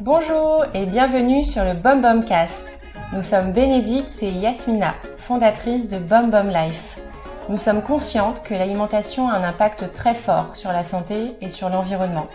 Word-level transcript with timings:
Bonjour 0.00 0.64
et 0.74 0.86
bienvenue 0.86 1.42
sur 1.42 1.64
le 1.64 1.74
Bom 1.74 2.22
Cast. 2.24 2.78
Nous 3.12 3.24
sommes 3.24 3.50
Bénédicte 3.52 4.22
et 4.22 4.30
Yasmina, 4.30 4.94
fondatrices 5.16 5.88
de 5.88 5.98
Bom 5.98 6.30
Life. 6.48 7.00
Nous 7.48 7.56
sommes 7.56 7.82
conscientes 7.82 8.44
que 8.44 8.54
l'alimentation 8.54 9.28
a 9.28 9.34
un 9.34 9.42
impact 9.42 9.92
très 9.92 10.14
fort 10.14 10.54
sur 10.54 10.70
la 10.70 10.84
santé 10.84 11.32
et 11.40 11.48
sur 11.48 11.68
l'environnement. 11.68 12.28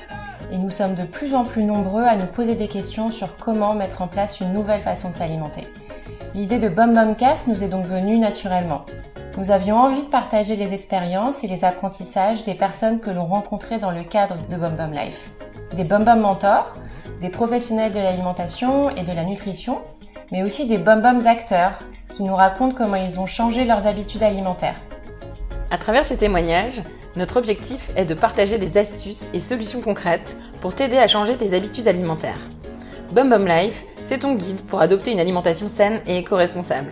Et 0.52 0.58
nous 0.58 0.72
sommes 0.72 0.96
de 0.96 1.06
plus 1.06 1.36
en 1.36 1.46
plus 1.46 1.64
nombreux 1.64 2.04
à 2.04 2.18
nous 2.18 2.26
poser 2.26 2.56
des 2.56 2.68
questions 2.68 3.12
sur 3.12 3.38
comment 3.38 3.76
mettre 3.76 4.02
en 4.02 4.08
place 4.08 4.42
une 4.42 4.52
nouvelle 4.52 4.82
façon 4.82 5.12
de 5.12 5.16
s'alimenter. 5.16 5.70
L'idée 6.36 6.60
de 6.60 6.68
Bom 6.68 7.16
Cast 7.18 7.48
nous 7.48 7.64
est 7.64 7.70
donc 7.70 7.86
venue 7.86 8.20
naturellement. 8.20 8.86
Nous 9.38 9.52
avions 9.52 9.78
envie 9.78 10.02
de 10.02 10.10
partager 10.10 10.56
les 10.56 10.74
expériences 10.74 11.44
et 11.44 11.48
les 11.48 11.64
apprentissages 11.64 12.44
des 12.44 12.56
personnes 12.56 13.00
que 13.00 13.12
l'on 13.12 13.26
rencontrait 13.26 13.78
dans 13.78 13.92
le 13.92 14.04
cadre 14.04 14.38
de 14.50 14.56
Bom 14.56 14.92
Life. 14.92 15.30
Des 15.76 15.84
Bom 15.84 16.04
mentors, 16.20 16.76
des 17.22 17.30
professionnels 17.30 17.92
de 17.92 18.00
l'alimentation 18.00 18.90
et 18.90 19.04
de 19.04 19.12
la 19.12 19.26
nutrition, 19.26 19.78
mais 20.32 20.42
aussi 20.42 20.68
des 20.68 20.80
Bom 20.80 21.02
Boms 21.02 21.28
acteurs 21.28 21.78
qui 22.16 22.24
nous 22.24 22.36
racontent 22.36 22.74
comment 22.76 22.96
ils 22.96 23.20
ont 23.20 23.28
changé 23.28 23.64
leurs 23.64 23.86
habitudes 23.86 24.24
alimentaires. 24.24 24.82
À 25.70 25.78
travers 25.78 26.04
ces 26.04 26.18
témoignages, 26.18 26.82
notre 27.16 27.38
objectif 27.38 27.92
est 27.96 28.06
de 28.06 28.16
partager 28.16 28.58
des 28.58 28.80
astuces 28.80 29.28
et 29.34 29.40
solutions 29.40 29.82
concrètes 29.82 30.38
pour 30.62 30.74
t'aider 30.74 30.98
à 30.98 31.08
changer 31.08 31.38
tes 31.38 31.56
habitudes 31.56 31.88
alimentaires. 31.88 32.40
Bum 33.14 33.30
Bum 33.30 33.48
Life, 33.48 33.86
c'est 34.04 34.20
ton 34.20 34.36
guide 34.36 34.62
pour 34.62 34.82
adopter 34.82 35.12
une 35.12 35.20
alimentation 35.20 35.70
saine 35.70 36.02
et 36.08 36.18
éco-responsable. 36.18 36.92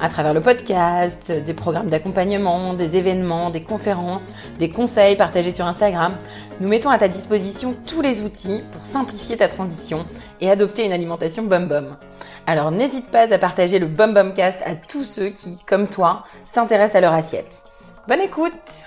À 0.00 0.08
travers 0.08 0.32
le 0.32 0.40
podcast, 0.40 1.32
des 1.32 1.54
programmes 1.54 1.88
d'accompagnement, 1.88 2.72
des 2.72 2.96
événements, 2.96 3.50
des 3.50 3.62
conférences, 3.62 4.30
des 4.60 4.68
conseils 4.68 5.16
partagés 5.16 5.50
sur 5.50 5.66
Instagram, 5.66 6.14
nous 6.60 6.68
mettons 6.68 6.90
à 6.90 6.98
ta 6.98 7.08
disposition 7.08 7.74
tous 7.84 8.00
les 8.00 8.22
outils 8.22 8.62
pour 8.70 8.86
simplifier 8.86 9.36
ta 9.36 9.48
transition 9.48 10.06
et 10.40 10.50
adopter 10.50 10.86
une 10.86 10.92
alimentation 10.92 11.42
Bum 11.42 11.66
Bum. 11.66 11.96
Alors 12.46 12.70
n'hésite 12.70 13.10
pas 13.10 13.34
à 13.34 13.38
partager 13.38 13.80
le 13.80 13.86
Bum 13.86 14.14
Bum 14.14 14.34
Cast 14.34 14.60
à 14.64 14.76
tous 14.76 15.04
ceux 15.04 15.30
qui, 15.30 15.56
comme 15.66 15.88
toi, 15.88 16.22
s'intéressent 16.44 16.96
à 16.96 17.00
leur 17.00 17.12
assiette. 17.12 17.64
Bonne 18.06 18.20
écoute 18.20 18.84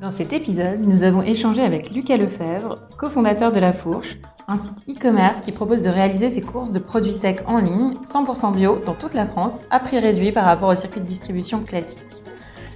Dans 0.00 0.10
cet 0.10 0.32
épisode, 0.32 0.86
nous 0.86 1.02
avons 1.02 1.22
échangé 1.22 1.62
avec 1.62 1.90
Lucas 1.90 2.16
Lefebvre, 2.16 2.76
cofondateur 2.96 3.50
de 3.50 3.58
La 3.58 3.72
Fourche, 3.72 4.18
un 4.48 4.58
site 4.58 4.84
e-commerce 4.88 5.40
qui 5.40 5.50
propose 5.50 5.82
de 5.82 5.90
réaliser 5.90 6.30
ses 6.30 6.42
courses 6.42 6.72
de 6.72 6.78
produits 6.78 7.12
secs 7.12 7.42
en 7.46 7.58
ligne, 7.58 7.94
100% 8.04 8.54
bio, 8.54 8.78
dans 8.84 8.94
toute 8.94 9.14
la 9.14 9.26
France, 9.26 9.60
à 9.70 9.80
prix 9.80 9.98
réduit 9.98 10.32
par 10.32 10.44
rapport 10.44 10.68
au 10.68 10.74
circuit 10.74 11.00
de 11.00 11.06
distribution 11.06 11.60
classique. 11.60 11.98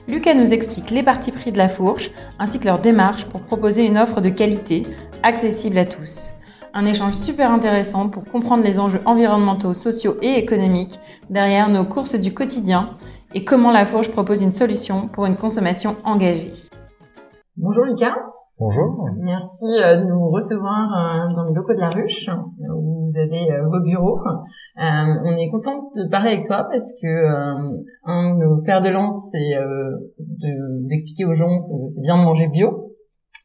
Lucas 0.09 0.35
nous 0.35 0.53
explique 0.53 0.91
les 0.91 1.05
parties 1.05 1.31
prix 1.31 1.53
de 1.53 1.59
la 1.59 1.69
fourche, 1.69 2.11
ainsi 2.41 2.59
que 2.59 2.65
leur 2.65 2.81
démarche 2.81 3.27
pour 3.27 3.43
proposer 3.43 3.87
une 3.87 3.99
offre 3.99 4.21
de 4.21 4.31
qualité, 4.31 4.85
accessible 5.23 5.79
à 5.79 5.85
tous. 5.85 6.33
Un 6.75 6.87
échange 6.87 7.15
super 7.15 7.53
intéressant 7.53 8.09
pour 8.09 8.25
comprendre 8.25 8.65
les 8.65 8.81
enjeux 8.81 9.01
environnementaux, 9.05 9.75
sociaux 9.75 10.17
et 10.23 10.35
économiques 10.37 10.99
derrière 11.29 11.69
nos 11.69 11.85
courses 11.85 12.15
du 12.17 12.35
quotidien 12.35 12.97
et 13.35 13.45
comment 13.45 13.71
la 13.71 13.87
fourche 13.87 14.11
propose 14.11 14.43
une 14.43 14.53
solution 14.53 15.07
pour 15.09 15.27
une 15.27 15.37
consommation 15.37 15.97
engagée. 16.05 16.53
Bonjour 17.57 17.85
Lucas. 17.85 18.15
Bonjour. 18.61 19.09
Merci 19.17 19.65
euh, 19.83 20.03
de 20.03 20.05
nous 20.05 20.29
recevoir 20.29 20.93
euh, 20.93 21.35
dans 21.35 21.45
les 21.45 21.55
locaux 21.55 21.73
de 21.73 21.81
la 21.81 21.89
ruche 21.89 22.29
où 22.29 23.07
vous 23.07 23.19
avez 23.19 23.51
euh, 23.51 23.67
vos 23.67 23.81
bureaux. 23.81 24.21
on 24.77 25.35
est 25.35 25.49
content 25.49 25.89
de 25.97 26.11
parler 26.11 26.33
avec 26.33 26.45
toi 26.45 26.69
parce 26.71 26.93
que 27.01 27.27
un 28.05 28.35
de 28.35 28.45
nos 28.45 28.63
fers 28.63 28.83
de 28.83 28.91
lance 28.91 29.31
c'est 29.33 29.57
d'expliquer 30.91 31.25
aux 31.25 31.33
gens 31.33 31.63
que 31.63 31.89
c'est 31.89 32.03
bien 32.03 32.19
de 32.19 32.23
manger 32.23 32.49
bio 32.49 32.93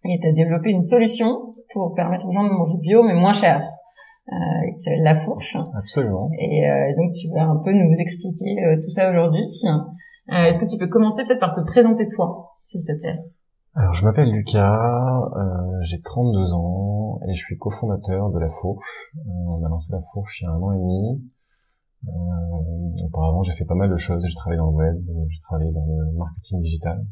et 0.04 0.20
tu 0.22 0.28
as 0.28 0.34
développé 0.34 0.72
une 0.72 0.82
solution 0.82 1.50
pour 1.72 1.94
permettre 1.96 2.28
aux 2.28 2.34
gens 2.34 2.44
de 2.44 2.50
manger 2.50 2.76
bio 2.82 3.02
mais 3.02 3.14
moins 3.14 3.34
cher. 3.34 3.64
Euh, 4.28 4.72
qui 4.76 4.80
s'appelle 4.84 5.04
La 5.04 5.16
Fourche. 5.16 5.56
Absolument. 5.78 6.30
Et 6.38 6.94
donc 6.98 7.12
tu 7.14 7.30
vas 7.30 7.44
un 7.44 7.62
peu 7.64 7.72
nous 7.72 7.94
expliquer 7.94 8.78
tout 8.84 8.90
ça 8.90 9.10
aujourd'hui. 9.10 9.46
Est-ce 10.28 10.60
que 10.60 10.70
tu 10.70 10.78
peux 10.78 10.90
commencer 10.90 11.24
peut-être 11.24 11.40
par 11.40 11.54
te 11.54 11.62
présenter 11.62 12.06
toi, 12.10 12.58
s'il 12.62 12.84
te 12.84 12.92
plaît? 13.00 13.20
Alors, 13.78 13.92
je 13.92 14.06
m'appelle 14.06 14.32
Lucas, 14.32 15.30
euh, 15.36 15.82
j'ai 15.82 16.00
32 16.00 16.54
ans 16.54 17.20
et 17.28 17.36
je 17.36 17.44
suis 17.44 17.58
cofondateur 17.58 18.32
de 18.32 18.40
La 18.40 18.50
Fourche. 18.50 19.12
Euh, 19.18 19.30
on 19.48 19.66
a 19.66 19.68
lancé 19.68 19.92
La 19.92 20.02
Fourche 20.02 20.40
il 20.40 20.46
y 20.46 20.48
a 20.48 20.52
un 20.52 20.62
an 20.62 20.72
et 20.72 20.78
demi. 20.78 21.28
Euh, 22.08 23.06
auparavant, 23.06 23.44
j'ai 23.44 23.52
fait 23.52 23.66
pas 23.66 23.76
mal 23.76 23.90
de 23.90 23.98
choses. 23.98 24.24
J'ai 24.26 24.34
travaillé 24.34 24.60
dans 24.60 24.72
le 24.72 24.78
web, 24.78 25.04
j'ai 25.28 25.42
travaillé 25.42 25.72
dans 25.74 25.86
le 25.86 26.10
marketing 26.14 26.62
digital. 26.62 27.06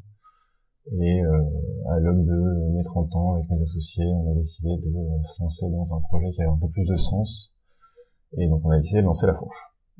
Et 1.02 1.22
à 1.90 2.00
l'aube 2.00 2.26
de 2.26 2.72
mes 2.76 2.84
30 2.84 3.14
ans, 3.18 3.34
avec 3.34 3.50
mes 3.50 3.62
associés, 3.62 4.06
on 4.06 4.32
a 4.32 4.36
décidé 4.36 4.70
de 4.70 5.24
se 5.24 5.42
lancer 5.42 5.70
dans 5.70 5.96
un 5.96 6.00
projet 6.00 6.30
qui 6.32 6.42
avait 6.44 6.52
un 6.52 6.58
peu 6.58 6.70
plus 6.70 6.86
de 6.86 6.96
sens. 6.96 7.54
Et 8.38 8.48
donc, 8.48 8.62
on 8.64 8.70
a 8.70 8.78
décidé 8.78 9.02
de 9.02 9.06
lancer 9.06 9.28
La 9.28 9.34
Fourche. 9.34 9.58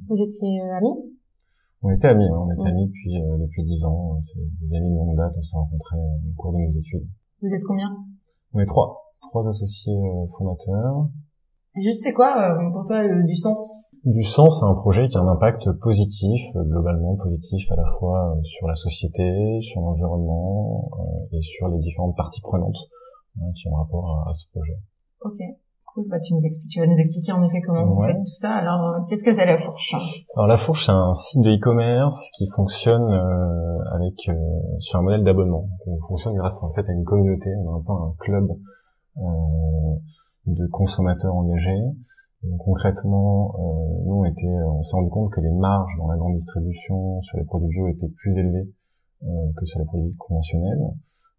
Vous 0.08 0.22
étiez 0.22 0.62
amis? 0.62 1.13
On 1.84 1.92
était 1.92 2.08
amis, 2.08 2.30
on 2.32 2.52
était 2.52 2.70
amis 2.70 2.88
depuis 2.88 3.22
euh, 3.22 3.38
depuis 3.38 3.64
dix 3.64 3.84
ans. 3.86 4.18
C'est 4.22 4.40
des 4.62 4.74
amis 4.76 4.90
de 4.90 4.96
longue 4.96 5.16
date. 5.16 5.34
On 5.38 5.42
s'est 5.42 5.58
rencontrés 5.58 5.98
euh, 5.98 6.30
au 6.32 6.42
cours 6.42 6.54
de 6.54 6.58
nos 6.58 6.72
études. 6.72 7.08
Vous 7.42 7.54
êtes 7.54 7.64
combien? 7.68 7.90
On 8.54 8.60
est 8.60 8.66
trois, 8.66 9.14
trois 9.22 9.48
associés 9.48 9.94
euh, 9.94 10.28
fondateurs. 10.38 11.10
Juste, 11.76 12.04
c'est 12.04 12.14
quoi 12.14 12.56
pour 12.72 12.86
toi 12.86 13.04
du 13.24 13.36
sens? 13.36 13.90
Du 14.06 14.24
sens, 14.24 14.60
c'est 14.60 14.66
un 14.66 14.76
projet 14.76 15.08
qui 15.08 15.18
a 15.18 15.22
un 15.22 15.28
impact 15.28 15.72
positif, 15.82 16.42
globalement 16.56 17.16
positif 17.16 17.72
à 17.72 17.76
la 17.76 17.86
fois 17.98 18.38
sur 18.44 18.68
la 18.68 18.76
société, 18.76 19.60
sur 19.62 19.82
l'environnement 19.82 20.92
et 21.32 21.42
sur 21.42 21.70
les 21.70 21.80
différentes 21.80 22.16
parties 22.16 22.42
prenantes 22.42 22.78
hein, 23.42 23.52
qui 23.56 23.68
ont 23.70 23.76
rapport 23.76 24.08
à, 24.12 24.30
à 24.30 24.34
ce 24.34 24.46
projet. 24.52 24.78
Ok. 25.22 25.40
Cool, 25.94 26.08
bah, 26.10 26.20
tu 26.20 26.34
nous 26.34 26.44
expliques, 26.44 26.72
tu 26.72 26.80
vas 26.80 26.88
nous 26.88 26.98
expliquer 26.98 27.34
en 27.34 27.44
effet 27.44 27.62
comment 27.62 27.86
vous 27.86 28.02
faites 28.02 28.18
tout 28.18 28.34
ça. 28.34 28.56
Alors, 28.56 28.82
euh, 28.82 29.00
qu'est-ce 29.08 29.24
que 29.24 29.32
c'est 29.32 29.46
la 29.46 29.60
fourche? 29.60 29.94
Alors 30.36 30.48
la 30.48 30.58
fourche, 30.58 30.88
c'est 30.88 30.92
un 30.92 31.14
site 31.14 31.42
de 31.44 31.52
e-commerce 31.52 32.32
qui 32.36 32.50
fonctionne 32.56 33.12
euh, 33.12 33.78
avec 33.94 34.28
euh, 34.28 34.34
sur 34.80 34.98
un 34.98 35.04
modèle 35.04 35.24
d'abonnement. 35.24 35.70
On 35.86 36.00
fonctionne 36.08 36.34
grâce 36.34 36.64
en 36.64 36.74
fait 36.74 36.90
à 36.90 36.94
une 36.94 37.04
communauté, 37.04 37.52
on 37.64 37.74
a 37.74 37.78
un 37.78 37.82
peu 37.82 37.92
un 37.92 38.16
club 38.18 38.48
de 40.48 40.68
consommateurs 40.72 41.36
engagés. 41.36 41.84
Donc, 42.42 42.60
concrètement, 42.66 43.54
nous 44.06 44.16
on 44.16 44.26
était, 44.26 44.48
on 44.48 44.82
s'est 44.82 44.96
rendu 44.96 45.10
compte 45.12 45.32
que 45.32 45.42
les 45.42 45.52
marges 45.52 45.96
dans 46.00 46.08
la 46.08 46.18
grande 46.18 46.34
distribution 46.34 47.22
sur 47.22 47.38
les 47.38 47.44
produits 47.44 47.70
bio 47.70 47.88
étaient 47.90 48.12
plus 48.18 48.36
élevées 48.36 48.68
que 49.22 49.66
sur 49.66 49.80
les 49.80 49.86
produits 49.86 50.16
conventionnels. 50.18 50.82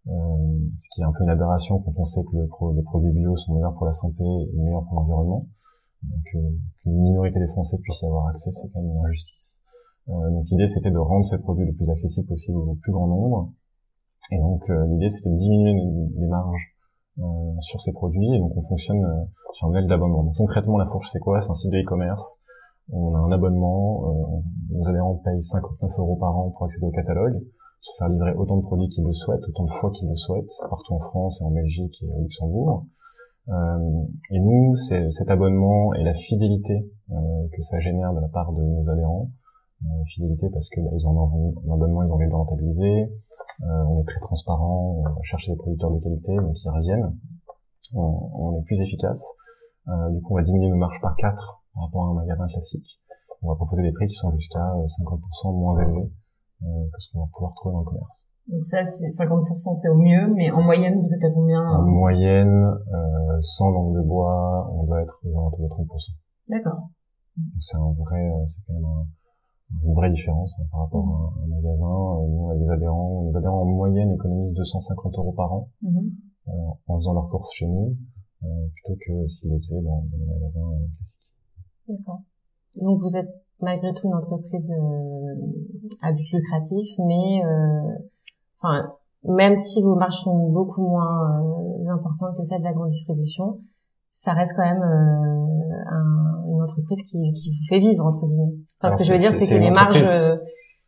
Euh, 0.07 0.59
ce 0.77 0.89
qui 0.91 1.01
est 1.01 1.05
un 1.05 1.13
peu 1.13 1.25
une 1.25 1.31
aberration 1.31 1.79
quand 1.79 1.93
on 1.97 2.05
sait 2.05 2.23
que 2.25 2.37
le 2.37 2.47
les 2.77 2.83
produits 2.83 3.13
bio 3.13 3.35
sont 3.37 3.55
meilleurs 3.55 3.75
pour 3.75 3.87
la 3.87 3.93
santé 3.93 4.23
et 4.23 4.57
meilleurs 4.59 4.85
pour 4.85 5.01
l'environnement. 5.01 5.47
Euh, 6.05 6.17
qu'une 6.27 6.61
minorité 7.01 7.39
des 7.39 7.47
Français 7.47 7.79
puisse 7.83 8.03
y 8.03 8.07
avoir 8.07 8.29
accès, 8.29 8.51
c'est 8.53 8.69
quand 8.69 8.83
même 8.83 8.91
une 8.91 9.05
injustice. 9.07 9.63
Euh, 10.11 10.31
donc 10.31 10.45
l'idée 10.51 10.67
c'était 10.67 10.91
de 10.91 10.99
rendre 10.99 11.25
ces 11.25 11.39
produits 11.39 11.65
le 11.65 11.73
plus 11.73 11.89
accessibles 11.89 12.27
possible 12.27 12.59
au 12.59 12.75
plus 12.83 12.93
grand 12.93 13.07
nombre. 13.07 13.53
Et 14.31 14.39
donc 14.39 14.63
l'idée 14.69 15.09
c'était 15.09 15.31
de 15.31 15.37
diminuer 15.37 15.75
les 16.17 16.27
marges 16.27 16.75
sur 17.61 17.81
ces 17.81 17.93
produits. 17.93 18.35
Et 18.35 18.39
donc 18.39 18.57
on 18.57 18.63
fonctionne 18.63 19.29
sur 19.53 19.67
un 19.67 19.71
modèle 19.71 19.87
d'abonnement. 19.87 20.25
Donc 20.25 20.35
concrètement 20.35 20.79
la 20.79 20.87
fourche 20.87 21.09
c'est 21.13 21.21
quoi? 21.21 21.41
C'est 21.41 21.51
un 21.51 21.55
site 21.55 21.71
de 21.71 21.79
e-commerce. 21.79 22.41
On 22.91 23.15
a 23.15 23.19
un 23.19 23.33
abonnement. 23.33 24.43
nos 24.71 24.87
adhérents 24.89 25.21
payent 25.25 25.43
59 25.43 25.91
euros 25.99 26.17
par 26.17 26.37
an 26.37 26.51
pour 26.51 26.65
accéder 26.65 26.87
au 26.87 26.91
catalogue 26.91 27.41
se 27.85 27.93
faire 27.99 28.09
livrer 28.09 28.33
autant 28.33 28.57
de 28.57 28.63
produits 28.63 28.89
qu'ils 28.89 29.05
le 29.05 29.13
souhaitent, 29.13 29.47
autant 29.47 29.65
de 29.65 29.71
fois 29.71 29.91
qu'ils 29.91 30.09
le 30.09 30.17
souhaitent, 30.17 30.53
partout 30.71 30.95
en 30.95 31.01
France 31.01 31.43
et 31.43 31.45
en 31.45 31.51
Belgique 31.51 32.03
et 32.03 32.09
au 32.09 32.23
Luxembourg. 32.23 32.87
Euh, 33.49 34.05
et 34.31 34.41
nous, 34.41 34.75
cet 34.77 35.31
abonnement 35.31 35.93
et 35.93 36.03
la 36.03 36.15
fidélité 36.15 36.91
euh, 37.11 37.15
que 37.53 37.61
ça 37.63 37.79
génère 37.81 38.15
de 38.15 38.21
la 38.21 38.29
part 38.29 38.53
de 38.53 38.63
nos 38.63 38.89
adhérents, 38.89 39.29
euh, 39.83 40.05
fidélité 40.07 40.49
parce 40.51 40.71
que 40.71 40.81
bah, 40.81 40.91
ils 40.95 41.07
ont 41.07 41.11
un, 41.11 41.75
abonnement, 41.75 42.03
ils 42.03 42.11
ont 42.11 42.15
envie 42.15 42.29
de 42.29 42.35
rentabiliser, 42.35 43.13
euh, 43.63 43.85
on 43.89 44.01
est 44.01 44.07
très 44.07 44.21
transparent, 44.21 44.97
on 44.99 45.03
va 45.03 45.23
chercher 45.23 45.53
des 45.53 45.59
producteurs 45.59 45.91
de 45.91 45.99
qualité, 45.99 46.35
donc 46.37 46.57
ils 46.65 46.71
reviennent, 46.71 47.15
on, 47.95 48.31
on 48.35 48.59
est 48.59 48.63
plus 48.63 48.81
efficace. 48.81 49.37
Euh, 49.89 50.11
du 50.11 50.23
coup, 50.23 50.33
on 50.33 50.37
va 50.37 50.43
diminuer 50.43 50.71
nos 50.71 50.77
marges 50.77 51.01
par 51.03 51.15
4 51.17 51.63
par 51.75 51.85
rapport 51.85 52.07
à 52.07 52.11
un 52.13 52.15
magasin 52.15 52.47
classique. 52.47 52.99
On 53.43 53.49
va 53.49 53.57
proposer 53.57 53.83
des 53.83 53.93
prix 53.93 54.07
qui 54.07 54.15
sont 54.15 54.31
jusqu'à 54.31 54.59
50% 54.59 55.53
moins 55.53 55.79
élevés 55.83 56.01
euh, 56.01 56.24
que 56.93 57.01
ce 57.01 57.13
qu'on 57.13 57.21
va 57.21 57.31
pouvoir 57.33 57.55
trouver 57.55 57.73
dans 57.75 57.81
le 57.81 57.85
commerce. 57.85 58.29
Donc 58.49 58.65
ça, 58.65 58.85
c'est 58.85 59.07
50%, 59.07 59.75
c'est 59.75 59.89
au 59.89 59.97
mieux, 59.97 60.33
mais 60.35 60.51
en 60.51 60.63
moyenne, 60.63 60.99
vous 60.99 61.15
êtes 61.15 61.25
à 61.25 61.31
combien 61.31 61.63
En 61.63 61.83
moyenne, 61.83 62.65
euh, 62.93 63.41
sans 63.41 63.71
langue 63.71 63.95
de 63.95 64.03
bois, 64.03 64.71
on 64.73 64.85
doit 64.85 65.03
être 65.03 65.21
aux 65.25 65.39
alentours 65.39 65.61
de 65.61 65.69
30%. 65.69 66.11
D'accord. 66.51 66.89
Donc 67.37 67.61
c'est 67.61 67.77
un 67.77 67.93
vrai, 67.93 68.31
euh, 68.31 68.47
c'est 68.47 68.61
quand 68.67 68.75
même 68.75 69.07
une 69.83 69.95
vraie 69.95 70.11
différence 70.11 70.59
hein, 70.61 70.67
par 70.71 70.81
rapport 70.81 71.09
à 71.09 71.43
un 71.43 71.47
magasin. 71.47 71.87
Euh, 71.87 72.29
nous, 72.29 72.45
on 72.45 72.51
a 72.51 72.57
des 72.57 72.69
adhérents, 72.69 73.25
nos 73.25 73.37
adhérents 73.37 73.63
en 73.63 73.65
moyenne 73.65 74.13
économisent 74.13 74.55
250 74.55 75.19
euros 75.19 75.33
par 75.33 75.53
an 75.53 75.71
mmh. 75.83 75.99
euh, 76.49 76.53
en 76.87 76.99
faisant 76.99 77.15
leurs 77.15 77.29
courses 77.29 77.53
chez 77.55 77.67
nous, 77.67 77.97
euh, 78.45 78.47
plutôt 78.75 78.99
que 79.01 79.27
s'ils 79.27 79.51
les 79.51 79.59
faisaient 79.59 79.83
dans, 79.83 80.03
dans 80.03 80.19
des 80.19 80.27
magasins 80.27 80.71
classiques. 80.97 81.27
D'accord. 81.89 82.21
Donc 82.77 83.01
vous 83.01 83.17
êtes 83.17 83.44
malgré 83.65 83.93
tout 83.95 84.07
une 84.07 84.15
entreprise 84.15 84.71
euh, 84.71 85.35
à 86.03 86.13
but 86.13 86.27
lucratif, 86.33 86.87
mais 86.99 87.43
euh, 87.45 87.93
enfin, 88.61 88.93
même 89.25 89.57
si 89.57 89.83
vos 89.83 89.97
marges 89.97 90.21
sont 90.23 90.51
beaucoup 90.51 90.83
moins 90.83 91.41
euh, 91.41 91.91
importantes 91.91 92.37
que 92.37 92.45
celles 92.45 92.61
de 92.61 92.65
la 92.65 92.73
grande 92.73 92.91
distribution, 92.91 93.61
ça 94.13 94.33
reste 94.33 94.55
quand 94.57 94.65
même 94.65 94.83
un, 94.83 96.45
une 96.53 96.63
entreprise 96.63 97.03
qui, 97.03 97.33
qui 97.33 97.51
vous 97.51 97.67
fait 97.69 97.81
vivre 97.81 98.05
entre 98.05 98.27
guillemets. 98.27 98.55
Enfin, 98.81 98.91
ce 98.91 98.97
que 98.97 99.05
je 99.05 99.13
veux 99.13 99.19
dire, 99.19 99.31
c'est 99.31 99.53
que 99.53 99.59
les 99.59 99.71
marges 99.71 100.01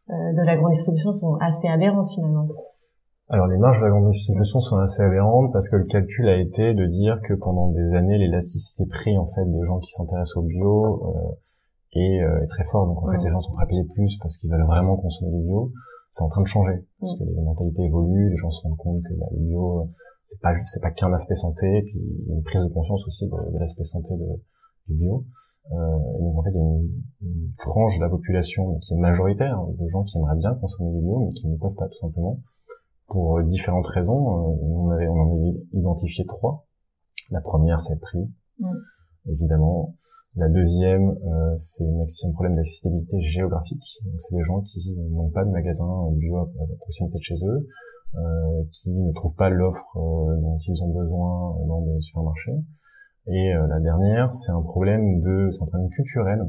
de 0.09 0.47
la 0.47 0.57
grande 0.57 0.71
distribution 0.71 1.13
sont 1.13 1.35
assez 1.41 1.67
aberrantes 1.67 2.07
finalement. 2.15 2.47
Alors 3.29 3.49
les 3.49 3.59
marges 3.59 3.81
de 3.81 3.87
la 3.87 3.91
grande 3.91 4.09
distribution 4.09 4.61
sont 4.61 4.77
assez 4.77 5.03
aberrantes 5.03 5.53
parce 5.53 5.69
que 5.69 5.75
le 5.75 5.85
calcul 5.85 6.29
a 6.29 6.37
été 6.37 6.75
de 6.75 6.87
dire 6.87 7.19
que 7.25 7.35
pendant 7.35 7.73
des 7.73 7.95
années 7.95 8.19
l'élasticité 8.19 8.87
prix 8.87 9.19
en 9.19 9.27
fait 9.27 9.45
des 9.45 9.65
gens 9.65 9.81
qui 9.81 9.91
s'intéressent 9.91 10.37
au 10.37 10.43
bio 10.43 11.43
est, 11.99 12.23
euh, 12.23 12.43
est, 12.43 12.47
très 12.47 12.65
fort. 12.65 12.87
Donc 12.87 13.03
en 13.03 13.11
fait 13.11 13.19
les 13.19 13.31
gens 13.31 13.41
sont 13.41 13.53
prêts 13.53 13.65
à 13.65 13.67
payer 13.67 13.85
plus 13.95 14.19
parce 14.19 14.37
qu'ils 14.37 14.51
veulent 14.51 14.67
vraiment 14.67 14.97
consommer 14.97 15.33
du 15.33 15.43
bio. 15.43 15.73
C'est 16.11 16.23
en 16.23 16.29
train 16.29 16.43
de 16.43 16.47
changer 16.47 16.87
parce 17.01 17.15
que 17.19 17.25
les 17.25 17.43
mentalités 17.43 17.85
évoluent 17.85 18.31
les 18.31 18.37
gens 18.37 18.51
se 18.51 18.63
rendent 18.63 18.79
compte 18.79 19.03
que 19.03 19.15
bah, 19.15 19.27
le 19.33 19.39
bio 19.39 19.91
c'est 20.25 20.41
pas 20.41 20.53
c'est 20.67 20.81
pas 20.81 20.91
qu'un 20.91 21.13
aspect 21.13 21.35
santé. 21.35 21.83
Puis 21.83 21.99
il 21.99 22.29
y 22.29 22.33
a 22.33 22.37
une 22.37 22.43
prise 22.43 22.63
de 22.63 22.69
conscience 22.69 23.07
aussi 23.07 23.27
de, 23.27 23.59
l'aspect 23.59 23.85
santé 23.85 24.15
de, 24.15 24.27
du 24.89 24.99
bio. 24.99 25.25
Euh, 25.73 25.77
et 26.19 26.23
donc 26.23 26.39
en 26.39 26.43
fait 26.43 26.51
il 26.51 26.57
y 26.57 26.61
a 26.61 26.63
une, 26.63 27.03
une, 27.23 27.51
frange 27.61 27.97
de 27.99 28.03
la 28.03 28.09
population 28.09 28.79
qui 28.79 28.95
est 28.95 28.99
majoritaire 28.99 29.61
de 29.67 29.89
gens 29.89 30.05
qui 30.05 30.19
aimeraient 30.19 30.37
bien 30.37 30.55
consommer 30.55 30.93
du 30.93 31.01
bio 31.01 31.21
mais 31.21 31.33
qui 31.35 31.49
ne 31.49 31.57
peuvent 31.57 31.75
pas 31.75 31.89
tout 31.89 31.99
simplement 31.99 32.41
pour 33.09 33.39
euh, 33.39 33.43
différentes 33.45 33.87
raisons. 33.87 34.29
Euh, 34.29 34.57
on, 34.63 34.91
avait, 34.91 35.09
on 35.09 35.15
en 35.15 35.37
avait 35.37 35.57
identifié 35.73 36.25
trois. 36.27 36.67
La 37.31 37.41
première, 37.41 37.81
c'est 37.81 37.95
le 37.95 38.01
prix, 38.01 38.31
mm. 38.59 38.71
Évidemment. 39.29 39.95
La 40.37 40.49
deuxième, 40.49 41.11
euh, 41.11 41.57
c'est 41.57 42.27
un 42.27 42.33
problème 42.33 42.57
d'accessibilité 42.57 43.21
géographique. 43.21 43.99
C'est 44.19 44.35
des 44.35 44.43
gens 44.43 44.61
qui 44.61 44.79
n'ont 45.11 45.31
pas 45.31 45.45
de 45.45 45.51
magasin 45.51 45.87
bio 46.13 46.37
à, 46.37 46.47
proximité 46.79 47.19
de 47.19 47.23
chez 47.23 47.37
eux, 47.43 47.69
euh, 48.17 48.63
qui 48.73 48.91
ne 48.91 49.13
trouvent 49.13 49.35
pas 49.35 49.51
l'offre 49.51 49.95
dont 49.95 50.59
ils 50.59 50.83
ont 50.83 50.93
besoin 50.93 51.57
dans 51.67 51.81
des 51.83 52.01
supermarchés. 52.01 52.57
Et 53.29 53.53
la 53.53 53.81
dernière, 53.81 54.31
c'est 54.31 54.53
un 54.53 54.63
problème 54.63 55.21
de, 55.21 55.51
c'est 55.51 55.63
un 55.63 55.67
problème 55.67 55.91
culturel 55.91 56.41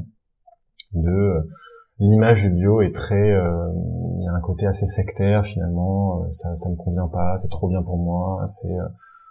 de 0.94 1.48
l'image 1.98 2.42
du 2.42 2.50
bio 2.50 2.80
est 2.80 2.94
très, 2.94 3.30
euh, 3.32 3.72
il 4.18 4.24
y 4.24 4.28
a 4.28 4.32
un 4.32 4.40
côté 4.40 4.66
assez 4.66 4.86
sectaire 4.86 5.44
finalement. 5.44 6.22
Euh, 6.22 6.30
ça, 6.30 6.54
ça 6.54 6.68
me 6.70 6.76
convient 6.76 7.08
pas, 7.08 7.36
c'est 7.36 7.48
trop 7.48 7.68
bien 7.68 7.82
pour 7.82 7.98
moi, 7.98 8.44
c'est 8.46 8.72
euh, 8.72 8.88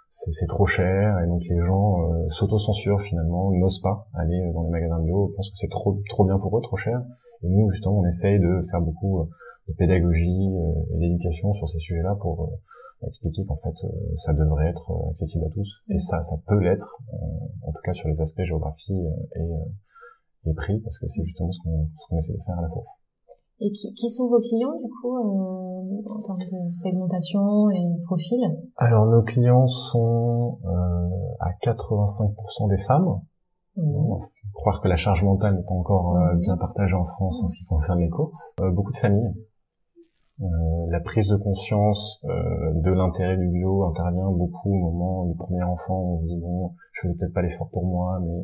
c'est 0.08 0.46
trop 0.46 0.66
cher 0.66 1.18
et 1.20 1.26
donc 1.26 1.42
les 1.44 1.60
gens 1.60 2.02
euh, 2.02 2.28
s'auto-censurent 2.28 3.02
finalement, 3.02 3.50
n'osent 3.52 3.80
pas 3.80 4.08
aller 4.14 4.52
dans 4.54 4.62
les 4.62 4.70
magasins 4.70 5.00
bio, 5.00 5.32
pensent 5.36 5.50
que 5.50 5.56
c'est 5.56 5.70
trop 5.70 6.00
trop 6.08 6.24
bien 6.24 6.38
pour 6.38 6.56
eux, 6.58 6.62
trop 6.62 6.76
cher. 6.76 7.00
Et 7.42 7.48
nous 7.48 7.68
justement 7.70 7.98
on 7.98 8.04
essaye 8.04 8.38
de 8.38 8.62
faire 8.70 8.80
beaucoup 8.80 9.28
de 9.68 9.74
pédagogie 9.74 10.48
et 10.94 10.98
d'éducation 10.98 11.52
sur 11.52 11.68
ces 11.68 11.78
sujets-là 11.78 12.16
pour 12.20 12.50
expliquer 13.06 13.44
qu'en 13.44 13.56
fait 13.56 13.86
ça 14.16 14.32
devrait 14.32 14.68
être 14.68 14.90
accessible 15.10 15.44
à 15.44 15.50
tous 15.50 15.82
et 15.88 15.98
ça 15.98 16.20
ça 16.22 16.36
peut 16.46 16.58
l'être 16.58 16.98
en 17.62 17.70
tout 17.70 17.82
cas 17.84 17.92
sur 17.92 18.08
les 18.08 18.20
aspects 18.20 18.42
géographie 18.42 18.98
et 19.36 20.50
et 20.50 20.54
prix 20.54 20.80
parce 20.80 20.98
que 20.98 21.06
c'est 21.06 21.24
justement 21.24 21.52
ce 21.52 21.60
qu'on 21.62 21.90
ce 21.96 22.06
qu'on 22.08 22.18
essaie 22.18 22.32
de 22.32 22.42
faire 22.44 22.58
à 22.58 22.62
la 22.62 22.68
fois. 22.68 22.84
Et 23.60 23.72
qui, 23.72 23.92
qui 23.94 24.08
sont 24.08 24.28
vos 24.28 24.40
clients 24.40 24.78
du 24.78 24.88
coup 24.88 25.16
euh, 25.16 26.10
en 26.10 26.22
termes 26.22 26.38
de 26.38 26.72
segmentation 26.72 27.70
et 27.70 27.96
de 27.96 28.04
profil? 28.04 28.38
Alors 28.76 29.06
nos 29.06 29.22
clients 29.22 29.66
sont 29.66 30.58
euh, 30.64 31.08
à 31.40 31.50
85% 31.62 32.68
des 32.70 32.78
femmes. 32.78 33.20
On 33.76 34.18
croire 34.54 34.80
que 34.80 34.88
la 34.88 34.96
charge 34.96 35.22
mentale 35.22 35.56
n'est 35.56 35.62
pas 35.62 35.74
encore 35.74 36.16
euh, 36.16 36.34
bien 36.36 36.56
partagée 36.56 36.94
en 36.94 37.04
France 37.04 37.42
en 37.42 37.46
ce 37.46 37.56
qui 37.56 37.64
concerne 37.64 38.00
les 38.00 38.08
courses. 38.08 38.54
Euh, 38.60 38.70
beaucoup 38.70 38.92
de 38.92 38.98
familles. 38.98 39.32
Euh, 40.40 40.46
la 40.90 41.00
prise 41.00 41.28
de 41.28 41.36
conscience 41.36 42.20
de 42.22 42.92
l'intérêt 42.92 43.36
du 43.36 43.48
bio 43.48 43.84
intervient 43.84 44.30
beaucoup 44.30 44.72
au 44.72 44.90
moment 44.90 45.24
du 45.26 45.34
premier 45.36 45.62
enfant. 45.64 46.00
On 46.00 46.20
se 46.20 46.26
dit 46.26 46.38
bon, 46.40 46.74
je 46.92 47.02
faisais 47.02 47.14
peut-être 47.14 47.32
pas 47.32 47.42
l'effort 47.42 47.68
pour 47.70 47.84
moi, 47.84 48.20
mais 48.20 48.42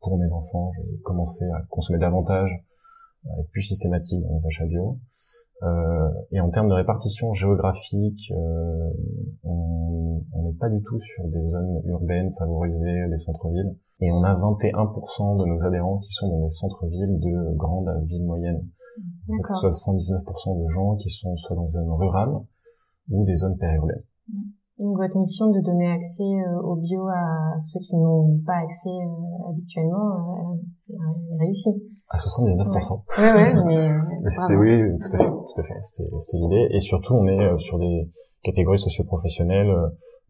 pour 0.00 0.18
mes 0.18 0.32
enfants. 0.32 0.70
J'ai 0.76 0.98
commencé 1.02 1.44
à 1.46 1.62
consommer 1.68 1.98
davantage, 1.98 2.62
être 3.38 3.50
plus 3.50 3.62
systématique 3.62 4.22
dans 4.22 4.34
les 4.34 4.46
achats 4.46 4.66
bio. 4.66 4.98
Euh, 5.62 6.08
et 6.32 6.40
en 6.40 6.50
termes 6.50 6.68
de 6.68 6.74
répartition 6.74 7.32
géographique, 7.32 8.32
euh, 8.32 8.90
on 9.44 10.42
n'est 10.44 10.58
pas 10.58 10.68
du 10.68 10.82
tout 10.82 10.98
sur 10.98 11.28
des 11.28 11.48
zones 11.48 11.82
urbaines 11.86 12.32
favorisées, 12.38 13.08
des 13.08 13.16
centres-villes. 13.16 13.76
Et 14.00 14.10
on 14.10 14.22
a 14.24 14.34
21% 14.34 15.38
de 15.38 15.46
nos 15.46 15.64
adhérents 15.64 15.98
qui 15.98 16.12
sont 16.12 16.28
dans 16.28 16.42
des 16.42 16.50
centres-villes 16.50 17.20
de 17.20 17.56
grandes 17.56 17.90
villes 18.06 18.24
moyennes. 18.24 18.66
Donc 19.28 19.40
79% 19.40 20.62
de 20.62 20.68
gens 20.68 20.96
qui 20.96 21.08
sont 21.08 21.36
soit 21.36 21.56
dans 21.56 21.62
des 21.62 21.68
zones 21.68 21.92
rurales 21.92 22.34
ou 23.10 23.24
des 23.24 23.36
zones 23.36 23.56
périurbaines. 23.56 24.02
Mmh. 24.28 24.40
Donc 24.82 24.98
votre 24.98 25.16
mission 25.16 25.46
de 25.50 25.60
donner 25.60 25.86
accès 25.86 26.24
euh, 26.24 26.60
au 26.60 26.74
bio 26.74 27.06
à 27.06 27.54
ceux 27.60 27.78
qui 27.78 27.94
n'ont 27.94 28.36
pas 28.44 28.58
accès 28.64 28.90
euh, 28.90 29.48
habituellement, 29.48 30.10
euh, 30.10 30.56
elle 30.90 31.36
est 31.38 31.44
réussie. 31.44 31.70
À 32.08 32.16
79%. 32.16 33.04
Ouais, 33.16 33.32
ouais, 33.32 33.54
mais. 33.66 34.28
c'était 34.28 34.56
oui, 34.56 34.82
tout 35.00 35.14
à 35.14 35.18
fait, 35.18 35.30
tout 35.30 35.60
à 35.60 35.62
fait. 35.62 35.78
C'était, 35.82 36.10
c'était 36.18 36.38
l'idée. 36.38 36.66
Et 36.72 36.80
surtout, 36.80 37.14
on 37.14 37.28
est 37.28 37.58
sur 37.58 37.78
des 37.78 38.10
catégories 38.42 38.78
socio-professionnelles 38.78 39.72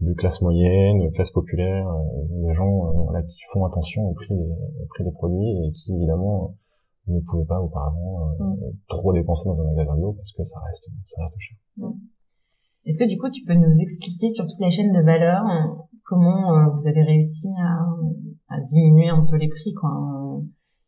de 0.00 0.12
classe 0.12 0.43
moyenne, 0.43 0.99
de 0.99 1.08
classe 1.14 1.31
populaire, 1.31 1.87
des 2.28 2.52
gens 2.52 2.93
voilà, 3.04 3.22
qui 3.22 3.38
font 3.52 3.64
attention 3.64 4.02
au 4.02 4.12
prix 4.12 4.34
des, 4.34 4.50
au 4.82 4.87
prix 4.90 5.04
des 5.04 5.12
produits 5.12 5.64
et 5.64 5.72
qui 5.72 5.94
évidemment 5.94 6.56
ne 7.06 7.20
pouvaient 7.20 7.46
pas 7.46 7.60
auparavant 7.60 8.34
mm. 8.38 8.56
trop 8.88 9.12
dépenser 9.12 9.49
dans 9.49 9.60
un 9.62 9.64
magasin 9.64 9.96
bio 9.96 10.12
parce 10.12 10.32
que 10.32 10.44
ça 10.44 10.58
reste, 10.66 10.84
ça 11.04 11.22
reste 11.22 11.37
cher. 11.38 11.56
Mm. 11.78 11.93
Est-ce 12.84 12.99
que 12.99 13.08
du 13.08 13.17
coup, 13.17 13.31
tu 13.31 13.44
peux 13.44 13.55
nous 13.55 13.81
expliquer 13.81 14.29
sur 14.31 14.44
toute 14.46 14.61
la 14.61 14.70
chaîne 14.70 14.93
de 14.93 15.02
valeur 15.02 15.43
comment 16.05 16.56
euh, 16.56 16.70
vous 16.75 16.88
avez 16.88 17.02
réussi 17.02 17.49
à, 17.61 18.55
à, 18.55 18.61
diminuer 18.61 19.08
un 19.08 19.25
peu 19.25 19.37
les 19.37 19.49
prix, 19.49 19.73
quoi 19.73 19.90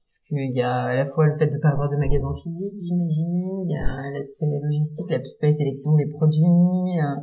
Parce 0.05 0.19
qu'il 0.27 0.55
y 0.55 0.61
a 0.61 0.85
à 0.85 0.95
la 0.95 1.07
fois 1.07 1.27
le 1.27 1.37
fait 1.37 1.47
de 1.47 1.59
pas 1.63 1.71
avoir 1.71 1.89
de 1.89 1.97
magasin 1.97 2.35
physique, 2.35 2.75
j'imagine, 2.77 3.65
il 3.65 3.71
y 3.71 3.77
a 3.77 4.11
l'aspect 4.11 4.47
logistique, 4.63 5.15
la 5.41 5.53
sélection 5.53 5.95
des 5.95 6.07
produits, 6.07 6.99
euh, 6.99 7.21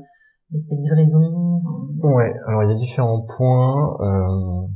l'aspect 0.51 0.75
livraison. 0.75 1.61
Ouais, 2.01 2.33
alors 2.47 2.63
il 2.63 2.69
y 2.69 2.71
a 2.71 2.75
différents 2.75 3.25
points. 3.37 3.97
Euh, 3.99 4.67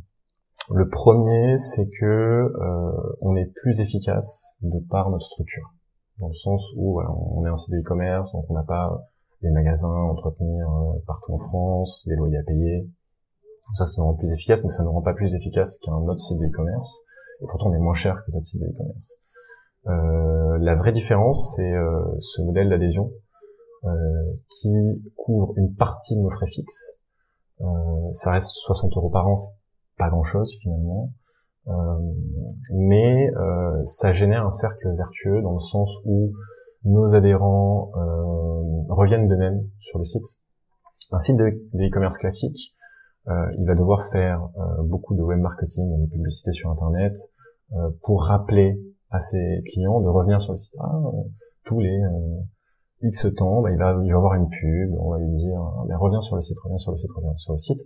le 0.74 0.90
premier, 0.90 1.58
c'est 1.58 1.88
que 1.88 2.06
euh, 2.06 3.16
on 3.22 3.36
est 3.36 3.52
plus 3.62 3.80
efficace 3.80 4.58
de 4.62 4.80
par 4.90 5.10
notre 5.10 5.26
structure, 5.26 5.74
dans 6.20 6.28
le 6.28 6.34
sens 6.34 6.74
où 6.76 6.94
voilà, 6.94 7.12
on 7.12 7.46
est 7.46 7.50
un 7.50 7.56
site 7.56 7.74
de 7.74 7.80
e-commerce, 7.80 8.34
donc 8.34 8.46
on 8.50 8.56
n'a 8.56 8.64
pas 8.64 9.08
des 9.46 9.52
magasins 9.52 9.94
à 9.94 10.12
entretenir 10.12 10.68
euh, 10.68 11.00
partout 11.06 11.34
en 11.34 11.38
France, 11.38 12.06
des 12.08 12.16
loyers 12.16 12.38
à 12.38 12.44
payer. 12.44 12.90
Ça, 13.76 13.86
ça 13.86 14.02
nous 14.02 14.08
rend 14.08 14.16
plus 14.16 14.32
efficace, 14.34 14.64
mais 14.64 14.70
ça 14.70 14.84
ne 14.84 14.90
rend 14.90 15.02
pas 15.02 15.14
plus 15.14 15.34
efficace 15.34 15.80
qu'un 15.80 15.94
autre 15.94 16.20
site 16.20 16.40
de 16.40 16.48
e-commerce. 16.48 17.02
Et 17.42 17.46
pourtant, 17.48 17.70
on 17.70 17.74
est 17.74 17.80
moins 17.80 17.94
cher 17.94 18.24
que 18.26 18.32
d'autres 18.32 18.46
sites 18.46 18.62
de 18.62 18.68
e-commerce. 18.68 19.20
Euh, 19.88 20.58
la 20.60 20.76
vraie 20.76 20.92
différence, 20.92 21.56
c'est 21.56 21.72
euh, 21.72 22.02
ce 22.20 22.42
modèle 22.42 22.70
d'adhésion 22.70 23.12
euh, 23.84 23.90
qui 24.50 25.04
couvre 25.16 25.54
une 25.58 25.76
partie 25.76 26.16
de 26.16 26.22
nos 26.22 26.30
frais 26.30 26.48
fixes. 26.48 27.00
Euh, 27.62 27.66
ça 28.14 28.32
reste 28.32 28.50
60 28.50 28.96
euros 28.98 29.10
par 29.10 29.28
an, 29.28 29.38
c'est 29.38 29.52
pas 29.98 30.10
grand-chose 30.10 30.58
finalement. 30.62 31.12
mais 32.74 33.28
ça 33.86 34.12
génère 34.12 34.46
un 34.46 34.52
cercle 34.52 34.96
vertueux 34.96 35.42
dans 35.42 35.54
le 35.54 35.60
sens 35.60 35.98
où 36.06 36.34
nos 36.86 37.16
adhérents 37.16 37.92
euh, 37.98 38.94
reviennent 38.94 39.28
de 39.28 39.36
même 39.36 39.68
sur 39.80 39.98
le 40.00 40.06
site. 40.06 40.26
Un 41.12 41.20
site 41.20 41.38
de 41.38 41.50
e-commerce 41.76 42.18
classique, 42.18 42.74
euh, 43.28 43.52
il 43.58 43.66
va 43.66 43.76
devoir 43.76 44.04
faire 44.12 44.50
euh, 44.58 44.84
beaucoup 44.84 45.16
de 45.16 45.22
web 45.22 45.40
marketing, 45.40 45.84
de 46.00 46.10
publicité 46.10 46.52
sur 46.52 46.70
Internet, 46.70 47.16
pour 48.04 48.26
rappeler 48.26 48.80
à 49.10 49.20
ses 49.20 49.64
clients 49.66 50.00
de 50.00 50.08
revenir 50.08 50.40
sur 50.40 50.54
le 50.54 50.58
site. 50.58 50.76
Ah, 50.80 51.02
tous 51.66 51.80
les 51.80 52.00
X 53.02 53.28
temps, 53.36 53.64
bah, 53.64 53.72
il 53.72 53.78
va 53.78 54.00
il 54.04 54.12
va 54.12 54.18
avoir 54.18 54.36
une 54.36 54.48
pub, 54.48 54.94
on 55.00 55.10
va 55.10 55.18
lui 55.18 55.32
dire 55.32 55.60
ah, 55.60 55.98
reviens 55.98 56.22
sur 56.22 56.36
le 56.36 56.44
site, 56.44 56.58
reviens 56.64 56.78
sur 56.78 56.92
le 56.92 56.98
site, 56.98 57.12
reviens 57.12 57.36
sur 57.38 57.54
le 57.54 57.58
site. 57.58 57.80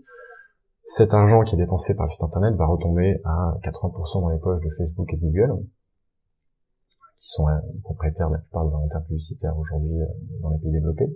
Cet 0.83 1.13
argent 1.13 1.43
qui 1.43 1.55
est 1.55 1.57
dépensé 1.57 1.95
par 1.95 2.07
le 2.07 2.11
site 2.11 2.23
internet 2.23 2.55
va 2.55 2.65
retomber 2.65 3.21
à 3.23 3.57
80% 3.63 4.21
dans 4.21 4.29
les 4.29 4.39
poches 4.39 4.59
de 4.59 4.69
Facebook 4.69 5.07
et 5.13 5.17
Google 5.17 5.63
qui 7.19 7.29
sont 7.29 7.47
euh, 7.47 7.59
propriétaires 7.83 8.27
de 8.27 8.33
la 8.33 8.39
plupart 8.39 8.65
des 8.65 8.73
inventaires 8.73 9.03
publicitaires 9.03 9.57
aujourd'hui 9.57 10.01
euh, 10.01 10.05
dans 10.41 10.49
les 10.49 10.57
pays 10.59 10.71
développés. 10.71 11.09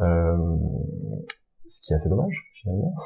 Euh, 0.00 0.56
ce 1.66 1.82
qui 1.82 1.92
est 1.92 1.96
assez 1.96 2.08
dommage 2.08 2.50
finalement. 2.54 2.94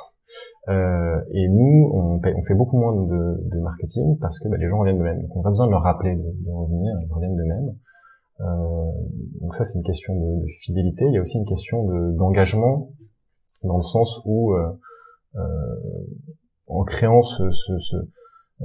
Euh, 0.69 1.21
et 1.33 1.49
nous, 1.49 1.91
on, 1.93 2.21
fait 2.23 2.55
beaucoup 2.55 2.79
moins 2.79 2.95
de, 2.95 3.59
marketing 3.59 4.17
parce 4.19 4.39
que 4.39 4.49
bah, 4.49 4.59
les 4.59 4.69
gens 4.69 4.79
reviennent 4.79 4.99
de 4.99 5.03
même. 5.03 5.21
Donc 5.23 5.35
on 5.35 5.41
n'a 5.41 5.43
pas 5.43 5.49
besoin 5.49 5.67
de 5.67 5.73
leur 5.73 5.83
rappeler 5.83 6.15
de, 6.15 6.51
revenir, 6.53 6.95
ils 7.03 7.13
reviennent 7.13 7.35
de 7.35 7.43
même. 7.43 7.77
Euh, 8.41 8.93
donc 9.41 9.53
ça, 9.57 9.65
c'est 9.65 9.77
une 9.77 9.83
question 9.83 10.15
de, 10.15 10.47
fidélité. 10.61 11.07
Il 11.07 11.15
y 11.15 11.19
a 11.19 11.21
aussi 11.21 11.37
une 11.37 11.45
question 11.45 11.83
d'engagement 12.13 12.91
dans 13.65 13.77
le 13.77 13.83
sens 13.83 14.23
où, 14.25 14.55
euh, 14.55 14.71
en 16.69 16.85
créant 16.85 17.23
ce, 17.23 17.51
ce, 17.51 17.77
ce, 17.79 17.97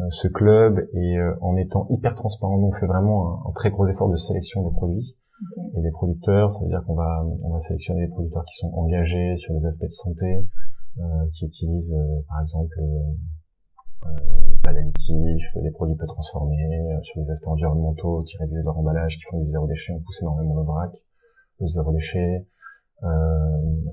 ce 0.09 0.27
club 0.27 0.87
et 0.93 1.17
euh, 1.17 1.33
en 1.41 1.55
étant 1.55 1.87
hyper 1.89 2.15
transparent, 2.15 2.57
nous 2.57 2.67
on 2.67 2.71
fait 2.71 2.85
vraiment 2.85 3.47
un, 3.47 3.51
très 3.53 3.69
gros 3.69 3.87
effort 3.87 4.09
de 4.09 4.15
sélection 4.15 4.67
des 4.67 4.75
produits 4.75 5.15
et 5.75 5.81
des 5.81 5.91
producteurs, 5.91 6.51
ça 6.51 6.63
veut 6.63 6.69
dire 6.69 6.83
qu'on 6.85 6.95
va 6.95 7.25
on 7.43 7.51
va 7.51 7.59
sélectionner 7.59 8.05
des 8.05 8.11
producteurs 8.11 8.45
qui 8.45 8.55
sont 8.55 8.71
engagés 8.73 9.35
sur 9.37 9.53
des 9.53 9.65
aspects 9.65 9.85
de 9.85 9.91
santé, 9.91 10.47
qui 11.33 11.45
utilisent 11.45 11.97
par 12.29 12.39
exemple 12.39 12.79
pas 14.63 14.71
d'additifs, 14.71 15.51
des 15.61 15.71
produits 15.71 15.97
peu 15.97 16.05
transformés, 16.05 16.97
sur 17.01 17.21
des 17.21 17.29
aspects 17.29 17.47
environnementaux 17.47 18.21
qui 18.23 18.37
réduisent 18.37 18.63
leur 18.63 18.77
emballage, 18.77 19.17
qui 19.17 19.23
font 19.29 19.41
du 19.41 19.49
zéro 19.49 19.67
déchet, 19.67 19.91
on 19.93 19.99
pousse 19.99 20.21
énormément 20.21 20.55
le 20.55 20.63
vrac, 20.63 20.91
le 21.59 21.67
zéro 21.67 21.91
déchet, 21.91 22.45
euh, 23.03 23.07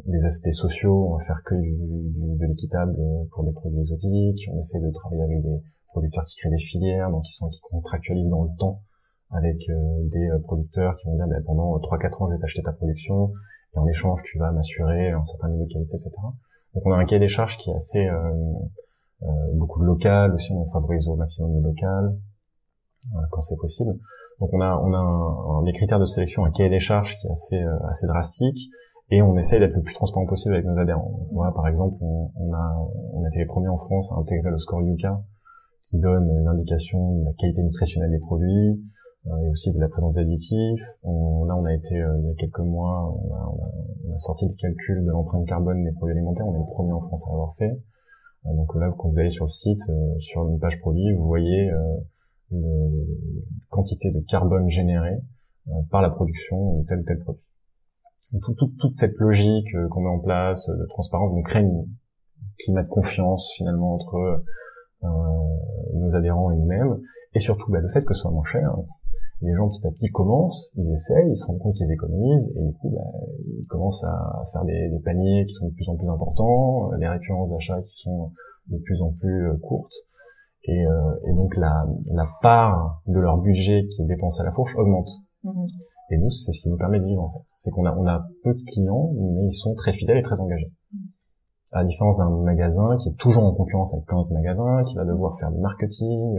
des 0.06 0.24
aspects 0.24 0.52
sociaux, 0.52 1.08
on 1.08 1.16
va 1.16 1.24
faire 1.24 1.42
que 1.44 1.56
du, 1.56 1.76
du, 1.76 2.36
de 2.38 2.46
l'équitable 2.46 2.96
pour 3.32 3.42
des 3.42 3.52
produits 3.52 3.80
exotiques, 3.80 4.48
on 4.52 4.58
essaie 4.60 4.78
de 4.78 4.90
travailler 4.92 5.22
avec 5.22 5.42
des 5.42 5.60
producteurs 5.92 6.24
qui 6.24 6.36
créent 6.36 6.50
des 6.50 6.58
filières, 6.58 7.10
donc 7.10 7.22
qui 7.24 7.32
sont 7.32 7.48
qui 7.48 7.60
contractualisent 7.60 8.28
dans 8.28 8.44
le 8.44 8.50
temps 8.58 8.82
avec 9.30 9.68
euh, 9.68 10.08
des 10.08 10.28
euh, 10.28 10.38
producteurs 10.40 10.94
qui 10.94 11.06
vont 11.06 11.14
dire 11.14 11.26
ben, 11.26 11.42
pendant 11.44 11.76
3-4 11.78 12.22
ans 12.22 12.28
je 12.28 12.34
vais 12.34 12.40
t'acheter 12.40 12.62
ta 12.62 12.72
production 12.72 13.32
et 13.74 13.78
en 13.78 13.86
échange 13.86 14.22
tu 14.24 14.38
vas 14.38 14.52
m'assurer 14.52 15.10
un 15.10 15.24
certain 15.24 15.48
niveau 15.48 15.64
de 15.64 15.72
qualité, 15.72 15.94
etc. 15.94 16.10
Donc 16.74 16.82
on 16.86 16.92
a 16.92 16.96
un 16.96 17.04
cahier 17.04 17.20
des 17.20 17.28
charges 17.28 17.56
qui 17.58 17.70
est 17.70 17.74
assez 17.74 18.06
euh, 18.06 18.22
beaucoup 19.54 19.82
local 19.82 20.34
aussi, 20.34 20.52
on 20.52 20.66
favorise 20.66 21.08
au 21.08 21.16
maximum 21.16 21.54
le 21.54 21.62
local 21.62 22.16
quand 23.32 23.40
c'est 23.40 23.56
possible. 23.56 23.92
Donc 24.38 24.50
on 24.52 24.60
a 24.60 24.76
on 24.76 25.60
a 25.60 25.64
des 25.64 25.72
critères 25.72 25.98
de 25.98 26.04
sélection, 26.04 26.44
un 26.44 26.52
cahier 26.52 26.70
des 26.70 26.78
charges 26.78 27.16
qui 27.16 27.26
est 27.26 27.30
assez 27.30 27.60
assez 27.88 28.06
drastique 28.06 28.70
et 29.10 29.20
on 29.22 29.36
essaye 29.36 29.60
d'être 29.60 29.74
le 29.74 29.82
plus 29.82 29.94
transparent 29.94 30.24
possible 30.26 30.54
avec 30.54 30.66
nos 30.66 30.78
adhérents. 30.78 31.28
Voilà, 31.32 31.52
par 31.52 31.68
exemple, 31.68 31.96
on, 32.00 32.30
on, 32.36 32.54
a 32.54 32.76
on 33.12 33.24
a 33.24 33.28
été 33.28 33.40
les 33.40 33.46
premiers 33.46 33.68
en 33.68 33.76
France 33.76 34.10
à 34.12 34.16
intégrer 34.16 34.50
le 34.50 34.58
score 34.58 34.82
Yuka, 34.82 35.20
qui 35.82 35.98
donne 35.98 36.30
une 36.30 36.48
indication 36.48 37.18
de 37.18 37.24
la 37.24 37.32
qualité 37.32 37.62
nutritionnelle 37.62 38.10
des 38.10 38.20
produits 38.20 38.80
euh, 39.26 39.36
et 39.44 39.48
aussi 39.50 39.72
de 39.72 39.80
la 39.80 39.88
présence 39.88 40.14
d'additifs. 40.16 40.82
On, 41.02 41.44
là, 41.44 41.56
on 41.56 41.64
a 41.64 41.74
été 41.74 42.00
euh, 42.00 42.18
il 42.20 42.28
y 42.28 42.30
a 42.30 42.34
quelques 42.34 42.60
mois, 42.60 43.12
on 43.12 43.34
a, 43.34 43.38
on, 43.38 43.64
a, 43.64 43.70
on 44.08 44.14
a, 44.14 44.18
sorti 44.18 44.46
le 44.46 44.54
calcul 44.56 45.04
de 45.04 45.10
l'empreinte 45.10 45.46
carbone 45.46 45.84
des 45.84 45.92
produits 45.92 46.16
alimentaires. 46.16 46.46
On 46.46 46.54
est 46.54 46.58
le 46.58 46.72
premier 46.72 46.92
en 46.92 47.00
France 47.00 47.26
à 47.26 47.30
l'avoir 47.30 47.54
fait. 47.56 47.80
Euh, 48.46 48.54
donc 48.54 48.74
là, 48.76 48.92
quand 48.96 49.08
vous 49.08 49.18
allez 49.18 49.30
sur 49.30 49.44
le 49.44 49.50
site, 49.50 49.82
sur 50.18 50.48
une 50.48 50.58
page 50.58 50.80
produit, 50.80 51.12
vous 51.14 51.26
voyez 51.26 51.70
la 52.50 52.58
quantité 53.70 54.10
de 54.10 54.20
carbone 54.20 54.68
générée 54.68 55.18
par 55.90 56.02
la 56.02 56.10
production 56.10 56.80
de 56.80 56.86
tel 56.86 57.00
ou 57.00 57.04
tel 57.04 57.18
produit 57.20 57.42
toute 58.40 58.98
cette 58.98 59.16
logique 59.18 59.68
qu'on 59.90 60.00
met 60.00 60.08
en 60.08 60.18
place 60.18 60.66
de 60.68 60.86
transparence, 60.86 61.32
on 61.34 61.42
crée 61.42 61.58
un 61.60 61.84
climat 62.58 62.82
de 62.82 62.88
confiance 62.88 63.52
finalement 63.56 63.94
entre 63.94 64.42
nos 65.02 66.16
adhérents 66.16 66.50
et 66.50 66.56
nous-mêmes, 66.56 67.00
et 67.34 67.38
surtout 67.38 67.70
bah, 67.70 67.80
le 67.80 67.88
fait 67.88 68.04
que 68.04 68.14
ce 68.14 68.22
soit 68.22 68.30
moins 68.30 68.44
cher. 68.44 68.74
Les 69.40 69.54
gens 69.54 69.68
petit 69.68 69.84
à 69.86 69.90
petit 69.90 70.08
commencent, 70.08 70.72
ils 70.76 70.92
essayent, 70.92 71.30
ils 71.30 71.36
se 71.36 71.46
rendent 71.46 71.58
compte 71.58 71.74
qu'ils 71.74 71.90
économisent, 71.90 72.52
et 72.56 72.62
du 72.62 72.72
coup 72.74 72.90
bah, 72.90 73.10
ils 73.58 73.66
commencent 73.66 74.04
à 74.04 74.44
faire 74.52 74.64
des, 74.64 74.88
des, 74.88 75.00
paniers 75.00 75.46
qui 75.46 75.54
sont 75.54 75.68
de 75.68 75.74
plus 75.74 75.88
en 75.88 75.96
plus 75.96 76.08
importants, 76.08 76.92
les 76.92 77.08
récurrences 77.08 77.50
d'achat 77.50 77.80
qui 77.82 77.96
sont 77.96 78.30
de 78.68 78.78
plus 78.78 79.02
en 79.02 79.10
plus 79.10 79.58
courtes, 79.60 79.94
et, 80.64 80.84
et 81.26 81.32
donc 81.34 81.56
la, 81.56 81.84
la 82.12 82.26
part 82.40 83.02
de 83.08 83.18
leur 83.18 83.38
budget 83.38 83.86
qui 83.88 84.02
est 84.02 84.06
dépensé 84.06 84.42
à 84.42 84.44
la 84.44 84.52
fourche 84.52 84.76
augmente. 84.76 85.10
Mmh. 85.42 85.64
Et 86.10 86.18
nous, 86.18 86.30
c'est 86.30 86.52
ce 86.52 86.62
qui 86.62 86.68
nous 86.68 86.76
permet 86.76 87.00
de 87.00 87.04
vivre 87.04 87.22
en 87.22 87.32
fait. 87.32 87.44
C'est 87.56 87.70
qu'on 87.70 87.86
a, 87.86 87.96
on 87.96 88.06
a 88.06 88.26
peu 88.44 88.54
de 88.54 88.62
clients, 88.64 89.12
mais 89.16 89.46
ils 89.46 89.52
sont 89.52 89.74
très 89.74 89.92
fidèles 89.92 90.18
et 90.18 90.22
très 90.22 90.40
engagés. 90.40 90.70
À 91.72 91.78
la 91.78 91.84
différence 91.84 92.18
d'un 92.18 92.28
magasin 92.28 92.96
qui 92.98 93.08
est 93.08 93.16
toujours 93.16 93.44
en 93.44 93.54
concurrence 93.54 93.94
avec 93.94 94.06
plein 94.06 94.18
d'autres 94.18 94.32
magasins, 94.32 94.84
qui 94.84 94.94
va 94.94 95.04
devoir 95.04 95.38
faire 95.38 95.50
du 95.50 95.58
marketing 95.58 96.36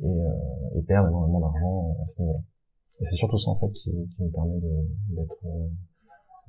et, 0.00 0.06
euh, 0.06 0.78
et 0.78 0.82
perdre 0.82 1.08
énormément 1.08 1.40
d'argent 1.40 1.96
à 2.04 2.08
ce 2.08 2.22
niveau-là. 2.22 2.40
Et 3.00 3.04
c'est 3.04 3.16
surtout 3.16 3.36
ça 3.36 3.50
en 3.50 3.56
fait 3.56 3.68
qui, 3.72 3.90
qui 3.90 4.22
nous 4.22 4.30
permet 4.30 4.58
d'être, 5.10 5.38
euh, 5.44 5.68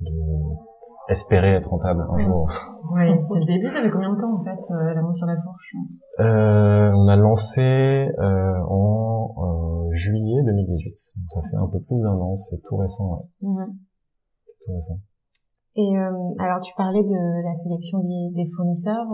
de, 0.00 0.10
espérer 1.08 1.54
être 1.54 1.70
rentable 1.70 2.06
un 2.10 2.18
jour. 2.18 2.50
Oui, 2.92 3.20
c'est 3.20 3.40
le 3.40 3.46
début. 3.46 3.68
Ça 3.68 3.80
fait 3.80 3.90
combien 3.90 4.12
de 4.12 4.20
temps 4.20 4.32
en 4.32 4.44
fait 4.44 4.72
euh, 4.72 4.94
l'aventure 4.94 5.26
la 5.26 5.36
fourche? 5.40 5.74
Euh, 6.20 6.92
On 6.94 7.08
a 7.08 7.16
lancé 7.16 7.62
euh, 7.62 8.58
en 8.68 9.86
euh, 9.88 9.92
juillet 9.92 10.42
2018. 10.44 10.96
Ça 10.96 11.40
fait 11.50 11.56
un 11.56 11.66
peu 11.66 11.80
plus 11.80 12.00
d'un 12.02 12.14
an. 12.14 12.36
C'est 12.36 12.60
tout 12.62 12.76
récent. 12.76 13.10
Ouais. 13.10 13.48
Mm-hmm. 13.48 13.72
Tout 14.64 14.72
récent. 14.74 14.98
Et 15.76 15.98
euh, 15.98 16.10
alors 16.38 16.60
tu 16.60 16.72
parlais 16.76 17.02
de 17.02 17.42
la 17.44 17.54
sélection 17.54 17.98
des, 18.00 18.46
fournisseurs. 18.56 19.06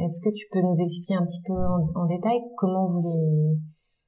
Est-ce 0.00 0.20
que 0.20 0.34
tu 0.34 0.46
peux 0.50 0.60
nous 0.60 0.76
expliquer 0.80 1.14
un 1.14 1.24
petit 1.24 1.42
peu 1.46 1.54
en, 1.54 2.06
détail 2.06 2.40
comment 2.56 2.86
vous 2.86 3.02
les 3.02 3.58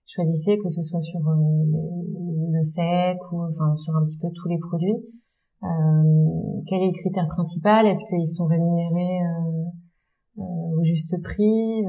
choisissez, 0.07 0.59
que 0.59 0.69
ce 0.69 0.83
soit 0.83 1.01
sur 1.01 1.21
le, 1.21 2.59
le 2.59 2.63
sec 2.65 3.19
ou 3.33 3.43
enfin 3.43 3.75
sur 3.75 3.95
un 3.97 4.05
petit 4.05 4.19
peu 4.19 4.29
tous 4.35 4.49
les 4.49 4.59
produits 4.59 5.05
euh, 5.63 6.61
quel 6.67 6.83
est 6.83 6.87
le 6.87 7.01
critère 7.01 7.29
principal? 7.29 7.87
Est-ce 7.87 8.05
qu'ils 8.09 8.29
sont 8.29 8.47
rémunérés 8.47 9.21
euh, 9.23 10.43
euh, 10.43 10.79
au 10.79 10.83
juste 10.83 11.21
prix 11.23 11.83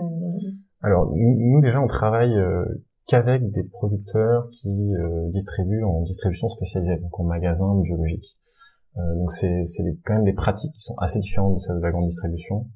Alors 0.81 1.11
nous 1.13 1.61
déjà 1.61 1.81
on 1.81 1.87
travaille 1.87 2.35
qu'avec 3.07 3.49
des 3.51 3.63
producteurs 3.63 4.49
qui 4.51 4.69
distribuent 5.29 5.83
en 5.83 6.01
distribution 6.01 6.47
spécialisée, 6.47 6.97
donc 6.97 7.19
en 7.19 7.23
magasin 7.23 7.75
biologique. 7.81 8.37
Donc 8.97 9.31
c'est 9.31 9.63
quand 10.05 10.15
même 10.15 10.25
des 10.25 10.33
pratiques 10.33 10.73
qui 10.73 10.81
sont 10.81 10.95
assez 10.97 11.19
différentes 11.19 11.55
de 11.55 11.59
celles 11.59 11.77
de 11.77 11.81
la 11.81 11.91
grande 11.91 12.07
distribution, 12.07 12.67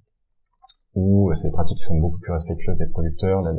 où 0.95 1.33
c'est 1.33 1.47
des 1.47 1.53
pratiques 1.53 1.77
qui 1.77 1.85
sont 1.85 1.97
beaucoup 1.97 2.19
plus 2.19 2.31
respectueuses 2.31 2.77
des 2.77 2.87
producteurs. 2.87 3.41
La, 3.41 3.53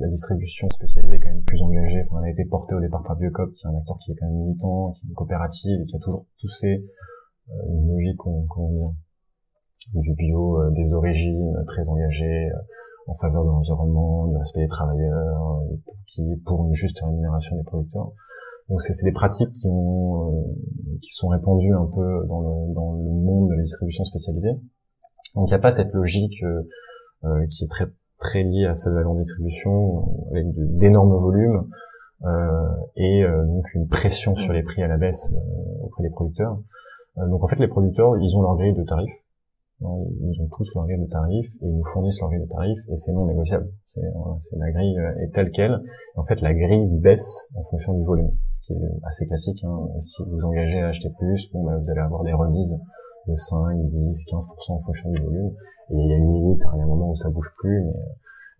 la, 0.00 0.08
distribution 0.08 0.68
spécialisée 0.70 1.16
est 1.16 1.20
quand 1.20 1.28
même 1.28 1.42
plus 1.42 1.62
engagée. 1.62 2.02
Enfin, 2.06 2.20
elle 2.22 2.30
a 2.30 2.32
été 2.32 2.44
portée 2.44 2.74
au 2.74 2.80
départ 2.80 3.02
par 3.02 3.16
Biocop, 3.16 3.52
qui 3.52 3.66
est 3.66 3.70
un 3.70 3.76
acteur 3.76 3.98
qui 3.98 4.12
est 4.12 4.14
quand 4.16 4.26
même 4.26 4.36
militant, 4.36 4.92
qui 4.92 5.06
est 5.06 5.08
une 5.08 5.14
coopérative 5.14 5.80
et 5.80 5.86
qui 5.86 5.96
a 5.96 5.98
toujours 5.98 6.26
poussé 6.40 6.84
euh, 7.50 7.52
une 7.68 7.88
logique, 7.88 8.16
comment 8.16 8.68
dire, 8.68 8.90
du 9.94 10.14
bio, 10.14 10.60
euh, 10.60 10.70
des 10.72 10.92
origines, 10.94 11.54
euh, 11.56 11.64
très 11.64 11.88
engagée 11.88 12.50
en 13.06 13.14
faveur 13.14 13.44
de 13.44 13.50
l'environnement, 13.50 14.28
du 14.28 14.36
respect 14.36 14.60
des 14.60 14.68
travailleurs, 14.68 15.62
qui 16.06 16.22
pour 16.46 16.66
une 16.66 16.74
juste 16.74 17.00
rémunération 17.00 17.56
des 17.56 17.64
producteurs. 17.64 18.12
Donc 18.72 18.80
c'est 18.80 19.04
des 19.04 19.12
pratiques 19.12 19.52
qui 19.52 19.68
ont 19.68 20.56
qui 21.02 21.10
sont 21.10 21.28
répandues 21.28 21.74
un 21.74 21.84
peu 21.94 22.26
dans 22.26 22.40
le 22.40 23.10
monde 23.22 23.50
de 23.50 23.54
la 23.54 23.62
distribution 23.62 24.04
spécialisée. 24.04 24.54
Donc 25.34 25.48
il 25.48 25.52
n'y 25.52 25.54
a 25.54 25.58
pas 25.58 25.70
cette 25.70 25.92
logique 25.92 26.42
euh, 26.42 27.46
qui 27.50 27.64
est 27.64 27.68
très 27.68 27.86
très 28.18 28.42
lié 28.42 28.64
à 28.64 28.74
celle 28.74 28.92
de 28.92 28.98
la 28.98 29.02
grande 29.02 29.18
distribution, 29.18 30.30
avec 30.30 30.46
d'énormes 30.76 31.16
volumes 31.16 31.68
euh, 32.24 32.68
et 32.96 33.24
euh, 33.24 33.44
donc 33.46 33.64
une 33.74 33.88
pression 33.88 34.36
sur 34.36 34.52
les 34.52 34.62
prix 34.62 34.82
à 34.82 34.86
la 34.86 34.96
baisse 34.96 35.30
euh, 35.32 35.84
auprès 35.84 36.04
des 36.04 36.10
producteurs. 36.10 36.56
donc 37.16 37.42
en 37.42 37.46
fait, 37.46 37.58
les 37.58 37.68
producteurs, 37.68 38.16
ils 38.18 38.36
ont 38.36 38.42
leur 38.42 38.54
grille 38.56 38.74
de 38.74 38.84
tarifs. 38.84 39.21
Ils 39.82 40.40
ont 40.40 40.48
tous 40.56 40.74
leur 40.74 40.86
grille 40.86 41.00
de 41.00 41.10
tarifs 41.10 41.54
et 41.60 41.66
ils 41.66 41.76
nous 41.76 41.84
fournissent 41.84 42.20
leur 42.20 42.30
grille 42.30 42.42
de 42.42 42.48
tarifs 42.48 42.80
et 42.88 42.96
c'est 42.96 43.12
non 43.12 43.26
négociable. 43.26 43.68
C'est 43.90 44.56
la 44.56 44.70
grille 44.70 44.96
est 45.20 45.34
telle 45.34 45.50
quelle. 45.50 45.78
En 46.16 46.24
fait, 46.24 46.40
la 46.40 46.54
grille 46.54 46.88
baisse 47.00 47.50
en 47.56 47.62
fonction 47.64 47.92
du 47.94 48.04
volume, 48.04 48.30
ce 48.46 48.62
qui 48.62 48.72
est 48.72 48.90
assez 49.04 49.26
classique. 49.26 49.62
Hein. 49.64 49.88
Si 50.00 50.22
vous 50.22 50.30
vous 50.30 50.44
engagez 50.44 50.80
à 50.80 50.88
acheter 50.88 51.10
plus, 51.18 51.50
bon, 51.52 51.64
bah, 51.64 51.76
vous 51.76 51.90
allez 51.90 52.00
avoir 52.00 52.24
des 52.24 52.32
remises 52.32 52.78
de 53.28 53.36
5, 53.36 53.88
10, 53.90 54.26
15% 54.32 54.72
en 54.72 54.80
fonction 54.80 55.10
du 55.10 55.22
volume. 55.22 55.50
Et 55.90 55.94
il 55.94 56.08
y 56.08 56.12
a 56.12 56.16
une 56.16 56.32
limite, 56.32 56.62
il 56.74 56.78
y 56.78 56.80
a 56.80 56.84
un 56.84 56.86
moment 56.86 57.10
où 57.10 57.16
ça 57.16 57.30
bouge 57.30 57.50
plus, 57.58 57.82
mais, 57.84 57.92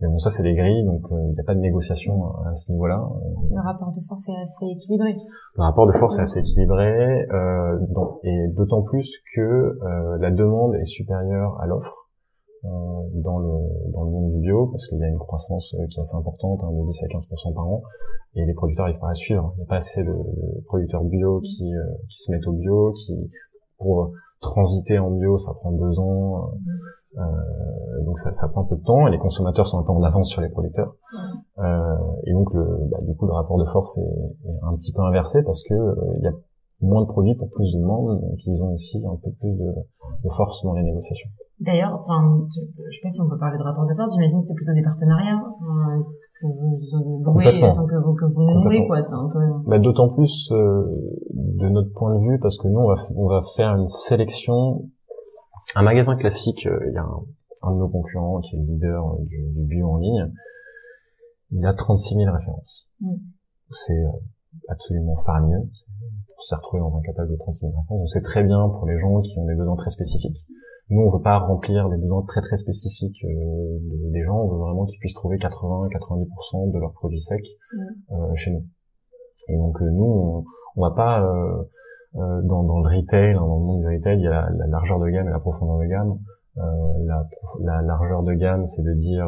mais 0.02 0.09
bon, 0.09 0.18
ça 0.18 0.30
c'est 0.30 0.42
des 0.42 0.54
grilles, 0.54 0.85
donc 0.85 1.00
euh, 1.12 1.16
il 1.28 1.35
n'y 1.35 1.40
a 1.40 1.44
pas 1.44 1.54
de 1.54 1.61
négociation 1.61 2.26
à 2.44 2.54
ce 2.54 2.73
niveau-là. 2.73 3.09
Le 3.54 3.62
rapport 3.62 3.92
de 3.92 4.00
force 4.00 4.28
est 4.28 4.37
assez 4.37 4.66
équilibré. 4.66 5.14
Le 5.56 5.62
rapport 5.62 5.87
de 5.87 5.92
force 5.92 6.18
est 6.18 6.23
assez 6.23 6.40
équilibré, 6.40 7.23
euh, 7.30 7.78
donc, 7.90 8.18
et 8.25 8.49
d'autant 8.49 8.82
plus 8.82 9.23
que 9.32 9.40
euh, 9.40 10.18
la 10.18 10.32
demande 10.32 10.75
est 10.75 10.85
supérieure 10.85 11.56
à 11.61 11.66
l'offre. 11.66 11.94
Euh, 12.64 12.68
dans 13.14 13.38
le 13.38 13.90
dans 13.92 14.04
le 14.04 14.11
monde 14.11 14.30
du 14.35 14.38
bio 14.38 14.68
parce 14.68 14.87
qu'il 14.87 14.97
y 14.97 15.02
a 15.02 15.09
une 15.09 15.18
croissance 15.18 15.75
qui 15.88 15.97
est 15.97 16.00
assez 16.00 16.16
importante 16.16 16.61
hein, 16.62 16.71
de 16.71 16.87
10 16.87 17.02
à 17.02 17.06
15% 17.09 17.54
par 17.54 17.66
an 17.66 17.82
et 18.37 18.47
les 18.47 18.54
producteurs 18.54 18.87
n'arrivent 18.87 19.00
pas 19.00 19.11
à 19.11 19.14
suivre 19.14 19.52
il 19.56 19.59
n'y 19.59 19.64
a 19.64 19.66
pas 19.66 19.78
assez 19.78 20.04
de, 20.04 20.12
de 20.12 20.64
producteurs 20.66 21.02
bio 21.02 21.40
qui 21.40 21.73
qui 22.09 22.16
se 22.16 22.30
mettent 22.30 22.47
au 22.47 22.52
bio 22.52 22.92
qui 22.92 23.16
pour 23.78 24.12
transiter 24.42 24.99
en 24.99 25.11
bio, 25.11 25.38
ça 25.38 25.54
prend 25.54 25.72
deux 25.72 25.99
ans, 25.99 26.50
euh, 27.16 28.04
donc 28.04 28.18
ça, 28.18 28.32
ça, 28.32 28.49
prend 28.49 28.62
un 28.62 28.66
peu 28.66 28.76
de 28.76 28.82
temps, 28.82 29.06
et 29.06 29.11
les 29.11 29.18
consommateurs 29.18 29.66
sont 29.66 29.78
un 29.78 29.84
peu 29.84 29.92
en 29.92 30.02
avance 30.02 30.28
sur 30.28 30.42
les 30.42 30.50
producteurs. 30.50 30.94
Euh, 31.58 31.96
et 32.26 32.32
donc, 32.32 32.52
le, 32.52 32.64
bah, 32.90 32.99
du 33.02 33.14
coup, 33.16 33.26
le 33.26 33.32
rapport 33.32 33.58
de 33.58 33.64
force 33.64 33.96
est, 33.99 34.50
est 34.50 34.58
un 34.62 34.75
petit 34.76 34.92
peu 34.92 35.02
inversé 35.02 35.42
parce 35.42 35.62
que 35.62 35.75
euh, 35.75 35.94
il 36.18 36.25
y 36.25 36.28
a 36.28 36.32
moins 36.82 37.02
de 37.02 37.06
produits 37.06 37.34
pour 37.37 37.49
plus 37.50 37.72
de 37.72 37.80
demandes, 37.80 38.20
donc 38.20 38.44
ils 38.44 38.62
ont 38.62 38.75
aussi 38.75 38.99
un 38.99 39.16
peu 39.16 39.30
plus 39.40 39.52
de, 39.52 39.72
de 40.25 40.28
force 40.30 40.64
dans 40.64 40.75
les 40.75 40.82
négociations. 40.82 41.30
D'ailleurs, 41.61 41.94
enfin, 41.94 42.44
je 42.50 42.96
sais 42.96 43.02
pas 43.02 43.08
si 43.08 43.20
on 43.20 43.28
peut 43.30 43.38
parler 43.38 43.56
de 43.56 43.62
rapport 43.62 43.87
de 43.87 43.94
force. 43.94 44.14
J'imagine 44.14 44.38
que 44.38 44.44
c'est 44.44 44.54
plutôt 44.54 44.75
des 44.75 44.82
partenariats 44.82 45.38
euh, 45.38 46.02
que 46.40 46.46
vous 46.46 47.22
louez, 47.25 47.62
enfin 47.62 47.87
que, 47.87 47.94
que 47.94 48.34
vous 48.34 48.42
nouez, 48.64 48.84
quoi. 48.87 49.00
C'est 49.00 49.14
un 49.14 49.28
peu. 49.28 49.70
Bah, 49.70 49.78
D'autant 49.78 50.08
plus 50.08 50.50
euh, 50.50 50.82
de 51.52 51.68
notre 51.68 51.92
point 51.92 52.14
de 52.14 52.25
vue, 52.25 52.38
parce 52.38 52.59
que 52.59 52.68
nous, 52.68 52.80
on 52.80 52.88
va, 52.88 52.94
on 53.14 53.26
va 53.26 53.40
faire 53.56 53.76
une 53.76 53.88
sélection. 53.88 54.88
Un 55.75 55.82
magasin 55.82 56.16
classique, 56.16 56.66
euh, 56.66 56.78
il 56.88 56.94
y 56.94 56.99
a 56.99 57.02
un, 57.02 57.25
un, 57.62 57.73
de 57.73 57.78
nos 57.78 57.88
concurrents 57.88 58.40
qui 58.40 58.56
est 58.56 58.59
le 58.59 58.64
leader 58.64 59.16
du, 59.21 59.42
du 59.52 59.64
bio 59.64 59.87
en 59.88 59.99
ligne. 59.99 60.32
Il 61.50 61.64
a 61.66 61.75
36 61.75 62.16
000 62.16 62.32
références. 62.32 62.88
Mm. 63.00 63.14
C'est 63.71 64.04
absolument 64.68 65.16
faramineux 65.25 65.68
s'y 66.42 66.54
retrouver 66.54 66.80
dans 66.80 66.97
un 66.97 67.00
catalogue 67.02 67.32
de 67.32 67.37
36 67.37 67.61
000 67.61 67.73
références. 67.73 67.99
Donc 68.00 68.09
c'est 68.09 68.23
très 68.23 68.42
bien 68.42 68.68
pour 68.68 68.87
les 68.87 68.97
gens 68.97 69.21
qui 69.21 69.38
ont 69.38 69.47
des 69.47 69.54
besoins 69.54 69.76
très 69.76 69.90
spécifiques. 69.90 70.47
Nous, 70.90 71.00
on 71.00 71.11
veut 71.11 71.23
pas 71.23 71.38
remplir 71.38 71.88
des 71.88 71.97
besoins 71.97 72.23
très 72.23 72.40
très 72.40 72.56
spécifiques 72.56 73.25
euh, 73.25 73.78
des 74.11 74.23
gens. 74.25 74.37
On 74.37 74.49
veut 74.49 74.59
vraiment 74.59 74.85
qu'ils 74.85 74.99
puissent 74.99 75.14
trouver 75.14 75.37
80-90% 75.37 76.73
de 76.73 76.78
leurs 76.78 76.92
produits 76.92 77.21
secs 77.21 77.56
euh, 78.11 78.35
chez 78.35 78.50
nous. 78.50 78.66
Et 79.49 79.56
donc 79.56 79.80
euh, 79.80 79.90
nous, 79.90 80.04
on, 80.04 80.44
on 80.76 80.82
va 80.82 80.90
pas 80.90 81.22
euh, 81.22 81.62
euh, 82.16 82.42
dans, 82.42 82.62
dans, 82.62 82.80
le 82.80 82.96
retail, 82.96 83.32
hein, 83.32 83.40
dans 83.40 83.58
le 83.58 83.64
monde 83.64 83.80
du 83.80 83.88
retail, 83.88 84.18
il 84.18 84.24
y 84.24 84.26
a 84.26 84.30
la, 84.30 84.50
la 84.50 84.66
largeur 84.66 84.98
de 84.98 85.08
gamme 85.08 85.28
et 85.28 85.32
la 85.32 85.40
profondeur 85.40 85.78
de 85.78 85.86
gamme. 85.86 86.18
La, 86.54 87.26
la, 87.62 87.80
largeur 87.80 88.22
de 88.22 88.34
gamme, 88.34 88.66
c'est 88.66 88.82
de 88.82 88.92
dire, 88.92 89.26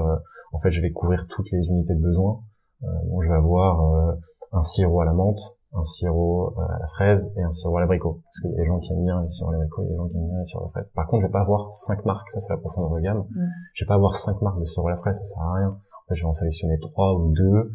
en 0.53 0.59
fait, 0.59 0.71
je 0.71 0.83
vais 0.83 0.91
couvrir 0.91 1.27
toutes 1.27 1.51
les 1.53 1.69
unités 1.69 1.95
de 1.95 2.03
besoin. 2.03 2.41
bon, 2.83 3.21
je 3.23 3.31
vais 3.31 3.37
avoir 3.37 4.17
un 4.53 4.63
sirop 4.63 5.01
à 5.01 5.05
la 5.05 5.13
menthe, 5.13 5.41
un 5.75 5.83
sirop 5.83 6.55
euh, 6.57 6.63
à 6.63 6.79
la 6.79 6.87
fraise 6.87 7.33
et 7.37 7.43
un 7.43 7.51
sirop 7.51 7.77
à 7.77 7.81
l'abricot. 7.81 8.21
Parce 8.25 8.41
qu'il 8.41 8.51
y 8.51 8.55
a 8.55 8.57
des 8.59 8.67
gens 8.67 8.79
qui 8.79 8.93
aiment 8.93 9.05
bien 9.05 9.21
les 9.21 9.29
sirops 9.29 9.51
à 9.51 9.53
l'abricot, 9.53 9.83
il 9.83 9.87
y 9.87 9.89
a 9.89 9.91
des 9.91 9.97
gens 9.97 10.09
qui 10.09 10.17
aiment 10.17 10.29
bien 10.29 10.39
les 10.39 10.45
sirops 10.45 10.65
à 10.65 10.67
la 10.67 10.71
fraise. 10.71 10.93
Par 10.95 11.07
contre, 11.09 11.23
je 11.23 11.27
vais 11.27 11.33
pas 11.33 11.41
avoir 11.41 11.73
cinq 11.73 12.05
marques, 12.05 12.31
ça 12.31 12.41
c'est 12.41 12.53
la 12.53 12.59
profondeur 12.59 12.97
de 12.97 13.01
gamme. 13.01 13.25
Mm. 13.31 13.47
Je 13.75 13.85
vais 13.85 13.89
pas 13.89 13.95
avoir 13.95 14.17
cinq 14.17 14.41
marques 14.43 14.61
de 14.61 14.65
sirop 14.65 14.89
à 14.89 14.91
la 14.93 14.97
fraise, 14.97 15.17
ça 15.19 15.25
sert 15.25 15.43
à 15.43 15.55
rien. 15.55 15.69
En 15.69 16.09
fait, 16.09 16.15
je 16.15 16.23
vais 16.23 16.29
en 16.29 16.35
sélectionner 16.35 16.79
trois 16.79 17.15
ou 17.15 17.33
deux, 17.33 17.43
euh, 17.43 17.73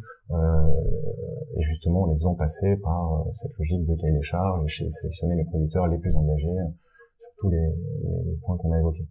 et 1.59 1.61
justement 1.61 2.03
en 2.03 2.07
les 2.07 2.15
faisant 2.15 2.35
passer 2.35 2.77
par 2.77 3.13
euh, 3.13 3.29
cette 3.33 3.55
logique 3.57 3.85
de 3.85 3.95
cahier 3.95 4.13
des 4.13 4.21
charges, 4.21 4.81
et 4.81 4.89
sélectionner 4.89 5.35
les 5.35 5.45
producteurs 5.45 5.87
les 5.87 5.97
plus 5.97 6.15
engagés 6.15 6.47
euh, 6.47 6.71
sur 7.19 7.31
tous 7.39 7.49
les, 7.49 7.73
points 8.41 8.57
qu'on 8.57 8.71
a 8.71 8.79
évoqués. 8.79 9.07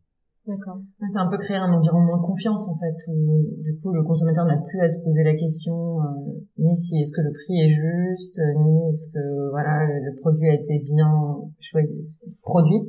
D'accord. 0.47 0.79
C'est 1.11 1.19
un 1.19 1.29
peu 1.29 1.37
créer 1.37 1.59
un 1.59 1.71
environnement 1.71 2.17
de 2.17 2.23
confiance 2.23 2.69
en 2.69 2.79
fait 2.79 2.97
où 3.09 3.45
du 3.61 3.79
coup 3.81 3.93
le 3.93 4.03
consommateur 4.03 4.47
n'a 4.47 4.57
plus 4.57 4.81
à 4.81 4.89
se 4.89 4.99
poser 5.01 5.23
la 5.23 5.35
question 5.35 6.01
euh, 6.01 6.41
ni 6.57 6.75
si 6.75 7.03
est-ce 7.03 7.13
que 7.13 7.21
le 7.21 7.33
prix 7.33 7.61
est 7.61 7.69
juste, 7.69 8.41
ni 8.65 8.89
est-ce 8.89 9.13
que 9.13 9.51
voilà 9.51 9.85
le, 9.87 10.17
produit 10.21 10.49
a 10.49 10.55
été 10.55 10.79
bien 10.79 11.37
choisi, 11.61 12.17
produit, 12.41 12.81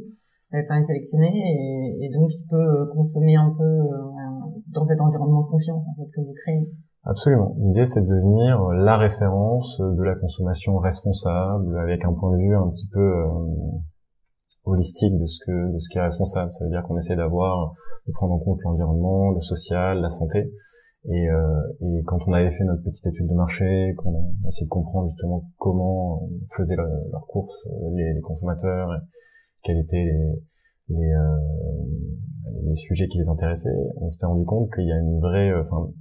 enfin 0.54 0.82
sélectionné 0.82 1.28
et, 1.28 2.06
et, 2.06 2.10
donc 2.14 2.32
il 2.34 2.48
peut 2.48 2.88
consommer 2.94 3.36
un 3.36 3.54
peu 3.58 3.64
euh, 3.64 4.08
dans 4.68 4.86
cet 4.86 5.02
environnement 5.02 5.42
de 5.42 5.50
confiance 5.50 5.84
en 5.90 5.96
fait 5.96 6.10
que 6.12 6.22
vous 6.22 6.34
créez. 6.34 6.72
Absolument. 7.10 7.56
L'idée 7.58 7.86
c'est 7.86 8.02
de 8.02 8.08
devenir 8.08 8.62
la 8.70 8.96
référence 8.96 9.80
de 9.82 10.04
la 10.04 10.14
consommation 10.14 10.78
responsable 10.78 11.76
avec 11.80 12.06
un 12.06 12.14
point 12.14 12.32
de 12.38 12.38
vue 12.38 12.56
un 12.56 12.70
petit 12.70 12.88
peu 12.88 13.00
euh, 13.00 13.26
holistique 14.66 15.18
de 15.18 15.26
ce 15.26 15.40
que 15.44 15.74
de 15.74 15.80
ce 15.80 15.90
qui 15.90 15.98
est 15.98 16.04
responsable. 16.04 16.52
Ça 16.52 16.66
veut 16.66 16.70
dire 16.70 16.84
qu'on 16.84 16.98
essaie 16.98 17.16
d'avoir 17.16 17.74
de 18.06 18.12
prendre 18.12 18.34
en 18.36 18.38
compte 18.38 18.60
l'environnement, 18.64 19.32
le 19.32 19.42
social, 19.42 20.02
la 20.02 20.10
santé. 20.10 20.54
Et, 21.06 21.30
euh, 21.30 21.62
et 21.82 22.04
quand 22.06 22.20
on 22.28 22.34
avait 22.34 22.52
fait 22.52 22.66
notre 22.66 22.84
petite 22.84 23.08
étude 23.08 23.28
de 23.28 23.34
marché, 23.34 23.96
qu'on 23.98 24.14
a 24.14 24.48
essayé 24.48 24.68
de 24.68 24.70
comprendre 24.70 25.10
justement 25.10 25.50
comment 25.58 26.30
faisaient 26.56 26.76
leurs 26.76 27.26
courses 27.26 27.68
les, 27.92 28.22
consommateurs, 28.22 28.88
quels 29.64 29.80
étaient 29.80 30.12
les 30.90 31.12
euh, 31.12 31.38
les 32.64 32.76
sujets 32.76 33.08
qui 33.08 33.18
les 33.18 33.30
intéressaient, 33.30 33.76
on 33.98 34.10
s'était 34.12 34.26
rendu 34.26 34.46
compte 34.46 34.72
qu'il 34.74 34.86
y 34.86 34.92
a 34.92 34.98
une 34.98 35.20
vraie, 35.20 35.50
euh, 35.50 35.64
enfin, 35.64 35.92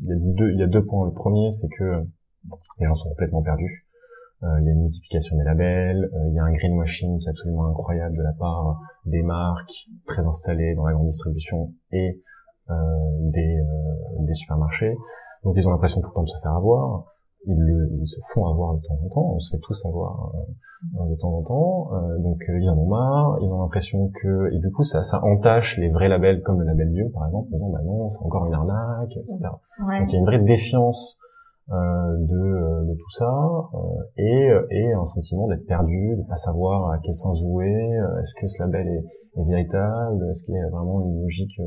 il 0.00 0.08
y 0.08 0.12
a 0.12 0.16
deux, 0.16 0.50
il 0.52 0.58
y 0.58 0.62
a 0.62 0.66
deux 0.66 0.84
points. 0.84 1.06
Le 1.06 1.12
premier, 1.12 1.50
c'est 1.50 1.68
que 1.68 2.04
les 2.78 2.86
gens 2.86 2.94
sont 2.94 3.08
complètement 3.10 3.42
perdus. 3.42 3.86
Euh, 4.42 4.60
il 4.60 4.66
y 4.66 4.68
a 4.70 4.72
une 4.72 4.82
multiplication 4.82 5.36
des 5.36 5.44
labels, 5.44 6.10
euh, 6.12 6.28
il 6.28 6.34
y 6.34 6.38
a 6.40 6.42
un 6.42 6.52
greenwashing 6.52 7.18
qui 7.18 7.28
absolument 7.28 7.68
incroyable 7.68 8.16
de 8.16 8.22
la 8.22 8.32
part 8.32 8.80
des 9.06 9.22
marques 9.22 9.86
très 10.04 10.26
installées 10.26 10.74
dans 10.74 10.84
la 10.84 10.94
grande 10.94 11.06
distribution 11.06 11.72
et 11.92 12.20
euh, 12.70 12.74
des, 13.20 13.58
des 14.18 14.34
supermarchés. 14.34 14.96
Donc 15.44 15.54
ils 15.56 15.68
ont 15.68 15.70
l'impression 15.70 16.00
tout 16.00 16.08
le 16.08 16.14
temps 16.14 16.22
de 16.24 16.28
se 16.28 16.38
faire 16.42 16.56
avoir. 16.56 17.04
Ils, 17.44 17.58
le, 17.58 17.90
ils 18.00 18.06
se 18.06 18.20
font 18.32 18.46
avoir 18.46 18.74
de 18.74 18.80
temps 18.82 18.98
en 19.04 19.08
temps. 19.08 19.32
On 19.34 19.38
se 19.38 19.56
fait 19.56 19.60
tous 19.60 19.84
avoir 19.86 20.32
de 20.82 21.16
temps 21.16 21.34
en 21.34 21.42
temps. 21.42 21.90
donc 22.20 22.38
ils 22.48 22.70
en 22.70 22.78
ont 22.78 22.86
marre. 22.86 23.38
Ils 23.40 23.52
ont 23.52 23.62
l'impression 23.62 24.10
que 24.22 24.52
et 24.54 24.58
du 24.58 24.70
coup 24.70 24.84
ça, 24.84 25.02
ça 25.02 25.24
entache 25.24 25.78
les 25.78 25.90
vrais 25.90 26.08
labels 26.08 26.42
comme 26.42 26.60
le 26.60 26.66
label 26.66 26.90
bio 26.90 27.08
par 27.08 27.26
exemple. 27.26 27.48
Ils 27.50 27.54
disant 27.54 27.70
bah 27.70 27.82
non 27.84 28.08
c'est 28.08 28.24
encore 28.24 28.46
une 28.46 28.54
arnaque, 28.54 29.16
etc. 29.16 29.38
Donc 29.78 30.08
il 30.08 30.12
y 30.12 30.16
a 30.16 30.18
une 30.18 30.26
vraie 30.26 30.38
défiance 30.38 31.18
euh, 31.70 32.16
de, 32.18 32.34
euh, 32.34 32.84
de, 32.84 32.94
tout 32.94 33.10
ça 33.10 33.32
euh, 33.72 33.78
et, 34.18 34.50
et 34.72 34.92
un 34.92 35.04
sentiment 35.04 35.46
d'être 35.46 35.64
perdu, 35.64 36.16
de 36.18 36.22
pas 36.28 36.36
savoir 36.36 36.90
à 36.90 36.98
quel 36.98 37.14
sens 37.14 37.40
vouer, 37.40 37.72
est-ce 38.20 38.34
que 38.34 38.48
ce 38.48 38.60
label 38.60 38.88
est, 38.88 39.40
est 39.40 39.44
véritable, 39.44 40.28
est-ce 40.28 40.42
qu'il 40.42 40.56
y 40.56 40.58
a 40.58 40.68
vraiment 40.68 41.00
une 41.02 41.22
logique 41.22 41.60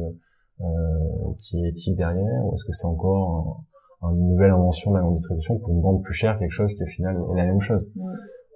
qui 1.39 1.57
est 1.63 1.69
éthique 1.69 1.97
derrière, 1.97 2.45
ou 2.45 2.53
est-ce 2.53 2.65
que 2.65 2.73
c'est 2.73 2.85
encore 2.85 3.63
une 4.11 4.29
nouvelle 4.29 4.51
invention 4.51 4.91
de 4.91 4.95
la 4.95 5.01
grande 5.01 5.13
distribution 5.13 5.57
pour 5.59 5.79
vendre 5.81 6.01
plus 6.01 6.13
cher 6.13 6.37
quelque 6.37 6.51
chose 6.51 6.73
qui 6.73 6.83
au 6.83 6.87
final 6.87 7.17
est 7.33 7.37
la 7.37 7.45
même 7.45 7.61
chose. 7.61 7.89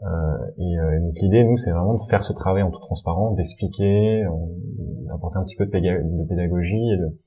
Euh, 0.02 0.08
et, 0.58 0.74
et, 0.74 1.00
donc 1.00 1.14
l'idée, 1.22 1.44
nous, 1.44 1.58
c'est 1.58 1.72
vraiment 1.72 1.96
de 1.96 2.02
faire 2.10 2.24
ce 2.24 2.34
travail 2.34 2.64
en 2.64 2.72
toute 2.72 2.82
transparence, 2.82 3.36
d'expliquer, 3.36 4.24
d'apporter 5.08 5.38
un 5.38 5.44
petit 5.44 5.58
peu 5.58 5.66
de, 5.66 6.28
pédagogie 6.28 6.92
et 6.94 6.98
de, 6.98 7.18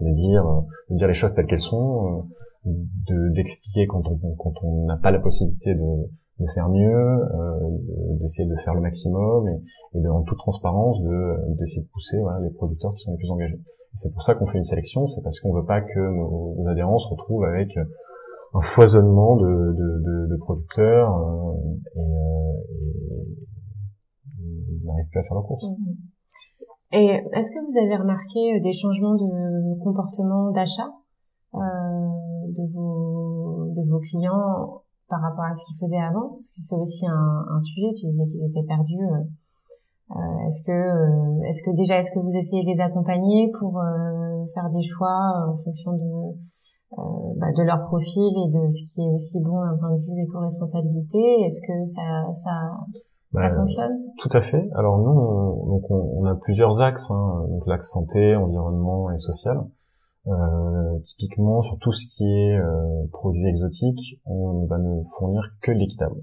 de 0.00 0.12
dire, 0.12 0.44
de 0.90 0.96
dire 0.96 1.08
les 1.08 1.14
choses 1.14 1.34
telles 1.34 1.46
qu'elles 1.46 1.58
sont, 1.58 2.24
de 2.64 3.32
d'expliquer 3.34 3.86
quand 3.86 4.02
on 4.08 4.18
quand 4.36 4.52
on 4.62 4.86
n'a 4.86 4.96
pas 4.96 5.10
la 5.10 5.20
possibilité 5.20 5.74
de 5.74 6.10
de 6.40 6.46
faire 6.54 6.68
mieux, 6.68 6.94
euh, 6.94 7.58
d'essayer 8.20 8.48
de 8.48 8.54
faire 8.56 8.74
le 8.74 8.80
maximum 8.80 9.48
et, 9.48 9.98
et 9.98 10.00
de, 10.00 10.08
en 10.08 10.22
toute 10.22 10.38
transparence 10.38 11.00
de 11.02 11.56
d'essayer 11.56 11.82
de 11.82 11.88
pousser 11.88 12.20
voilà, 12.20 12.40
les 12.40 12.50
producteurs 12.50 12.92
qui 12.94 13.02
sont 13.02 13.10
les 13.12 13.16
plus 13.16 13.30
engagés. 13.30 13.60
C'est 13.94 14.12
pour 14.12 14.22
ça 14.22 14.34
qu'on 14.34 14.46
fait 14.46 14.58
une 14.58 14.64
sélection, 14.64 15.06
c'est 15.06 15.22
parce 15.22 15.40
qu'on 15.40 15.52
veut 15.52 15.64
pas 15.64 15.80
que 15.80 15.98
nos, 15.98 16.66
adhérents 16.68 16.98
se 16.98 17.08
retrouvent 17.08 17.44
avec 17.44 17.76
un 18.54 18.60
foisonnement 18.60 19.36
de, 19.36 19.72
de, 19.72 19.98
de, 20.04 20.26
de 20.30 20.36
producteurs 20.36 21.14
euh, 21.16 21.52
et, 21.96 22.00
euh, 22.00 22.52
et 24.40 24.86
n'arrivent 24.86 25.08
plus 25.10 25.20
à 25.20 25.22
faire 25.22 25.34
leur 25.34 25.44
course. 25.44 25.64
Et 26.92 27.20
est-ce 27.32 27.52
que 27.52 27.64
vous 27.66 27.86
avez 27.86 27.96
remarqué 28.00 28.56
euh, 28.56 28.60
des 28.62 28.72
changements 28.72 29.14
de 29.14 29.82
comportement 29.82 30.50
d'achat 30.50 30.90
euh, 31.54 31.58
de 31.58 32.72
vos 32.72 33.68
de 33.74 33.90
vos 33.90 34.00
clients 34.00 34.82
par 35.08 35.20
rapport 35.22 35.44
à 35.44 35.54
ce 35.54 35.64
qu'ils 35.66 35.76
faisaient 35.76 36.00
avant 36.00 36.36
parce 36.36 36.50
que 36.50 36.60
c'est 36.60 36.76
aussi 36.76 37.06
un, 37.06 37.44
un, 37.48 37.60
sujet 37.60 37.88
tu 37.96 38.06
disais 38.06 38.26
qu'ils 38.26 38.44
étaient 38.44 38.66
perdus 38.66 39.02
euh, 39.02 39.24
euh 40.16 40.46
est-ce 40.46 40.62
que 40.62 40.72
euh, 40.72 41.48
est-ce 41.48 41.62
que 41.62 41.74
déjà 41.74 41.98
est-ce 41.98 42.12
que 42.12 42.20
vous 42.20 42.36
essayez 42.36 42.62
de 42.62 42.68
les 42.68 42.80
accompagner 42.80 43.50
pour 43.58 43.78
euh, 43.78 44.44
faire 44.54 44.68
des 44.70 44.82
choix 44.82 45.48
en 45.48 45.56
fonction 45.56 45.92
de 45.92 46.36
bah, 47.36 47.52
de 47.52 47.62
leur 47.62 47.82
profil 47.84 48.32
et 48.32 48.48
de 48.48 48.68
ce 48.70 48.82
qui 48.94 49.02
est 49.02 49.12
aussi 49.14 49.40
bon 49.40 49.60
d'un 49.60 49.76
point 49.76 49.92
de 49.92 50.00
vue 50.00 50.22
éco-responsabilité? 50.22 51.44
Est-ce 51.44 51.60
que 51.60 51.84
ça 51.84 52.32
ça 52.32 52.50
ça 53.34 53.48
bah, 53.48 53.54
fonctionne? 53.54 53.92
Tout 54.18 54.30
à 54.32 54.40
fait. 54.40 54.70
Alors 54.74 54.98
nous, 54.98 55.10
on, 55.10 55.66
donc 55.66 55.90
on, 55.90 56.22
on, 56.22 56.24
a 56.24 56.34
plusieurs 56.34 56.80
axes, 56.80 57.10
hein, 57.10 57.44
donc 57.50 57.66
l'axe 57.66 57.90
santé, 57.90 58.36
environnement 58.36 59.10
et 59.10 59.18
social. 59.18 59.66
Euh, 60.26 60.98
typiquement, 61.00 61.62
sur 61.62 61.78
tout 61.78 61.92
ce 61.92 62.04
qui 62.06 62.24
est 62.24 62.58
euh, 62.58 63.06
produits 63.12 63.46
exotiques, 63.46 64.20
on 64.26 64.66
va 64.66 64.78
ne 64.78 65.02
fournir 65.16 65.42
que 65.62 65.70
l'équitable. 65.72 66.22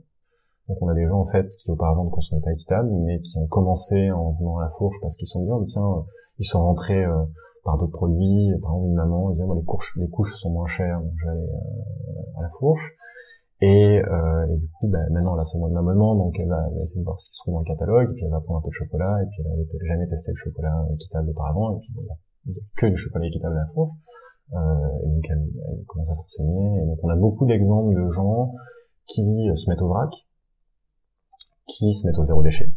Donc 0.67 0.77
on 0.81 0.87
a 0.89 0.93
des 0.93 1.07
gens 1.07 1.19
en 1.19 1.25
fait 1.25 1.47
qui 1.57 1.71
auparavant 1.71 2.05
ne 2.05 2.09
consommaient 2.09 2.41
pas 2.41 2.51
équitable, 2.51 2.89
mais 3.05 3.19
qui 3.21 3.37
ont 3.37 3.47
commencé 3.47 4.11
en 4.11 4.31
venant 4.31 4.57
à 4.59 4.63
la 4.63 4.69
fourche 4.69 4.97
parce 5.01 5.15
qu'ils 5.15 5.27
sont 5.27 5.41
dit 5.43 5.49
oh 5.51 5.59
mais 5.59 5.67
tiens, 5.67 6.05
ils 6.39 6.45
sont 6.45 6.61
rentrés 6.61 7.05
euh, 7.05 7.23
par 7.63 7.77
d'autres 7.77 7.93
produits, 7.93 8.51
par 8.61 8.71
exemple 8.71 8.87
une 8.87 8.95
maman, 8.95 9.31
ils 9.31 9.37
disent 9.37 9.55
les 9.55 9.63
couches 9.63 9.97
les 9.97 10.09
couches 10.09 10.35
sont 10.35 10.51
moins 10.51 10.67
chères, 10.67 11.01
donc 11.01 11.13
j'allais 11.23 11.49
à 12.37 12.41
la 12.41 12.49
fourche. 12.49 12.95
Et, 13.61 14.01
euh, 14.03 14.47
et, 14.51 14.57
du 14.57 14.67
coup, 14.67 14.89
bah, 14.89 14.99
maintenant, 15.11 15.35
là, 15.35 15.43
c'est 15.45 15.57
moins 15.57 15.69
de 15.69 15.75
l'abonnement, 15.75 16.13
donc 16.15 16.37
elle 16.37 16.49
va, 16.49 16.67
elle 16.67 16.75
va, 16.75 16.81
essayer 16.81 16.99
de 16.99 17.05
voir 17.05 17.17
ce 17.19 17.27
qui 17.27 17.35
se 17.35 17.39
trouve 17.39 17.53
dans 17.53 17.61
le 17.61 17.65
catalogue, 17.65 18.11
et 18.11 18.13
puis 18.13 18.25
elle 18.25 18.31
va 18.31 18.41
prendre 18.41 18.59
un 18.59 18.61
peu 18.61 18.67
de 18.67 18.73
chocolat, 18.73 19.23
et 19.23 19.25
puis 19.27 19.41
elle 19.43 19.49
n'avait 19.49 19.87
jamais 19.87 20.07
testé 20.07 20.31
le 20.33 20.35
chocolat 20.35 20.85
équitable 20.93 21.29
auparavant, 21.29 21.77
et 21.77 21.79
puis 21.79 21.89
que 22.75 22.87
du 22.87 22.97
chocolat 22.97 23.27
équitable 23.27 23.55
à 23.55 23.61
la 23.61 23.67
fourche. 23.73 23.97
Euh, 24.53 25.03
et 25.03 25.07
donc 25.07 25.25
elle, 25.29 25.47
elle, 25.69 25.85
commence 25.85 26.09
à 26.09 26.13
s'enseigner. 26.13 26.81
Et 26.81 26.85
donc 26.85 26.99
on 27.03 27.09
a 27.09 27.15
beaucoup 27.15 27.45
d'exemples 27.45 27.95
de 27.95 28.09
gens 28.09 28.53
qui 29.07 29.49
se 29.55 29.69
mettent 29.69 29.81
au 29.81 29.87
vrac, 29.87 30.11
qui 31.67 31.93
se 31.93 32.07
mettent 32.07 32.17
au 32.17 32.23
zéro 32.23 32.41
déchet, 32.41 32.73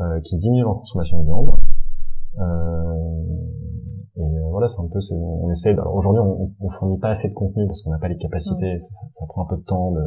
euh, 0.00 0.20
qui 0.20 0.36
diminuent 0.36 0.64
leur 0.64 0.78
consommation 0.78 1.18
de 1.20 1.24
viande. 1.24 1.48
Euh, 2.38 3.16
et 4.16 4.22
euh, 4.22 4.48
voilà, 4.50 4.66
c'est 4.66 4.80
un 4.80 4.88
peu, 4.88 4.98
on 5.12 5.50
essaie. 5.50 5.72
Alors 5.72 5.94
aujourd'hui, 5.94 6.20
on, 6.20 6.52
on 6.60 6.68
fournit 6.70 6.98
pas 6.98 7.08
assez 7.08 7.28
de 7.28 7.34
contenu 7.34 7.66
parce 7.66 7.82
qu'on 7.82 7.90
n'a 7.90 7.98
pas 7.98 8.08
les 8.08 8.16
capacités. 8.16 8.78
Ça, 8.78 8.88
ça, 8.94 9.06
ça, 9.12 9.26
prend 9.26 9.44
un 9.44 9.46
peu 9.46 9.56
de 9.56 9.64
temps 9.64 9.92
de 9.92 10.02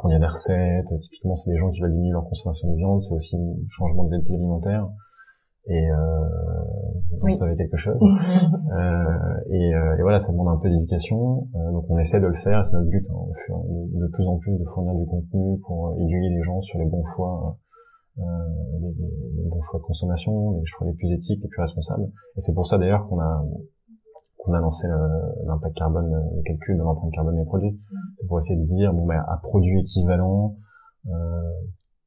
fournir 0.00 0.20
des 0.20 0.26
recettes. 0.26 0.98
Typiquement, 1.00 1.34
c'est 1.34 1.50
des 1.50 1.58
gens 1.58 1.70
qui 1.70 1.80
veulent 1.80 1.92
diminuer 1.92 2.12
leur 2.12 2.26
consommation 2.26 2.70
de 2.70 2.76
viande. 2.76 3.00
C'est 3.02 3.14
aussi 3.14 3.36
le 3.38 3.68
changement 3.68 4.04
des 4.04 4.14
habitudes 4.14 4.36
alimentaires 4.36 4.88
et 5.66 5.90
euh, 5.90 5.94
vous 7.20 7.30
savez 7.30 7.56
quelque 7.56 7.76
chose. 7.76 8.00
euh, 8.02 9.34
et, 9.50 9.74
euh, 9.74 9.96
et, 9.98 10.02
voilà, 10.02 10.18
ça 10.18 10.32
demande 10.32 10.48
un 10.48 10.58
peu 10.58 10.68
d'éducation. 10.68 11.48
Euh, 11.54 11.72
donc 11.72 11.86
on 11.88 11.98
essaie 11.98 12.20
de 12.20 12.26
le 12.26 12.34
faire, 12.34 12.64
c'est 12.64 12.76
notre 12.76 12.88
but, 12.88 13.04
hein, 13.10 13.26
de, 13.48 14.00
de, 14.00 14.06
plus 14.08 14.26
en 14.26 14.36
plus 14.38 14.56
de 14.58 14.64
fournir 14.64 14.94
du 14.94 15.06
contenu 15.06 15.58
pour 15.60 15.96
aiguiller 15.98 16.30
les 16.30 16.42
gens 16.42 16.60
sur 16.60 16.78
les 16.78 16.86
bons 16.86 17.04
choix, 17.04 17.56
euh, 18.18 18.22
les, 18.80 19.42
les, 19.42 19.48
bons 19.48 19.60
choix 19.62 19.80
de 19.80 19.84
consommation, 19.84 20.52
les 20.52 20.64
choix 20.64 20.86
les 20.86 20.94
plus 20.94 21.12
éthiques, 21.12 21.42
les 21.42 21.48
plus 21.48 21.60
responsables. 21.60 22.04
Et 22.36 22.40
c'est 22.40 22.54
pour 22.54 22.66
ça 22.66 22.78
d'ailleurs 22.78 23.06
qu'on 23.08 23.20
a 23.20 23.44
qu'on 24.38 24.52
a 24.52 24.60
lancé 24.60 24.86
l'impact 25.46 25.74
carbone, 25.74 26.10
le 26.36 26.42
calcul 26.42 26.76
de 26.76 26.82
l'empreinte 26.82 27.12
carbone 27.12 27.36
des 27.36 27.46
produits. 27.46 27.80
C'est 28.18 28.26
pour 28.26 28.36
essayer 28.36 28.60
de 28.60 28.66
dire 28.66 28.92
bon 28.92 29.06
ben 29.06 29.24
à 29.26 29.38
produit 29.38 29.80
équivalent, 29.80 30.54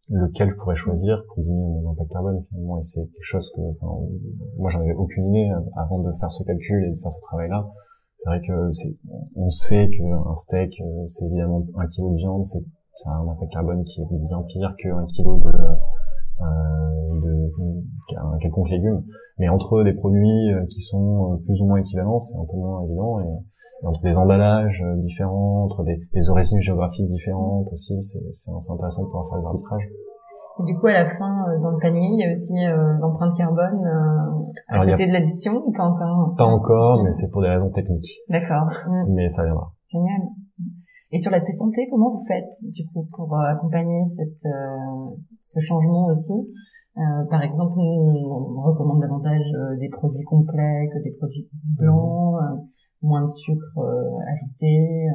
lequel 0.10 0.50
je 0.50 0.56
pourrais 0.56 0.76
choisir 0.76 1.24
pour 1.28 1.44
diminuer 1.44 1.82
mon 1.82 1.92
impact 1.92 2.12
carbone 2.12 2.44
finalement 2.50 2.80
et 2.80 2.84
c'est 2.84 3.02
quelque 3.02 3.24
chose 3.24 3.52
que 3.56 3.62
moi 4.58 4.70
j'en 4.70 4.82
avais 4.82 4.94
aucune 4.94 5.28
idée 5.34 5.50
avant 5.76 6.00
de 6.00 6.12
faire 6.14 6.32
ce 6.32 6.44
calcul 6.44 6.84
et 6.86 6.92
de 6.92 7.00
faire 7.00 7.12
ce 7.12 7.22
travail 7.22 7.50
là 7.50 7.68
c'est 8.18 8.30
vrai 8.30 8.42
que 8.42 8.72
c'est 8.72 8.96
on 9.36 9.50
sait 9.50 9.90
qu'un 9.90 10.36
steak 10.36 10.82
c'est 11.06 11.26
évidemment 11.26 11.66
un 11.76 11.88
kilo 11.88 12.12
de 12.12 12.18
viande 12.18 12.46
c'est 12.46 12.64
ça 12.98 13.12
a 13.12 13.14
un 13.14 13.28
impact 13.28 13.52
carbone 13.52 13.84
qui 13.84 14.02
est 14.02 14.06
bien 14.10 14.42
pire 14.44 14.76
qu'un 14.78 15.06
kilo 15.06 15.38
de 15.38 15.50
euh, 15.50 15.76
de 16.40 17.52
un 18.16 18.38
quelconque 18.38 18.70
légume 18.70 19.04
mais 19.38 19.50
entre 19.50 19.84
des 19.84 19.94
produits 19.94 20.54
euh, 20.54 20.66
qui 20.70 20.80
sont 20.80 21.34
euh, 21.34 21.38
plus 21.46 21.62
ou 21.62 21.66
moins 21.66 21.78
équivalents 21.78 22.20
c'est 22.20 22.38
un 22.38 22.46
peu 22.46 22.58
moins 22.58 22.84
évident 22.84 23.20
et, 23.20 23.86
entre 23.86 24.02
des 24.04 24.16
emballages 24.16 24.84
différents 24.98 25.64
entre 25.66 25.84
des, 25.84 26.00
des 26.14 26.30
origines 26.30 26.62
géographiques 26.62 27.08
différentes 27.10 27.68
aussi 27.72 27.96
c'est 28.02 28.52
intéressant 28.72 29.04
de 29.04 29.08
pouvoir 29.08 29.28
faire 29.30 29.40
des 29.40 29.46
arbitrages 29.46 29.90
et 30.60 30.64
du 30.64 30.76
coup, 30.80 30.88
à 30.88 30.94
la 30.94 31.06
fin, 31.06 31.46
dans 31.62 31.70
le 31.70 31.78
panier, 31.80 32.10
il 32.14 32.20
y 32.20 32.26
a 32.26 32.32
aussi 32.32 32.56
l'empreinte 33.00 33.38
carbone 33.38 33.80
à 34.70 34.84
côté 34.88 35.06
de 35.06 35.14
l'addition 35.14 35.54
ou 35.64 35.72
pas 35.72 35.84
encore? 35.84 36.34
Pas 36.36 36.46
encore, 36.46 37.04
mais 37.04 37.12
c'est 37.12 37.30
pour 37.30 37.44
des 37.44 37.50
raisons 37.50 37.70
techniques. 37.70 38.10
D'accord. 38.28 38.68
Mais 39.08 39.28
ça 39.28 39.44
viendra. 39.44 39.72
Génial. 39.92 40.22
Et 41.12 41.20
sur 41.20 41.32
l'aspect 41.32 41.54
santé, 41.54 41.88
comment 41.90 42.12
vous 42.12 42.24
faites 42.28 42.52
du 42.74 42.86
coup 42.88 43.08
pour 43.16 43.34
euh, 43.34 43.54
accompagner 43.54 44.06
cette, 44.08 44.46
euh, 44.46 45.16
ce 45.42 45.60
changement 45.62 46.08
aussi? 46.08 46.34
Euh, 46.98 47.24
Par 47.30 47.44
exemple, 47.44 47.78
on, 47.78 48.62
recommande 48.62 49.00
davantage 49.00 49.46
des 49.80 49.88
produits 49.88 50.24
complets 50.24 50.90
que 50.92 51.02
des 51.02 51.12
produits 51.12 51.48
blancs, 51.78 52.36
moins 53.02 53.22
de 53.22 53.28
sucre 53.28 53.80
ajouté. 54.34 55.08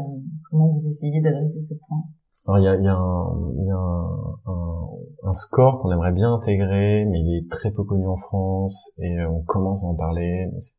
comment 0.49 0.69
vous 0.69 0.89
essayez 0.89 1.21
d'adresser 1.21 1.61
ce 1.61 1.75
point? 1.87 2.03
Alors 2.47 2.59
il 2.59 2.65
y 2.65 2.69
a, 2.69 2.77
y 2.77 2.89
a, 2.89 2.95
un, 2.95 3.65
y 3.67 3.71
a 3.71 3.77
un, 3.77 4.89
un, 5.25 5.33
score 5.33 5.81
qu'on 5.81 5.93
aimerait 5.93 6.13
bien 6.13 6.33
intégrer, 6.33 7.05
mais 7.05 7.21
il 7.21 7.37
est 7.37 7.51
très 7.51 7.71
peu 7.73 7.85
connu 7.85 8.07
en 8.07 8.17
France 8.17 8.91
et 8.99 9.25
on 9.27 9.43
commence 9.43 9.85
à 9.85 9.89
en 9.89 9.95
parler, 9.95 10.49
mais 10.53 10.61
c'est 10.61 10.75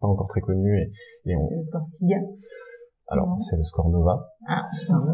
pas 0.00 0.08
encore 0.08 0.28
très 0.28 0.40
connu. 0.40 0.78
Et, 0.78 1.30
et 1.30 1.40
c'est 1.40 1.56
le 1.56 1.62
score 1.62 1.82
SIGA. 1.82 2.18
Alors, 3.10 3.36
c'est 3.40 3.56
le 3.56 3.62
score 3.62 3.88
Nova, 3.88 4.34
ah, 4.46 4.68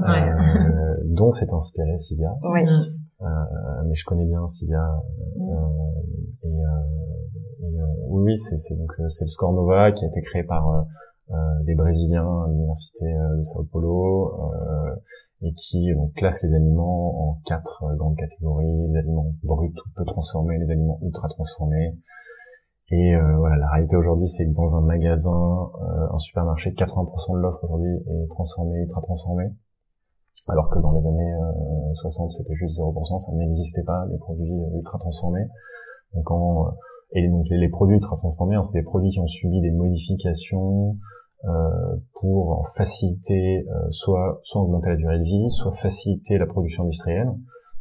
euh, 0.07 0.95
dont 1.05 1.31
s'est 1.31 1.53
inspiré 1.53 1.97
Siga. 1.97 2.35
Oui. 2.43 2.67
Euh, 3.23 3.27
mais 3.87 3.95
je 3.95 4.05
connais 4.05 4.27
bien 4.27 4.47
Siga. 4.49 5.01
Mm. 5.37 5.49
Euh, 5.49 5.57
et, 6.43 6.47
euh, 6.47 7.69
et 7.69 7.81
euh, 7.81 7.87
oui, 8.09 8.23
oui, 8.25 8.37
c'est, 8.37 8.59
c'est 8.59 8.75
donc 8.75 8.93
c'est 9.09 9.25
le 9.25 9.31
score 9.31 9.53
Nova 9.53 9.93
qui 9.93 10.05
a 10.05 10.09
été 10.09 10.21
créé 10.23 10.43
par 10.43 10.87
des 11.63 11.75
Brésiliens 11.75 12.45
à 12.45 12.49
l'université 12.49 13.07
de 13.07 13.43
Sao 13.43 13.65
Paulo 13.65 14.53
et 15.41 15.55
qui 15.55 15.93
donc 15.95 16.13
classe 16.15 16.43
les 16.43 16.53
aliments 16.53 17.31
en 17.31 17.41
quatre 17.47 17.83
grandes 17.97 18.17
catégories 18.17 18.89
les 18.93 18.99
aliments 18.99 19.33
bruts 19.43 19.73
ou 19.75 19.91
peu 19.97 20.05
transformés, 20.05 20.59
les 20.59 20.71
aliments 20.71 20.99
ultra 21.03 21.29
transformés, 21.29 21.97
et 22.91 23.15
euh, 23.15 23.37
voilà, 23.39 23.57
la 23.57 23.69
réalité 23.71 23.97
aujourd'hui, 23.97 24.29
c'est 24.29 24.45
que 24.47 24.53
dans 24.53 24.77
un 24.77 24.83
magasin, 24.83 25.33
euh, 25.33 26.13
un 26.13 26.19
supermarché, 26.19 26.71
80% 26.73 27.35
de 27.35 27.39
l'offre 27.41 27.65
aujourd'hui 27.65 27.95
est 27.95 28.29
transformée, 28.29 28.79
ultra 28.79 29.01
transformée. 29.01 29.51
Alors 30.49 30.69
que 30.69 30.79
dans 30.79 30.93
les 30.93 31.07
années 31.07 31.35
60, 31.95 32.27
euh, 32.27 32.31
c'était 32.31 32.55
juste 32.55 32.79
0%, 32.79 33.19
ça 33.19 33.33
n'existait 33.33 33.83
pas, 33.85 34.05
les 34.11 34.19
produits 34.19 34.53
ultra 34.75 34.99
transformés. 34.99 35.47
Donc 36.15 36.31
en, 36.31 36.75
et 37.13 37.27
donc 37.27 37.47
les, 37.49 37.69
produits 37.71 37.97
ultra 37.97 38.15
transformés, 38.15 38.57
hein, 38.57 38.63
c'est 38.63 38.79
des 38.79 38.85
produits 38.85 39.11
qui 39.11 39.21
ont 39.21 39.27
subi 39.27 39.61
des 39.61 39.71
modifications 39.71 40.97
pour 42.21 42.67
faciliter, 42.75 43.67
soit, 43.91 44.41
soit 44.45 44.63
augmenter 44.63 44.89
la 44.89 44.97
durée 44.97 45.19
de 45.19 45.25
vie, 45.25 45.51
soit 45.51 45.73
faciliter 45.73 46.39
la 46.39 46.47
production 46.47 46.85
industrielle. 46.85 47.31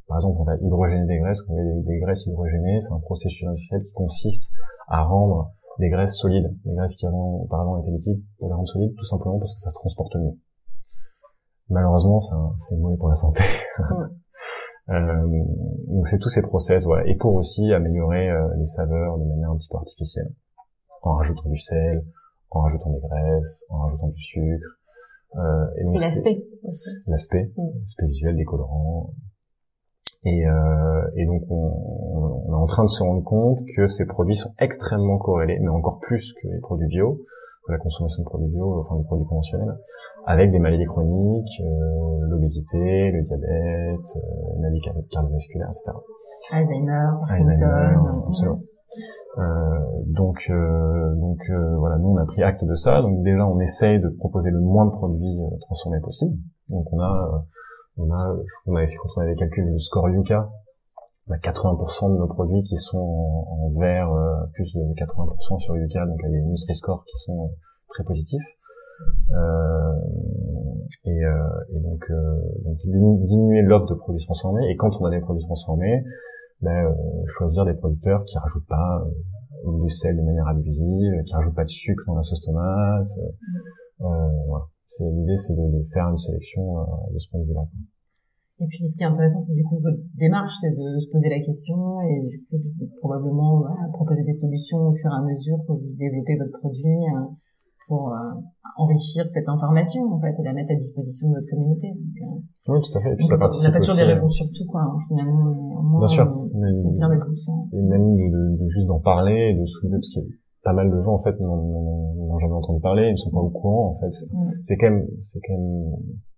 Par 0.07 0.17
exemple, 0.17 0.37
on 0.41 0.43
va 0.43 0.55
hydrogéner 0.57 1.05
des 1.05 1.19
graisses. 1.19 1.43
on 1.47 1.55
met 1.55 1.81
des, 1.81 1.99
graisses 1.99 2.25
hydrogénées, 2.25 2.81
c'est 2.81 2.91
un 2.91 2.99
processus 2.99 3.47
industriel 3.47 3.81
qui 3.83 3.93
consiste 3.93 4.51
à 4.93 5.03
rendre 5.03 5.51
des 5.79 5.89
graisses 5.89 6.15
solides, 6.17 6.55
des 6.65 6.75
graisses 6.75 6.95
qui 6.97 7.07
avant, 7.07 7.41
auparavant 7.41 7.81
étaient 7.81 7.89
liquides, 7.89 8.23
pour 8.37 8.47
les 8.47 8.53
rendre 8.53 8.67
solides, 8.67 8.95
tout 8.95 9.05
simplement 9.05 9.39
parce 9.39 9.55
que 9.55 9.59
ça 9.59 9.71
se 9.71 9.75
transporte 9.75 10.15
mieux. 10.17 10.37
Malheureusement, 11.69 12.19
c'est 12.19 12.77
mauvais 12.77 12.97
pour 12.97 13.09
la 13.09 13.15
santé. 13.15 13.41
euh, 14.89 15.43
donc 15.87 16.07
c'est 16.07 16.19
tous 16.19 16.29
ces 16.29 16.43
process, 16.43 16.85
voilà, 16.85 17.07
et 17.07 17.17
pour 17.17 17.33
aussi 17.33 17.73
améliorer 17.73 18.29
euh, 18.29 18.47
les 18.59 18.67
saveurs 18.67 19.17
de 19.17 19.25
manière 19.25 19.49
un 19.49 19.57
petit 19.57 19.67
peu 19.67 19.77
artificielle, 19.77 20.31
en 21.01 21.15
rajoutant 21.15 21.49
du 21.49 21.57
sel, 21.57 22.05
en 22.51 22.61
rajoutant 22.61 22.91
des 22.91 22.99
graisses, 22.99 23.65
en 23.71 23.79
rajoutant 23.79 24.09
du 24.09 24.21
sucre. 24.21 24.79
Euh, 25.35 25.65
et, 25.77 25.89
et 25.89 25.99
l'aspect 25.99 26.45
aussi. 26.65 26.89
L'aspect, 27.07 27.51
mm. 27.57 27.79
l'aspect 27.79 28.05
visuel, 28.05 28.35
des 28.37 28.45
colorants, 28.45 29.11
et, 30.25 30.47
euh, 30.47 31.01
et 31.15 31.25
donc 31.25 31.43
on, 31.49 32.47
on, 32.47 32.53
est 32.53 32.55
en 32.55 32.65
train 32.65 32.83
de 32.83 32.89
se 32.89 33.03
rendre 33.03 33.23
compte 33.23 33.59
que 33.75 33.87
ces 33.87 34.05
produits 34.05 34.35
sont 34.35 34.53
extrêmement 34.59 35.17
corrélés, 35.17 35.59
mais 35.61 35.69
encore 35.69 35.99
plus 35.99 36.33
que 36.33 36.47
les 36.47 36.59
produits 36.59 36.87
bio, 36.87 37.21
que 37.65 37.71
la 37.71 37.77
consommation 37.77 38.23
de 38.23 38.27
produits 38.27 38.49
bio, 38.49 38.79
enfin 38.79 38.97
des 38.97 39.03
produits 39.03 39.25
conventionnels, 39.25 39.77
avec 40.25 40.51
des 40.51 40.59
maladies 40.59 40.85
chroniques, 40.85 41.61
euh, 41.61 42.27
l'obésité, 42.29 43.11
le 43.11 43.21
diabète, 43.21 44.15
euh, 44.15 44.19
les 44.55 44.61
maladies 44.61 44.81
cardiovasculaires, 45.11 45.69
etc. 45.69 45.97
Alzheimer, 46.51 47.09
Alzheimer, 47.29 47.95
absolument. 48.27 48.59
Euh, 49.37 49.43
donc, 50.07 50.45
euh, 50.49 51.15
donc 51.15 51.39
euh, 51.49 51.77
voilà, 51.77 51.97
nous 51.97 52.09
on 52.09 52.17
a 52.17 52.25
pris 52.25 52.43
acte 52.43 52.63
de 52.63 52.75
ça. 52.75 53.01
Donc 53.01 53.23
déjà, 53.23 53.47
on 53.47 53.59
essaye 53.59 53.99
de 53.99 54.09
proposer 54.09 54.51
le 54.51 54.59
moins 54.59 54.85
de 54.85 54.91
produits 54.91 55.37
transformés 55.61 55.99
possible. 56.01 56.35
Donc 56.69 56.85
on 56.91 56.99
a 56.99 57.45
on 57.97 58.11
a, 58.11 58.35
on 58.65 58.75
avait 58.75 58.87
fait 58.87 58.95
quand 58.95 59.09
on 59.17 59.21
avait 59.21 59.35
calculé 59.35 59.71
le 59.71 59.79
score 59.79 60.09
Yuka, 60.09 60.49
on 61.27 61.33
a 61.33 61.37
80% 61.37 62.13
de 62.13 62.17
nos 62.17 62.27
produits 62.27 62.63
qui 62.63 62.75
sont 62.75 62.97
en, 62.97 63.69
vert, 63.79 64.13
euh, 64.13 64.45
plus 64.53 64.73
de 64.73 64.81
80% 64.95 65.59
sur 65.59 65.77
Yuka, 65.77 66.05
donc 66.05 66.17
il 66.19 66.25
y 66.25 66.27
a 66.27 66.39
des 66.39 66.45
Nutri-Score 66.45 67.05
qui 67.05 67.17
sont 67.17 67.45
euh, 67.45 67.55
très 67.89 68.03
positifs. 68.03 68.43
Euh, 69.31 69.93
et, 71.05 71.25
euh, 71.25 71.49
et, 71.75 71.79
donc, 71.79 72.05
euh, 72.11 72.39
donc 72.63 72.77
diminuer 73.25 73.61
l'offre 73.61 73.87
de 73.87 73.95
produits 73.95 74.23
transformés. 74.23 74.69
Et 74.69 74.75
quand 74.75 75.01
on 75.01 75.05
a 75.05 75.09
des 75.09 75.19
produits 75.19 75.43
transformés, 75.43 76.03
ben, 76.61 76.93
choisir 77.25 77.65
des 77.65 77.73
producteurs 77.73 78.23
qui 78.25 78.37
rajoutent 78.37 78.67
pas 78.67 79.03
du 79.65 79.89
sel 79.89 80.15
de 80.17 80.21
manière 80.21 80.47
abusive, 80.47 81.23
qui 81.25 81.33
rajoutent 81.33 81.55
pas 81.55 81.63
de 81.63 81.69
sucre 81.69 82.03
dans 82.07 82.15
la 82.15 82.21
sauce 82.21 82.41
tomate. 82.41 83.07
voilà. 83.99 84.65
C'est 84.97 85.09
l'idée, 85.09 85.37
c'est 85.37 85.55
de, 85.55 85.83
faire 85.91 86.07
une 86.09 86.17
sélection 86.17 86.77
euh, 86.77 86.83
de 87.13 87.17
ce 87.17 87.29
point 87.29 87.39
de 87.39 87.45
vue-là. 87.45 87.65
Et 88.59 88.67
puis, 88.67 88.87
ce 88.87 88.95
qui 88.95 89.03
est 89.03 89.07
intéressant, 89.07 89.39
c'est 89.39 89.55
du 89.55 89.63
coup 89.63 89.79
votre 89.81 89.97
démarche, 90.13 90.53
c'est 90.61 90.69
de 90.69 90.97
se 90.99 91.09
poser 91.09 91.29
la 91.29 91.39
question 91.39 92.01
et 92.01 92.27
du 92.29 92.45
coup 92.45 92.61
probablement 92.99 93.65
proposer 93.93 94.23
des 94.23 94.33
solutions 94.33 94.77
au 94.77 94.93
fur 94.93 95.09
et 95.09 95.17
à 95.17 95.21
mesure 95.21 95.57
que 95.67 95.73
vous 95.73 95.97
développez 95.97 96.37
votre 96.37 96.53
produit 96.59 97.01
euh, 97.09 97.25
pour 97.87 98.13
euh, 98.13 98.17
enrichir 98.77 99.27
cette 99.27 99.49
information 99.49 100.13
en 100.13 100.19
fait 100.19 100.33
et 100.39 100.43
la 100.43 100.53
mettre 100.53 100.71
à 100.71 100.75
disposition 100.75 101.29
de 101.29 101.35
votre 101.35 101.49
communauté. 101.49 101.87
oui, 102.67 102.79
tout 102.79 102.97
à 102.97 103.01
fait. 103.01 103.13
Et 103.13 103.15
puis 103.15 103.25
ça 103.25 103.37
participe 103.39 103.69
on 103.69 103.71
n'a 103.71 103.79
pas 103.79 103.79
toujours 103.79 103.95
des 103.95 104.13
réponses 104.13 104.35
sur 104.35 104.45
tout, 104.45 104.65
quoi. 104.69 104.81
Hein, 104.81 104.97
finalement, 105.07 105.97
bien 105.97 106.07
sûr. 106.07 106.49
C'est 106.69 106.93
bien 106.93 107.09
d'être 107.09 107.25
conscient. 107.25 107.59
Et 107.73 107.81
même 107.81 108.13
de, 108.13 108.63
de, 108.63 108.67
juste 108.67 108.87
d'en 108.87 108.99
parler, 108.99 109.55
de 109.55 109.65
soulever 109.65 109.97
parce 109.97 110.13
qu'il 110.13 110.23
pas 110.63 110.73
mal 110.73 110.89
de 110.89 110.99
gens 111.01 111.13
en 111.13 111.19
fait 111.19 111.37
n'ont 111.39 112.39
jamais 112.39 112.53
entendu 112.53 112.79
parler, 112.79 113.07
ils 113.09 113.13
ne 113.13 113.17
sont 113.17 113.31
pas 113.31 113.39
au 113.39 113.49
courant 113.49 113.91
en 113.91 113.95
fait. 113.95 114.11
C'est 114.61 114.77
quand 114.77 114.89
même, 114.89 115.07
c'est 115.21 115.39
quand 115.45 115.53
même. 115.53 115.91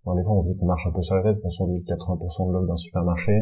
Bon, 0.04 0.16
des 0.16 0.24
fois, 0.24 0.38
on 0.38 0.44
se 0.44 0.52
dit 0.52 0.58
qu'on 0.60 0.66
marche 0.66 0.86
un 0.86 0.92
peu 0.92 1.02
sur 1.02 1.16
la 1.16 1.24
tête, 1.24 1.42
qu'on 1.42 1.50
se 1.50 1.64
dit 1.72 1.84
que 1.84 1.94
80% 1.94 2.48
de 2.48 2.54
l'offre 2.54 2.68
d'un 2.68 2.76
supermarché 2.76 3.34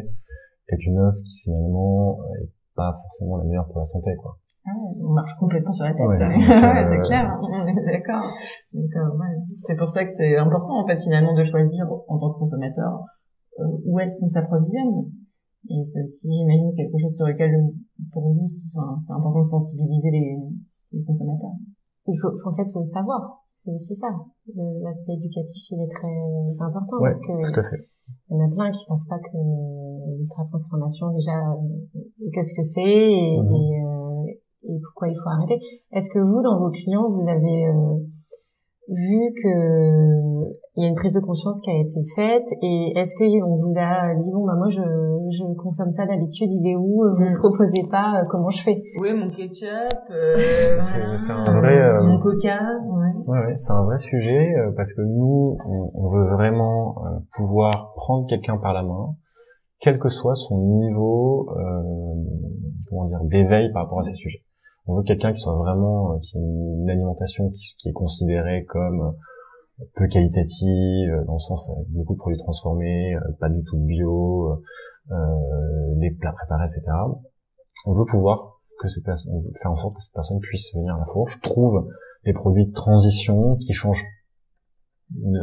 est 0.69 0.85
une 0.85 0.99
offre 0.99 1.19
qui 1.25 1.37
finalement 1.43 2.19
est 2.41 2.49
pas 2.75 2.93
forcément 3.01 3.37
la 3.37 3.43
meilleure 3.45 3.67
pour 3.67 3.79
la 3.79 3.85
santé, 3.85 4.11
quoi. 4.21 4.37
Ah 4.65 4.71
on 5.03 5.11
marche 5.11 5.35
complètement 5.37 5.73
sur 5.73 5.83
la 5.83 5.93
tête. 5.93 6.07
Ouais, 6.07 6.17
c'est 6.85 6.99
euh, 6.99 7.03
clair, 7.03 7.37
on 7.41 7.67
est 7.67 7.85
d'accord. 7.85 8.23
Ouais. 8.73 9.35
C'est 9.57 9.75
pour 9.75 9.89
ça 9.89 10.05
que 10.05 10.11
c'est 10.11 10.37
important 10.37 10.81
en 10.81 10.87
fait 10.87 11.01
finalement 11.01 11.33
de 11.35 11.43
choisir 11.43 11.85
en 12.07 12.17
tant 12.17 12.31
que 12.31 12.39
consommateur 12.39 13.03
euh, 13.59 13.63
où 13.85 13.99
est-ce 13.99 14.19
qu'on 14.19 14.29
s'approvisionne. 14.29 15.11
Et 15.69 15.83
c'est 15.85 16.01
aussi, 16.01 16.29
j'imagine, 16.31 16.69
quelque 16.75 16.97
chose 16.97 17.15
sur 17.15 17.25
lequel, 17.25 17.51
pour 18.11 18.33
vous, 18.33 18.45
c'est 18.45 19.13
important 19.13 19.41
de 19.41 19.47
sensibiliser 19.47 20.11
les, 20.11 20.37
les 20.93 21.03
consommateurs. 21.03 21.57
Il 22.07 22.17
faut, 22.19 22.29
en 22.45 22.53
fait, 22.53 22.65
faut 22.71 22.79
le 22.79 22.85
savoir. 22.85 23.43
C'est 23.53 23.71
aussi 23.71 23.95
ça. 23.95 24.07
L'aspect 24.55 25.13
éducatif, 25.13 25.63
il 25.71 25.81
est 25.81 25.91
très 25.91 26.65
important 26.65 26.97
parce 26.99 27.21
que 27.21 27.31
tout 27.31 27.59
à 27.59 27.63
fait. 27.63 27.87
il 28.29 28.37
y 28.37 28.41
en 28.41 28.45
a 28.45 28.53
plein 28.53 28.71
qui 28.71 28.83
savent 28.83 29.07
pas 29.07 29.19
que 29.19 29.37
l'ultra 30.17 30.43
transformation 30.43 31.11
déjà 31.11 31.31
euh, 31.31 32.29
qu'est-ce 32.33 32.53
que 32.53 32.63
c'est 32.63 32.81
et, 32.81 33.39
mhm. 33.39 33.53
et, 33.53 33.83
euh, 33.85 34.73
et, 34.73 34.79
pourquoi 34.83 35.07
il 35.07 35.15
faut 35.15 35.29
arrêter. 35.29 35.63
Est-ce 35.91 36.09
que 36.09 36.19
vous, 36.19 36.41
dans 36.41 36.59
vos 36.59 36.71
clients, 36.71 37.07
vous 37.09 37.27
avez 37.27 37.67
euh, 37.67 38.03
vu 38.89 39.33
que 39.41 40.51
il 40.75 40.83
y 40.83 40.85
a 40.85 40.89
une 40.89 40.95
prise 40.95 41.13
de 41.13 41.21
conscience 41.21 41.61
qui 41.61 41.69
a 41.69 41.79
été 41.79 42.01
faite 42.15 42.47
et 42.61 42.93
est-ce 42.97 43.15
que 43.15 43.43
on 43.43 43.55
vous 43.55 43.73
a 43.77 44.13
dit 44.15 44.31
bon 44.31 44.43
bah 44.45 44.55
moi 44.57 44.67
je, 44.67 44.81
je 45.33 45.43
consomme 45.55 45.91
ça 45.91 46.05
d'habitude 46.05 46.49
il 46.51 46.71
est 46.71 46.75
où 46.75 47.03
vous 47.03 47.23
ne 47.23 47.31
mm. 47.31 47.39
proposez 47.39 47.83
pas 47.89 48.21
euh, 48.21 48.25
comment 48.29 48.49
je 48.49 48.61
fais? 48.61 48.81
Oui 48.99 49.13
mon 49.13 49.29
ketchup 49.29 49.67
euh, 50.11 50.35
c'est 51.17 51.31
un 51.31 51.43
vrai 51.43 51.81
euh, 51.81 52.03
mon 52.03 52.17
coca 52.17 52.59
ouais, 53.27 53.39
ouais, 53.39 53.57
c'est 53.57 53.73
un 53.73 53.83
vrai 53.83 53.97
sujet 53.97 54.53
parce 54.75 54.93
que 54.93 55.01
nous 55.01 55.57
on, 55.65 55.91
on 55.93 56.07
veut 56.07 56.29
vraiment 56.33 56.95
pouvoir 57.35 57.93
prendre 57.95 58.27
quelqu'un 58.27 58.57
par 58.57 58.73
la 58.73 58.83
main 58.83 59.15
quel 59.79 59.99
que 59.99 60.07
soit 60.07 60.35
son 60.35 60.59
niveau, 60.59 61.49
comment 62.89 63.05
dire, 63.09 63.19
d'éveil 63.23 63.69
par 63.73 63.83
rapport 63.83 63.99
à 63.99 64.03
ces 64.03 64.13
sujets. 64.13 64.41
On 64.87 64.95
veut 64.95 65.03
quelqu'un 65.03 65.33
qui 65.33 65.41
soit 65.41 65.57
vraiment, 65.57 66.17
qui 66.19 66.37
ait 66.37 66.39
une 66.39 66.89
alimentation 66.89 67.49
qui, 67.49 67.75
qui 67.77 67.89
est 67.89 67.91
considérée 67.91 68.63
comme 68.63 69.13
peu 69.95 70.07
qualitative, 70.07 71.11
euh, 71.11 71.23
dans 71.25 71.33
le 71.33 71.39
sens 71.39 71.69
avec 71.71 71.89
beaucoup 71.89 72.13
de 72.13 72.19
produits 72.19 72.39
transformés, 72.39 73.15
euh, 73.15 73.31
pas 73.39 73.49
du 73.49 73.63
tout 73.63 73.77
bio, 73.77 74.61
euh, 75.11 75.95
des 75.95 76.11
plats 76.11 76.33
préparés, 76.33 76.63
etc. 76.63 76.83
On 77.85 77.91
veut 77.91 78.05
pouvoir 78.05 78.61
que 78.79 78.87
ces 78.87 79.01
personnes, 79.01 79.43
faire 79.61 79.71
en 79.71 79.75
sorte 79.75 79.95
que 79.95 80.01
cette 80.01 80.13
personne 80.13 80.39
puisse 80.39 80.73
venir 80.75 80.95
à 80.95 80.99
la 80.99 81.05
fourche, 81.05 81.39
trouve 81.41 81.87
des 82.25 82.33
produits 82.33 82.67
de 82.67 82.73
transition 82.73 83.55
qui 83.57 83.73
changent 83.73 84.05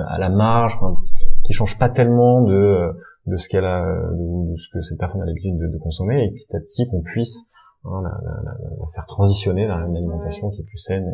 à 0.09 0.19
la 0.19 0.31
marge, 0.31 0.77
enfin, 0.77 0.97
qui 1.45 1.53
changent 1.53 1.79
pas 1.79 1.89
tellement 1.89 2.43
de 2.43 2.93
de 3.27 3.37
ce 3.37 3.49
qu'elle 3.49 3.65
a, 3.65 3.85
de, 3.85 4.57
ce 4.57 4.69
que 4.73 4.81
cette 4.81 4.99
personne 4.99 5.23
a 5.23 5.27
l'habitude 5.27 5.57
de, 5.57 5.79
consommer, 5.79 6.25
et 6.25 6.33
petit 6.33 6.57
à 6.57 6.61
petit 6.61 6.89
qu'on 6.89 7.03
puisse 7.03 7.51
hein, 7.85 8.03
la, 8.03 8.11
la, 8.25 8.43
la, 8.43 8.87
faire 8.95 9.07
transitionner 9.07 9.67
vers 9.67 9.79
une 9.87 9.97
alimentation 9.97 10.51
qui 10.51 10.63
est 10.63 10.65
plus 10.65 10.79
saine 10.79 11.07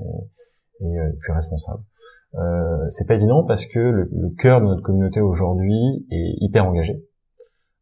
et, 0.80 0.84
et 0.84 1.16
plus 1.18 1.32
responsable. 1.32 1.82
Euh, 2.36 2.88
c'est 2.90 3.06
pas 3.06 3.14
évident 3.14 3.44
parce 3.44 3.66
que 3.66 3.78
le, 3.78 4.08
le 4.12 4.30
cœur 4.30 4.60
de 4.60 4.66
notre 4.66 4.82
communauté 4.82 5.20
aujourd'hui 5.20 6.06
est 6.10 6.34
hyper 6.40 6.66
engagé. 6.66 7.02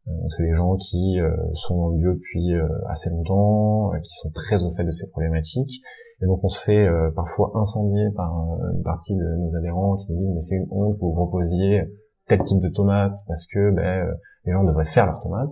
Euh, 0.07 0.11
c'est 0.29 0.43
des 0.43 0.53
gens 0.53 0.75
qui 0.75 1.19
euh, 1.19 1.35
sont 1.53 1.77
dans 1.77 1.89
le 1.89 1.97
bio 1.97 2.13
depuis 2.13 2.53
euh, 2.53 2.67
assez 2.89 3.09
longtemps, 3.09 3.91
qui 4.03 4.13
sont 4.13 4.29
très 4.31 4.63
au 4.63 4.71
fait 4.71 4.83
de 4.83 4.91
ces 4.91 5.09
problématiques. 5.09 5.81
Et 6.21 6.25
donc 6.25 6.43
on 6.43 6.47
se 6.47 6.61
fait 6.61 6.87
parfois 7.15 7.51
incendier 7.55 8.09
par 8.15 8.31
une 8.73 8.83
partie 8.83 9.15
de 9.15 9.35
nos 9.37 9.55
adhérents 9.57 9.95
qui 9.97 10.11
nous 10.13 10.19
disent 10.19 10.31
mais 10.33 10.41
c'est 10.41 10.55
une 10.55 10.67
honte 10.71 10.95
que 10.95 11.01
vous 11.01 11.13
proposiez 11.13 11.83
tel 12.27 12.41
type 12.43 12.61
de 12.61 12.69
tomate 12.69 13.17
parce 13.27 13.45
que 13.47 13.71
ben, 13.71 14.07
les 14.45 14.53
gens 14.53 14.63
devraient 14.63 14.85
faire 14.85 15.05
leurs 15.05 15.19
tomates. 15.19 15.51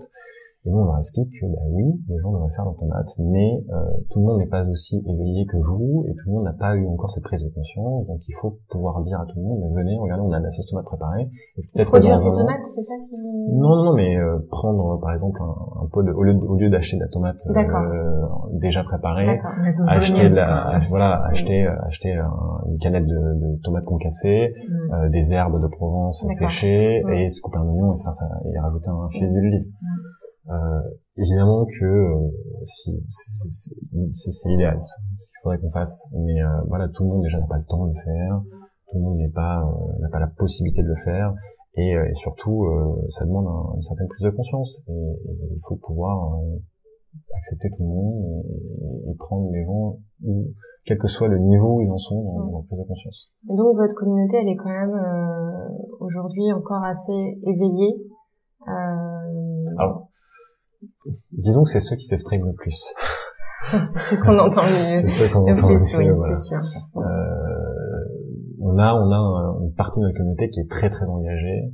Et 0.66 0.72
nous, 0.72 0.80
on 0.80 0.86
leur 0.86 0.98
explique 0.98 1.30
que, 1.40 1.46
bah 1.46 1.62
oui, 1.72 1.84
les 2.08 2.18
gens 2.20 2.32
devraient 2.32 2.54
faire 2.56 2.64
l'automate, 2.64 3.10
mais 3.20 3.66
euh, 3.70 3.84
tout 4.10 4.20
le 4.20 4.26
monde 4.26 4.40
n'est 4.40 4.48
pas 4.48 4.64
aussi 4.64 5.04
éveillé 5.06 5.46
que 5.46 5.58
vous, 5.58 6.06
et 6.08 6.14
tout 6.16 6.30
le 6.30 6.34
monde 6.36 6.46
n'a 6.46 6.54
pas 6.54 6.76
eu 6.76 6.88
encore 6.88 7.10
cette 7.10 7.24
prise 7.24 7.44
de 7.44 7.50
conscience, 7.50 8.08
donc 8.08 8.22
il 8.28 8.34
faut 8.40 8.60
pouvoir 8.70 9.02
dire 9.02 9.20
à 9.20 9.26
tout 9.26 9.38
le 9.38 9.44
monde, 9.44 9.60
mais 9.62 9.82
venez, 9.82 9.98
regardez, 10.00 10.24
on 10.24 10.32
a 10.32 10.40
de 10.40 10.44
la 10.44 10.50
sauce 10.50 10.68
tomate 10.68 10.86
préparée. 10.86 11.30
Et 11.58 11.64
peut-être 11.74 11.90
Produire 11.90 12.18
ces 12.18 12.32
tomates, 12.32 12.64
c'est 12.64 12.82
ça 12.82 12.94
qui... 13.10 13.22
Non, 13.52 13.76
non, 13.76 13.84
non, 13.84 13.94
mais 13.94 14.18
euh, 14.18 14.40
prendre, 14.50 15.00
par 15.02 15.12
exemple, 15.12 15.42
un, 15.42 15.84
un 15.84 15.88
pot 15.92 16.02
de, 16.02 16.12
au 16.12 16.24
lieu, 16.24 16.34
au 16.34 16.56
lieu 16.56 16.70
d'acheter 16.70 16.96
de 16.96 17.02
la 17.02 17.10
tomate 17.10 17.42
euh, 17.56 18.26
déjà 18.54 18.84
préparée, 18.84 19.42
acheter 19.90 20.30
la, 20.30 20.80
voilà, 20.90 21.26
acheter, 21.26 21.68
acheter 21.88 22.18
une 22.68 22.78
canette 22.78 23.06
de, 23.06 23.16
de 23.16 23.62
tomates 23.64 23.84
concassées, 23.84 24.54
mm. 24.56 24.94
euh, 24.94 25.10
des 25.10 25.34
herbes 25.34 25.62
de 25.62 25.68
Provence 25.68 26.26
séchées, 26.30 27.04
et 27.10 27.28
se 27.28 27.42
couper 27.42 27.58
un 27.58 27.68
oignon 27.68 27.92
et 27.92 27.96
ça, 27.96 28.12
ça 28.12 28.26
et 28.46 28.60
rajouter 28.60 28.90
un 28.90 29.10
filet 29.10 29.30
mm. 29.30 29.34
d'huile. 29.34 29.66
Mm. 29.82 30.13
Euh, 30.50 30.82
évidemment 31.16 31.66
que 31.66 31.86
euh, 31.86 32.30
si, 32.66 32.92
c'est 34.12 34.50
l'idéal, 34.50 34.78
ce 34.82 35.28
qu'il 35.30 35.40
faudrait 35.42 35.58
qu'on 35.60 35.70
fasse, 35.70 36.10
mais 36.14 36.42
euh, 36.42 36.62
voilà, 36.68 36.90
tout 36.90 37.04
le 37.04 37.10
monde 37.10 37.24
déjà 37.24 37.40
n'a 37.40 37.48
pas 37.48 37.58
le 37.58 37.64
temps 37.64 37.86
de 37.86 37.94
le 37.94 38.00
faire, 38.00 38.42
tout 38.90 38.98
le 38.98 39.04
monde 39.04 39.18
n'est 39.20 39.30
pas 39.30 39.64
n'a 40.02 40.10
pas 40.10 40.20
la 40.20 40.28
possibilité 40.28 40.84
de 40.84 40.90
le 40.90 40.96
faire, 40.96 41.34
et, 41.76 41.92
et 41.92 42.14
surtout 42.16 42.68
ça 43.08 43.26
demande 43.26 43.48
une 43.78 43.84
certaine 43.84 44.08
prise 44.10 44.24
de 44.24 44.32
conscience, 44.32 44.84
et, 44.90 44.92
il 44.92 45.62
faut 45.66 45.78
pouvoir 45.78 46.42
accepter 47.38 47.70
tout 47.70 47.84
le 47.84 47.90
monde 47.90 48.44
et, 49.08 49.16
prendre 49.18 49.50
les 49.50 49.64
gens 49.64 49.98
où, 50.26 50.48
quel 50.84 50.98
que 50.98 51.08
soit 51.08 51.30
le 51.30 51.40
niveau 51.40 51.78
où 51.78 51.82
ils 51.82 51.92
en 51.92 51.98
sont 51.98 52.22
dans, 52.22 52.52
dans 52.52 52.58
la 52.58 52.64
prise 52.66 52.80
de 52.80 52.84
conscience. 52.84 53.32
Et 53.50 53.56
donc 53.56 53.78
votre 53.78 53.96
communauté, 53.96 54.40
elle 54.42 54.50
est 54.50 54.58
quand 54.58 54.70
même 54.70 55.00
aujourd'hui 56.02 56.52
encore 56.52 56.84
assez 56.84 57.40
éveillée. 57.44 58.13
Euh... 58.68 59.76
Alors, 59.78 60.10
disons 61.32 61.64
que 61.64 61.70
c'est 61.70 61.80
ceux 61.80 61.96
qui 61.96 62.06
s'expriment 62.06 62.46
le 62.46 62.54
plus. 62.54 62.94
c'est 63.72 64.16
ce 64.16 64.22
qu'on 64.22 64.38
entend 64.38 64.64
mieux. 64.64 64.96
c'est 64.96 65.08
ce 65.08 65.34
qu'on 65.34 65.50
entend 65.50 65.68
plus, 65.68 65.96
oui, 65.98 66.10
c'est 66.28 66.48
sûr. 66.48 66.60
Euh, 66.98 67.04
on 68.62 68.78
a, 68.78 68.94
on 68.94 69.12
a 69.12 69.64
une 69.64 69.74
partie 69.74 70.00
de 70.00 70.06
notre 70.06 70.18
communauté 70.18 70.50
qui 70.50 70.60
est 70.60 70.70
très 70.70 70.90
très 70.90 71.06
engagée, 71.06 71.74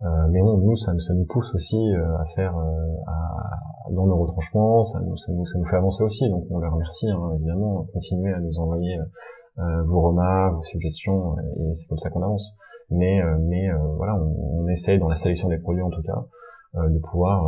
mais 0.00 0.40
bon, 0.40 0.58
nous, 0.58 0.76
ça, 0.76 0.92
ça 0.98 1.14
nous 1.14 1.24
pousse 1.24 1.52
aussi 1.54 1.76
euh, 1.76 2.18
à 2.18 2.24
faire, 2.24 2.56
euh, 2.56 2.94
à, 3.06 3.90
dans 3.90 4.06
nos 4.06 4.18
retranchements, 4.18 4.84
ça 4.84 5.00
nous, 5.00 5.16
ça 5.16 5.32
nous, 5.32 5.44
ça 5.44 5.58
nous 5.58 5.64
fait 5.64 5.76
avancer 5.76 6.04
aussi. 6.04 6.28
Donc, 6.28 6.46
on 6.50 6.60
les 6.60 6.68
remercie 6.68 7.10
hein, 7.10 7.32
évidemment, 7.36 7.86
continuez 7.92 8.32
à 8.32 8.40
nous 8.40 8.58
envoyer 8.58 8.98
euh, 9.58 9.82
vos 9.84 10.02
remarques, 10.02 10.56
vos 10.56 10.62
suggestions, 10.62 11.36
et 11.38 11.74
c'est 11.74 11.88
comme 11.88 11.98
ça 11.98 12.10
qu'on 12.10 12.22
avance. 12.22 12.56
Mais, 12.90 13.20
mais 13.40 13.68
voilà, 13.96 14.14
on, 14.16 14.62
on 14.62 14.68
essaye 14.68 14.98
dans 14.98 15.08
la 15.08 15.16
sélection 15.16 15.48
des 15.48 15.58
produits 15.58 15.82
en 15.82 15.90
tout 15.90 16.02
cas 16.02 16.24
de 16.74 16.98
pouvoir 16.98 17.42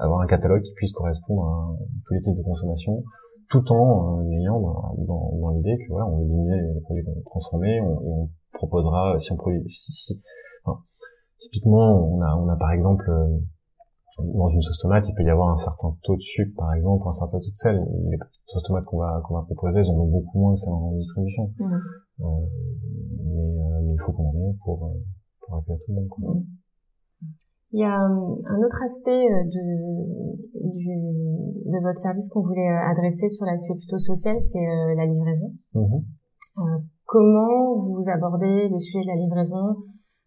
avoir 0.00 0.20
un 0.20 0.26
catalogue 0.26 0.62
qui 0.62 0.72
puisse 0.74 0.92
correspondre 0.92 1.44
à 1.44 1.76
tous 2.06 2.14
les 2.14 2.20
types 2.20 2.36
de 2.36 2.42
consommation, 2.42 3.04
tout 3.48 3.72
en 3.72 4.20
euh, 4.20 4.30
ayant 4.30 4.60
dans, 4.60 4.94
dans, 5.38 5.50
l'idée 5.50 5.76
que 5.78 5.90
voilà, 5.90 6.06
on 6.06 6.20
veut 6.20 6.26
diminuer 6.26 6.60
les 6.74 6.80
produits 6.80 7.04
transformés, 7.26 7.80
on, 7.80 8.00
et 8.00 8.12
on 8.12 8.30
proposera 8.52 9.18
si 9.18 9.32
on 9.32 9.36
produit, 9.36 9.62
si, 9.68 9.92
si 9.92 10.20
typiquement, 11.40 12.14
on 12.14 12.20
a, 12.20 12.36
on 12.36 12.48
a 12.48 12.56
par 12.56 12.72
exemple 12.72 13.08
euh, 13.10 13.38
dans 14.18 14.48
une 14.48 14.60
sauce 14.60 14.78
tomate, 14.78 15.08
il 15.08 15.14
peut 15.14 15.24
y 15.24 15.30
avoir 15.30 15.50
un 15.50 15.56
certain 15.56 15.96
taux 16.02 16.16
de 16.16 16.20
sucre, 16.20 16.52
par 16.56 16.74
exemple, 16.74 17.04
un 17.06 17.10
certain 17.10 17.38
taux 17.38 17.50
de 17.50 17.56
sel. 17.56 17.80
Les 18.10 18.18
sauces 18.46 18.62
tomates 18.64 18.84
qu'on 18.84 18.98
va 18.98 19.20
qu'on 19.26 19.34
va 19.34 19.42
proposer, 19.42 19.80
elles 19.80 19.90
en 19.90 19.98
ont 19.98 20.10
beaucoup 20.10 20.38
moins 20.38 20.54
que 20.54 20.60
celles 20.60 20.72
en 20.72 20.92
distribution. 20.92 21.50
Mmh. 21.58 21.74
Euh, 22.20 22.26
mais, 23.24 23.82
mais, 23.84 23.92
il 23.94 24.00
faut 24.04 24.12
qu'on 24.12 24.28
en 24.28 24.50
ait 24.50 24.56
pour 24.64 24.92
pour 25.40 25.56
accueillir 25.56 25.80
tout 25.84 25.92
le 25.92 25.94
monde. 25.94 26.08
Quoi. 26.08 26.34
Mmh. 26.34 26.44
Il 27.72 27.80
y 27.80 27.84
a 27.84 27.94
euh, 27.94 28.34
un 28.50 28.58
autre 28.66 28.82
aspect 28.82 29.30
euh, 29.30 29.44
de, 29.44 29.64
du, 30.74 30.90
de 30.90 31.82
votre 31.86 32.00
service 32.00 32.28
qu'on 32.28 32.42
voulait 32.42 32.68
euh, 32.68 32.90
adresser 32.90 33.28
sur 33.28 33.46
l'aspect 33.46 33.74
plutôt 33.74 33.98
social, 33.98 34.40
c'est 34.40 34.66
la 34.96 35.06
livraison. 35.06 35.50
Mm-hmm. 35.74 36.02
Euh, 36.58 36.78
comment 37.04 37.74
vous 37.78 38.02
abordez 38.12 38.68
le 38.68 38.78
sujet 38.80 39.04
de 39.04 39.06
la 39.06 39.22
livraison? 39.22 39.76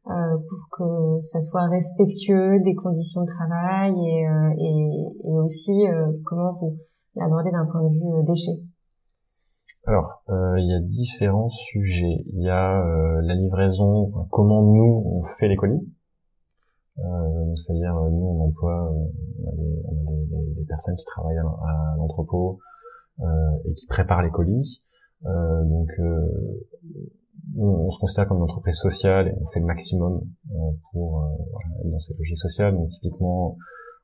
Euh, 0.07 0.37
pour 0.49 0.67
que 0.71 1.19
ça 1.21 1.39
soit 1.41 1.67
respectueux 1.67 2.59
des 2.59 2.75
conditions 2.75 3.21
de 3.21 3.27
travail 3.27 3.93
et, 4.05 4.25
et, 4.59 5.31
et 5.31 5.39
aussi 5.39 5.85
comment 6.25 6.51
vous 6.59 6.77
l'abordez 7.15 7.51
d'un 7.51 7.65
point 7.65 7.81
de 7.81 7.93
vue 7.93 8.25
déchet 8.25 8.61
alors, 9.85 10.23
il 10.29 10.65
y 10.65 10.73
a 10.73 10.79
différents 10.79 11.49
sujets. 11.49 12.23
Il 12.31 12.41
y 12.41 12.49
a 12.49 12.81
la 13.21 13.35
livraison, 13.35 14.09
comment 14.31 14.61
nous 14.61 15.03
on 15.05 15.25
fait 15.25 15.49
les 15.49 15.57
colis. 15.57 15.85
Euh, 16.99 17.55
c'est-à-dire, 17.55 17.95
euh, 17.97 18.09
nous, 18.09 18.23
on 18.23 18.47
emploie, 18.47 18.91
euh, 18.91 19.05
on 19.43 19.49
a, 19.49 19.55
des, 19.55 19.81
on 19.85 20.11
a 20.11 20.25
des, 20.25 20.53
des, 20.55 20.65
personnes 20.65 20.95
qui 20.95 21.05
travaillent 21.05 21.39
à, 21.39 21.95
l'entrepôt 21.97 22.59
euh, 23.19 23.25
et 23.65 23.73
qui 23.73 23.87
préparent 23.87 24.21
les 24.21 24.29
colis. 24.29 24.79
Euh, 25.25 25.63
donc, 25.63 25.89
on, 27.57 27.85
on, 27.85 27.89
se 27.89 27.99
considère 27.99 28.27
comme 28.27 28.37
une 28.37 28.43
entreprise 28.43 28.75
sociale 28.75 29.27
et 29.27 29.33
on 29.39 29.45
fait 29.47 29.59
le 29.59 29.65
maximum 29.65 30.21
pour 30.91 31.27
être 31.79 31.91
dans 31.91 31.99
cette 31.99 32.17
logique 32.17 32.37
sociale. 32.37 32.73
Donc, 32.75 32.89
typiquement, 32.89 33.57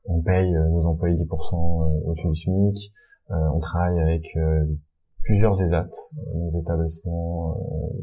on 0.06 0.20
paye 0.22 0.50
nos 0.50 0.86
employés 0.86 1.14
10% 1.14 2.04
au-dessus 2.04 2.28
du 2.28 2.34
SMIC. 2.34 2.92
on 3.28 3.60
travaille 3.60 4.00
avec 4.00 4.36
plusieurs 5.22 5.60
ESAT, 5.60 5.90
nos 6.34 6.60
établissements 6.60 7.54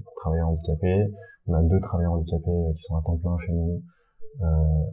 pour 0.04 0.14
travailleurs 0.16 0.50
handicapés. 0.50 1.12
On 1.48 1.54
a 1.54 1.64
deux 1.64 1.80
travailleurs 1.80 2.14
handicapés 2.14 2.74
qui 2.76 2.82
sont 2.82 2.96
à 2.96 3.02
temps 3.02 3.18
plein 3.18 3.38
chez 3.38 3.54
nous. 3.54 3.82
Euh, 4.42 4.46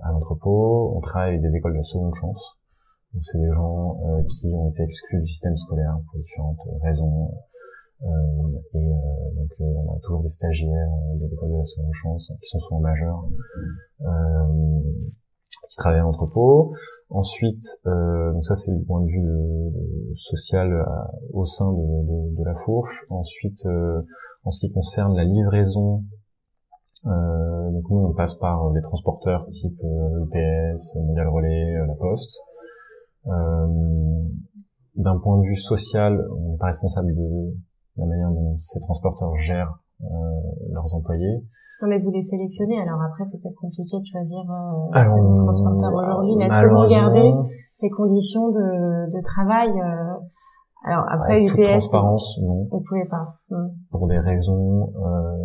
à 0.03 0.11
l'entrepôt. 0.11 0.95
On 0.97 1.01
travaille 1.01 1.31
avec 1.31 1.43
des 1.43 1.55
écoles 1.55 1.77
de 1.77 1.83
seconde 1.83 2.15
chance. 2.15 2.57
Donc 3.13 3.23
c'est 3.25 3.39
des 3.39 3.51
gens 3.51 4.01
euh, 4.07 4.23
qui 4.23 4.49
ont 4.55 4.71
été 4.71 4.83
exclus 4.83 5.21
du 5.21 5.27
système 5.27 5.57
scolaire 5.57 5.99
pour 6.07 6.19
différentes 6.19 6.67
raisons. 6.83 7.31
Euh, 8.05 8.09
et 8.75 8.91
donc 9.37 9.51
on 9.61 9.97
a 9.97 10.01
toujours 10.01 10.23
des 10.23 10.29
stagiaires 10.29 10.91
de 11.15 11.27
l'école 11.27 11.53
de 11.53 11.57
la 11.57 11.65
seconde 11.65 11.93
chance 11.93 12.33
qui 12.41 12.49
sont 12.49 12.59
souvent 12.59 12.81
majeurs, 12.81 13.25
qui 15.69 15.77
travaillent 15.77 16.01
à 16.01 16.05
l'entrepôt. 16.05 16.73
Ensuite, 17.09 17.65
donc 17.85 18.45
ça 18.45 18.55
c'est 18.55 18.75
du 18.75 18.85
point 18.85 19.01
de 19.01 19.07
vue 19.07 19.23
de, 19.23 20.15
social 20.15 20.71
au 21.33 21.47
sein 21.47 21.73
de, 21.73 21.79
de, 21.79 22.37
de, 22.37 22.45
la 22.45 22.55
fourche. 22.55 23.05
Ensuite, 23.11 23.67
en 24.45 24.51
ce 24.51 24.67
qui 24.67 24.73
concerne 24.73 25.17
la 25.17 25.25
livraison 25.25 26.05
euh, 27.07 27.71
donc 27.71 27.91
nous, 27.91 27.99
on 27.99 28.15
passe 28.15 28.35
par 28.35 28.71
les 28.73 28.81
transporteurs 28.81 29.47
type 29.49 29.79
UPS, 29.79 30.97
euh, 30.97 31.01
Mondial 31.01 31.29
Relais, 31.29 31.77
euh, 31.77 31.87
La 31.87 31.95
Poste. 31.95 32.41
D'un 34.97 35.19
point 35.19 35.39
de 35.39 35.47
vue 35.47 35.57
social, 35.57 36.25
on 36.39 36.53
n'est 36.53 36.57
pas 36.57 36.67
responsable 36.67 37.15
de 37.15 37.55
la 37.97 38.07
manière 38.07 38.31
dont 38.31 38.57
ces 38.57 38.81
transporteurs 38.81 39.35
gèrent 39.37 39.79
leurs 40.71 40.95
employés. 40.95 41.43
Non, 41.81 41.89
mais 41.89 41.99
vous 41.99 42.11
les 42.11 42.23
sélectionnez, 42.23 42.81
alors 42.81 43.01
après 43.03 43.25
c'est 43.25 43.39
peut-être 43.39 43.57
compliqué 43.57 43.99
de 44.01 44.05
choisir 44.05 44.41
euh, 44.41 45.03
ces 45.03 45.43
transporteurs 45.43 45.95
aujourd'hui, 45.95 46.37
mais 46.37 46.47
est-ce 46.47 46.61
que 46.61 46.69
vous 46.69 46.81
regardez 46.81 47.33
les 47.83 47.91
conditions 47.91 48.49
de, 48.49 49.11
de 49.11 49.23
travail 49.23 49.71
euh... 49.71 50.15
Alors 50.87 51.07
après 51.09 51.43
UPS, 51.43 51.63
transparence, 51.63 52.39
non. 52.43 52.69
On 52.71 52.81
pouvait 52.81 53.09
pas. 53.09 53.27
Hmm. 53.49 53.69
Pour 53.91 54.07
des 54.07 54.19
raisons 54.19 54.93
euh, 54.97 55.45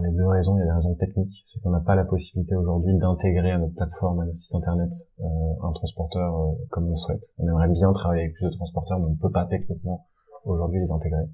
il 0.00 0.04
y 0.04 0.08
a 0.08 0.16
deux 0.16 0.26
raisons. 0.26 0.56
Il 0.56 0.60
y 0.60 0.62
a 0.62 0.66
des 0.66 0.72
raisons 0.72 0.94
techniques, 0.94 1.42
c'est 1.46 1.60
qu'on 1.60 1.70
n'a 1.70 1.80
pas 1.80 1.94
la 1.94 2.04
possibilité 2.04 2.54
aujourd'hui 2.56 2.96
d'intégrer 2.98 3.52
à 3.52 3.58
notre 3.58 3.74
plateforme, 3.74 4.20
à 4.20 4.24
notre 4.24 4.36
site 4.36 4.54
internet, 4.54 4.90
euh, 5.20 5.24
un 5.62 5.72
transporteur 5.72 6.34
euh, 6.34 6.52
comme 6.70 6.86
on 6.86 6.90
le 6.90 6.96
souhaite. 6.96 7.24
On 7.38 7.48
aimerait 7.48 7.68
bien 7.68 7.92
travailler 7.92 8.22
avec 8.24 8.34
plus 8.34 8.46
de 8.46 8.52
transporteurs, 8.52 8.98
mais 8.98 9.06
on 9.06 9.10
ne 9.10 9.20
peut 9.20 9.30
pas 9.30 9.46
techniquement 9.46 10.06
aujourd'hui 10.44 10.80
les 10.80 10.92
intégrer. 10.92 11.28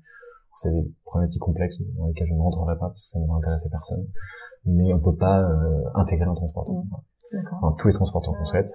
C'est 0.55 0.71
des 0.71 0.91
problématiques 1.05 1.43
complexes 1.43 1.83
dans 1.99 2.07
lesquelles 2.07 2.29
je 2.29 2.35
ne 2.35 2.41
rentrerai 2.41 2.79
pas 2.79 2.89
parce 2.89 3.05
que 3.05 3.11
ça 3.11 3.21
ne 3.21 3.27
va 3.27 3.35
intéresser 3.35 3.69
personne. 3.69 4.07
Mais 4.65 4.93
on 4.95 5.01
peut 5.01 5.17
pas 5.17 5.43
euh, 5.43 5.85
intégrer 5.95 6.25
un 6.25 6.35
transporteur. 6.35 6.77
Mmh. 6.77 7.47
Enfin, 7.61 7.75
tous 7.79 7.89
les 7.89 7.95
transporteurs 7.95 8.35
qu'on 8.39 8.45
souhaite. 8.45 8.71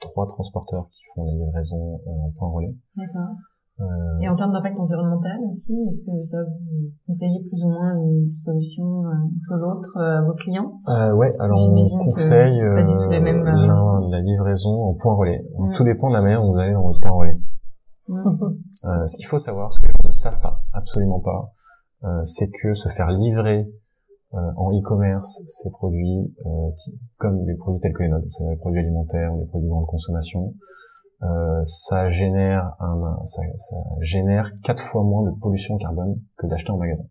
Trois 0.00 0.26
transporteurs 0.26 0.88
qui 0.90 1.00
font 1.14 1.24
la 1.24 1.32
livraison 1.32 2.00
en 2.06 2.30
point 2.36 2.50
relais. 2.50 2.74
D'accord. 2.96 3.34
Euh... 3.80 3.84
Et 4.20 4.28
en 4.28 4.34
termes 4.34 4.52
d'impact 4.52 4.78
environnemental 4.78 5.38
aussi, 5.48 5.72
est-ce 5.88 6.02
que 6.02 6.22
ça 6.22 6.38
vous 6.42 6.90
conseillez 7.06 7.40
plus 7.48 7.62
ou 7.62 7.68
moins 7.68 7.94
une 7.94 8.32
solution 8.34 9.06
euh, 9.06 9.10
que 9.48 9.54
l'autre 9.54 9.96
euh, 9.98 10.18
à 10.18 10.22
vos 10.22 10.34
clients? 10.34 10.80
Euh, 10.88 11.14
Ouais, 11.14 11.30
alors 11.40 11.58
on 11.60 12.04
conseille 12.04 12.60
mêmes... 12.60 13.44
la 13.44 14.20
livraison 14.20 14.84
en 14.84 14.94
point 14.94 15.14
relais. 15.14 15.44
Mm. 15.56 15.72
Tout 15.72 15.84
dépend 15.84 16.08
de 16.08 16.14
la 16.14 16.22
manière 16.22 16.42
dont 16.42 16.52
vous 16.52 16.58
allez 16.58 16.72
dans 16.72 16.82
votre 16.82 17.00
point 17.00 17.10
relais. 17.12 17.38
Mm. 18.08 19.06
ce 19.06 19.16
qu'il 19.16 19.26
faut 19.26 19.38
savoir, 19.38 19.72
ce 19.72 19.78
que 19.78 19.86
les 19.86 19.92
gens 19.92 20.08
ne 20.08 20.12
savent 20.12 20.40
pas, 20.40 20.62
absolument 20.72 21.20
pas, 21.20 21.52
c'est 22.24 22.50
que 22.50 22.74
se 22.74 22.88
faire 22.88 23.10
livrer 23.10 23.70
en 24.32 24.70
e-commerce 24.70 25.42
ces 25.46 25.70
produits 25.70 26.34
comme 27.18 27.44
des 27.44 27.54
produits 27.54 27.80
tels 27.80 27.92
que 27.92 28.02
les 28.02 28.08
nôtres, 28.08 28.26
c'est-à-dire 28.30 28.54
des 28.54 28.60
produits 28.60 28.80
alimentaires 28.80 29.34
ou 29.34 29.40
des 29.40 29.46
produits 29.46 29.66
de 29.66 29.72
grande 29.72 29.86
consommation, 29.86 30.54
euh, 31.22 31.64
ça 31.64 32.08
génère 32.08 32.74
un, 32.78 33.24
ça, 33.24 33.42
ça, 33.56 33.76
génère 34.00 34.52
quatre 34.62 34.84
fois 34.84 35.02
moins 35.02 35.28
de 35.28 35.36
pollution 35.36 35.76
carbone 35.76 36.20
que 36.36 36.46
d'acheter 36.46 36.70
en 36.70 36.76
magasin. 36.76 37.04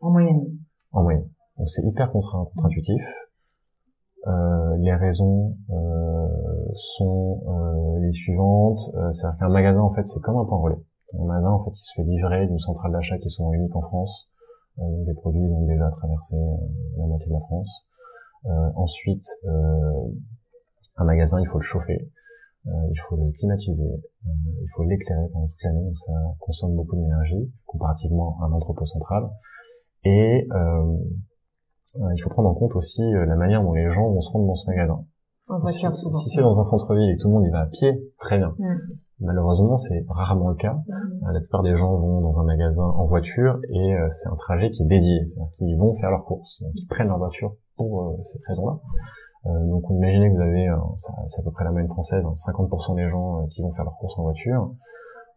En 0.00 0.10
moyenne. 0.10 0.58
En 0.92 1.02
moyenne. 1.02 1.28
Donc 1.58 1.68
c'est 1.68 1.82
hyper 1.84 2.10
contre-intuitif. 2.10 3.02
Euh, 4.26 4.76
les 4.78 4.94
raisons 4.94 5.54
euh, 5.70 6.72
sont 6.72 7.42
euh, 7.46 8.00
les 8.00 8.12
suivantes. 8.12 8.80
Euh, 8.94 9.10
c'est-à-dire 9.12 9.38
qu'un 9.38 9.48
magasin 9.50 9.82
en 9.82 9.92
fait 9.92 10.06
c'est 10.06 10.20
comme 10.20 10.38
un 10.38 10.44
point 10.44 10.58
relais. 10.58 10.82
Un 11.18 11.24
magasin 11.24 11.50
en 11.50 11.64
fait 11.64 11.70
il 11.72 11.82
se 11.82 11.92
fait 11.94 12.04
livrer 12.04 12.46
d'une 12.46 12.58
centrale 12.58 12.92
d'achat 12.92 13.18
qui 13.18 13.28
sont 13.28 13.52
uniques 13.52 13.76
en 13.76 13.82
France. 13.82 14.30
Euh, 14.78 14.82
les 15.06 15.14
produits 15.14 15.46
ont 15.52 15.66
déjà 15.66 15.88
traversé 15.90 16.36
la 16.96 17.06
moitié 17.06 17.28
de 17.28 17.34
la 17.34 17.40
France. 17.40 17.86
ensuite, 18.76 19.26
un 20.96 21.04
magasin 21.04 21.40
il 21.40 21.46
faut 21.46 21.58
le 21.58 21.64
chauffer. 21.64 22.10
Il 22.66 22.98
faut 22.98 23.16
le 23.16 23.30
climatiser, 23.32 24.02
il 24.24 24.68
faut 24.74 24.84
l'éclairer 24.84 25.28
pendant 25.34 25.48
toute 25.48 25.62
l'année, 25.64 25.84
donc 25.84 25.98
ça 25.98 26.12
consomme 26.40 26.74
beaucoup 26.74 26.96
d'énergie 26.96 27.52
comparativement 27.66 28.38
à 28.40 28.46
un 28.46 28.52
entrepôt 28.52 28.86
central. 28.86 29.28
Et 30.04 30.48
il 31.96 32.20
faut 32.20 32.30
prendre 32.30 32.48
en 32.48 32.54
compte 32.54 32.74
aussi 32.76 33.02
la 33.12 33.36
manière 33.36 33.62
dont 33.62 33.72
les 33.72 33.88
gens 33.90 34.10
vont 34.10 34.20
se 34.20 34.30
rendre 34.30 34.46
dans 34.46 34.54
ce 34.54 34.66
magasin. 34.66 35.04
En 35.48 35.58
voiture, 35.58 35.90
si, 35.90 36.10
Si 36.10 36.30
c'est 36.30 36.42
dans 36.42 36.58
un 36.58 36.62
centre-ville 36.62 37.10
et 37.10 37.16
que 37.16 37.22
tout 37.22 37.28
le 37.28 37.34
monde 37.34 37.46
y 37.46 37.50
va 37.50 37.60
à 37.60 37.66
pied, 37.66 38.12
très 38.18 38.38
bien. 38.38 38.54
Mm. 38.58 38.74
Malheureusement, 39.20 39.76
c'est 39.76 40.04
rarement 40.08 40.48
le 40.48 40.56
cas. 40.56 40.74
Mm. 40.88 41.32
La 41.32 41.40
plupart 41.40 41.62
des 41.62 41.76
gens 41.76 41.94
vont 41.96 42.20
dans 42.20 42.38
un 42.40 42.44
magasin 42.44 42.84
en 42.84 43.04
voiture 43.04 43.58
et 43.68 43.94
c'est 44.08 44.28
un 44.28 44.36
trajet 44.36 44.70
qui 44.70 44.82
est 44.82 44.86
dédié, 44.86 45.24
c'est-à-dire 45.26 45.50
qu'ils 45.52 45.76
vont 45.76 45.94
faire 45.94 46.10
leurs 46.10 46.24
courses, 46.24 46.62
donc 46.62 46.72
ils 46.74 46.86
prennent 46.86 47.08
leur 47.08 47.18
voiture 47.18 47.56
pour 47.76 48.18
cette 48.24 48.42
raison-là. 48.46 48.80
Euh, 49.46 49.66
donc 49.66 49.90
on 49.90 49.96
imaginez 49.96 50.30
que 50.30 50.36
vous 50.36 50.42
avez, 50.42 50.68
euh, 50.68 50.76
c'est 51.26 51.40
à 51.40 51.44
peu 51.44 51.50
près 51.50 51.64
la 51.64 51.70
moyenne 51.70 51.88
française, 51.88 52.24
50% 52.24 52.92
hein, 52.92 52.94
des 52.94 53.08
gens 53.08 53.42
euh, 53.42 53.46
qui 53.48 53.62
vont 53.62 53.72
faire 53.72 53.84
leurs 53.84 53.96
courses 53.96 54.18
en 54.18 54.22
voiture. 54.22 54.72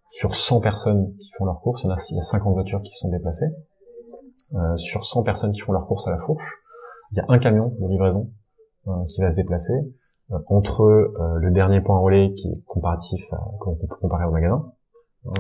Sur 0.10 0.36
100 0.36 0.62
personnes 0.62 1.14
qui 1.18 1.32
font 1.38 1.44
leurs 1.44 1.60
courses, 1.60 1.84
il 1.84 1.88
y, 1.88 1.92
a, 1.92 1.96
il 2.12 2.16
y 2.16 2.20
a 2.20 2.22
50 2.22 2.54
voitures 2.54 2.82
qui 2.82 2.92
se 2.94 3.00
sont 3.00 3.10
déplacées. 3.10 3.48
Euh, 4.54 4.76
sur 4.78 5.04
100 5.04 5.24
personnes 5.24 5.52
qui 5.52 5.62
font 5.62 5.74
leurs 5.74 5.86
courses 5.86 6.08
à 6.08 6.12
la 6.12 6.18
fourche, 6.18 6.46
il 7.12 7.18
y 7.18 7.22
a 7.22 7.26
un 7.28 7.40
camion 7.40 7.76
de 7.80 7.88
livraison 7.88 8.30
qui 9.10 9.20
va 9.20 9.30
se 9.30 9.36
déplacer 9.36 9.74
entre 10.48 11.12
le 11.42 11.52
dernier 11.52 11.82
point 11.82 12.00
relais 12.00 12.34
qui 12.34 12.48
est 12.48 12.64
comparatif 12.66 13.22
qu'on 13.60 13.76
peut 13.76 13.88
comparer 14.00 14.24
au 14.24 14.32
magasin. 14.32 14.72
Le, 15.26 15.34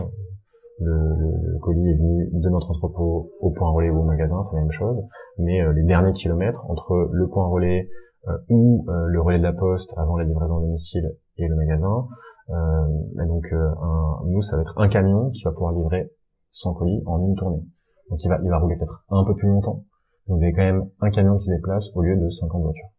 le, 0.81 1.53
le, 1.53 1.59
colis 1.59 1.89
est 1.89 1.95
venu 1.95 2.29
de 2.33 2.49
notre 2.49 2.71
entrepôt 2.71 3.31
au 3.39 3.51
point 3.51 3.71
relais 3.71 3.89
ou 3.89 3.99
au 3.99 4.03
magasin, 4.03 4.43
c'est 4.43 4.55
la 4.55 4.61
même 4.61 4.71
chose. 4.71 5.01
Mais 5.37 5.61
les 5.73 5.83
derniers 5.83 6.11
kilomètres 6.11 6.69
entre 6.69 7.09
le 7.09 7.27
point 7.27 7.47
relais, 7.47 7.87
euh, 8.27 8.37
ou 8.49 8.85
euh, 8.89 9.05
le 9.07 9.21
relais 9.21 9.37
de 9.37 9.43
la 9.43 9.53
poste 9.53 9.93
avant 9.97 10.17
la 10.17 10.25
livraison 10.25 10.57
à 10.57 10.61
domicile 10.61 11.15
et 11.37 11.47
le 11.47 11.55
magasin. 11.55 12.07
Euh, 12.49 13.23
et 13.23 13.25
donc 13.25 13.45
un, 13.53 14.17
nous, 14.25 14.41
ça 14.41 14.57
va 14.57 14.63
être 14.63 14.77
un 14.77 14.89
camion 14.89 15.29
qui 15.29 15.43
va 15.43 15.51
pouvoir 15.51 15.73
livrer 15.73 16.11
100 16.51 16.73
colis 16.73 17.03
en 17.05 17.21
une 17.25 17.35
tournée. 17.35 17.63
Donc 18.09 18.23
il 18.23 18.29
va, 18.29 18.39
il 18.43 18.49
va 18.49 18.59
rouler 18.59 18.75
peut-être 18.75 19.03
un 19.09 19.23
peu 19.25 19.35
plus 19.35 19.47
longtemps. 19.47 19.83
Donc 20.27 20.37
vous 20.37 20.43
avez 20.43 20.53
quand 20.53 20.63
même 20.63 20.89
un 21.01 21.09
camion 21.09 21.37
qui 21.37 21.45
se 21.45 21.51
déplace 21.55 21.89
au 21.95 22.01
lieu 22.01 22.17
de 22.17 22.29
50 22.29 22.61
voitures. 22.61 22.89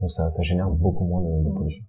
Donc 0.00 0.10
ça, 0.10 0.28
ça 0.28 0.42
génère 0.42 0.70
beaucoup 0.70 1.06
moins 1.06 1.22
de, 1.22 1.44
de 1.44 1.50
mmh. 1.50 1.54
pollution. 1.54 1.84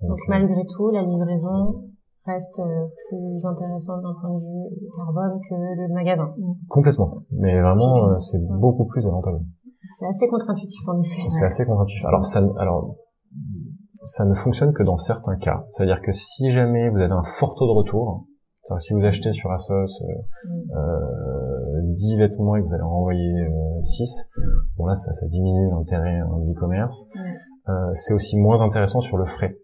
Donc, 0.00 0.10
Donc 0.10 0.18
malgré 0.28 0.62
tout, 0.66 0.90
la 0.90 1.02
livraison 1.02 1.84
reste 2.26 2.60
plus 3.08 3.46
intéressante 3.46 4.02
d'un 4.02 4.14
point 4.20 4.30
de 4.34 4.44
vue 4.44 4.88
carbone 4.94 5.40
que 5.48 5.54
le 5.54 5.94
magasin. 5.94 6.34
Complètement. 6.68 7.12
Mais 7.30 7.60
vraiment, 7.60 8.18
c'est 8.18 8.44
beaucoup 8.60 8.86
plus 8.86 9.06
avantageux. 9.06 9.44
C'est 9.92 10.06
assez 10.06 10.28
contre-intuitif 10.28 10.88
en 10.88 10.98
effet. 10.98 11.22
C'est 11.28 11.44
assez 11.44 11.64
contre-intuitif. 11.64 12.04
Alors 12.06 12.24
ça, 12.24 12.42
alors 12.58 12.96
ça 14.02 14.24
ne 14.24 14.34
fonctionne 14.34 14.72
que 14.72 14.82
dans 14.82 14.96
certains 14.96 15.36
cas. 15.36 15.66
C'est-à-dire 15.70 16.00
que 16.00 16.12
si 16.12 16.50
jamais 16.50 16.90
vous 16.90 16.98
avez 16.98 17.12
un 17.12 17.24
fort 17.38 17.54
taux 17.56 17.66
de 17.66 17.72
retour, 17.72 18.26
si 18.78 18.94
vous 18.94 19.04
achetez 19.04 19.32
sur 19.32 19.50
Asos 19.52 20.02
euh, 20.02 20.06
mm. 20.48 20.72
euh, 20.76 21.80
10 21.82 22.18
vêtements 22.18 22.56
et 22.56 22.62
que 22.62 22.66
vous 22.66 22.74
allez 22.74 22.82
en 22.82 22.90
renvoyer 22.90 23.32
euh, 23.46 23.80
6, 23.80 24.30
bon 24.76 24.86
là 24.86 24.94
ça, 24.94 25.12
ça 25.12 25.26
diminue 25.26 25.70
l'intérêt 25.70 26.18
hein, 26.18 26.38
de 26.40 26.48
l'e-commerce. 26.48 27.08
Mm. 27.14 27.20
Euh, 27.68 27.90
c'est 27.94 28.14
aussi 28.14 28.38
moins 28.38 28.62
intéressant 28.62 29.00
sur 29.00 29.16
le 29.16 29.24
frais. 29.24 29.56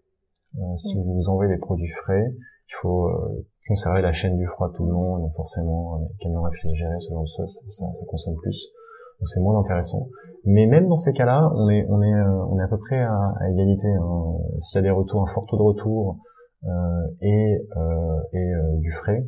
Euh, 0.55 0.75
si 0.75 0.95
vous 0.97 1.29
envoyez 1.29 1.53
des 1.53 1.59
produits 1.59 1.89
frais, 1.89 2.33
il 2.69 2.73
faut 2.81 3.07
euh, 3.07 3.45
conserver 3.67 4.01
la 4.01 4.13
chaîne 4.13 4.37
du 4.37 4.45
froid 4.47 4.71
tout 4.73 4.85
le 4.85 4.91
long, 4.91 5.19
donc 5.19 5.33
forcément 5.35 5.99
les 5.99 6.15
camions 6.19 6.43
réfrigérés, 6.43 6.99
ce 6.99 7.09
genre 7.09 7.23
de 7.23 7.27
choses, 7.27 7.65
ça, 7.69 7.85
ça 7.91 8.05
consomme 8.05 8.35
plus 8.41 8.71
donc 9.19 9.27
c'est 9.29 9.39
moins 9.39 9.57
intéressant. 9.59 10.09
Mais 10.45 10.67
même 10.67 10.87
dans 10.87 10.97
ces 10.97 11.13
cas-là, 11.13 11.49
on 11.55 11.69
est 11.69 11.85
on 11.87 12.01
est 12.01 12.13
euh, 12.13 12.45
on 12.49 12.59
est 12.59 12.63
à 12.63 12.67
peu 12.67 12.77
près 12.77 12.99
à, 12.99 13.33
à 13.39 13.49
égalité. 13.49 13.87
Hein. 13.87 14.33
S'il 14.59 14.77
y 14.77 14.79
a 14.79 14.81
des 14.81 14.89
retours, 14.89 15.21
un 15.21 15.31
fort 15.33 15.45
taux 15.45 15.57
de 15.57 15.61
retour 15.61 16.09
euh, 16.09 16.13
et 17.21 17.67
euh, 17.77 18.21
et 18.33 18.53
euh, 18.53 18.77
du 18.77 18.91
frais, 18.91 19.27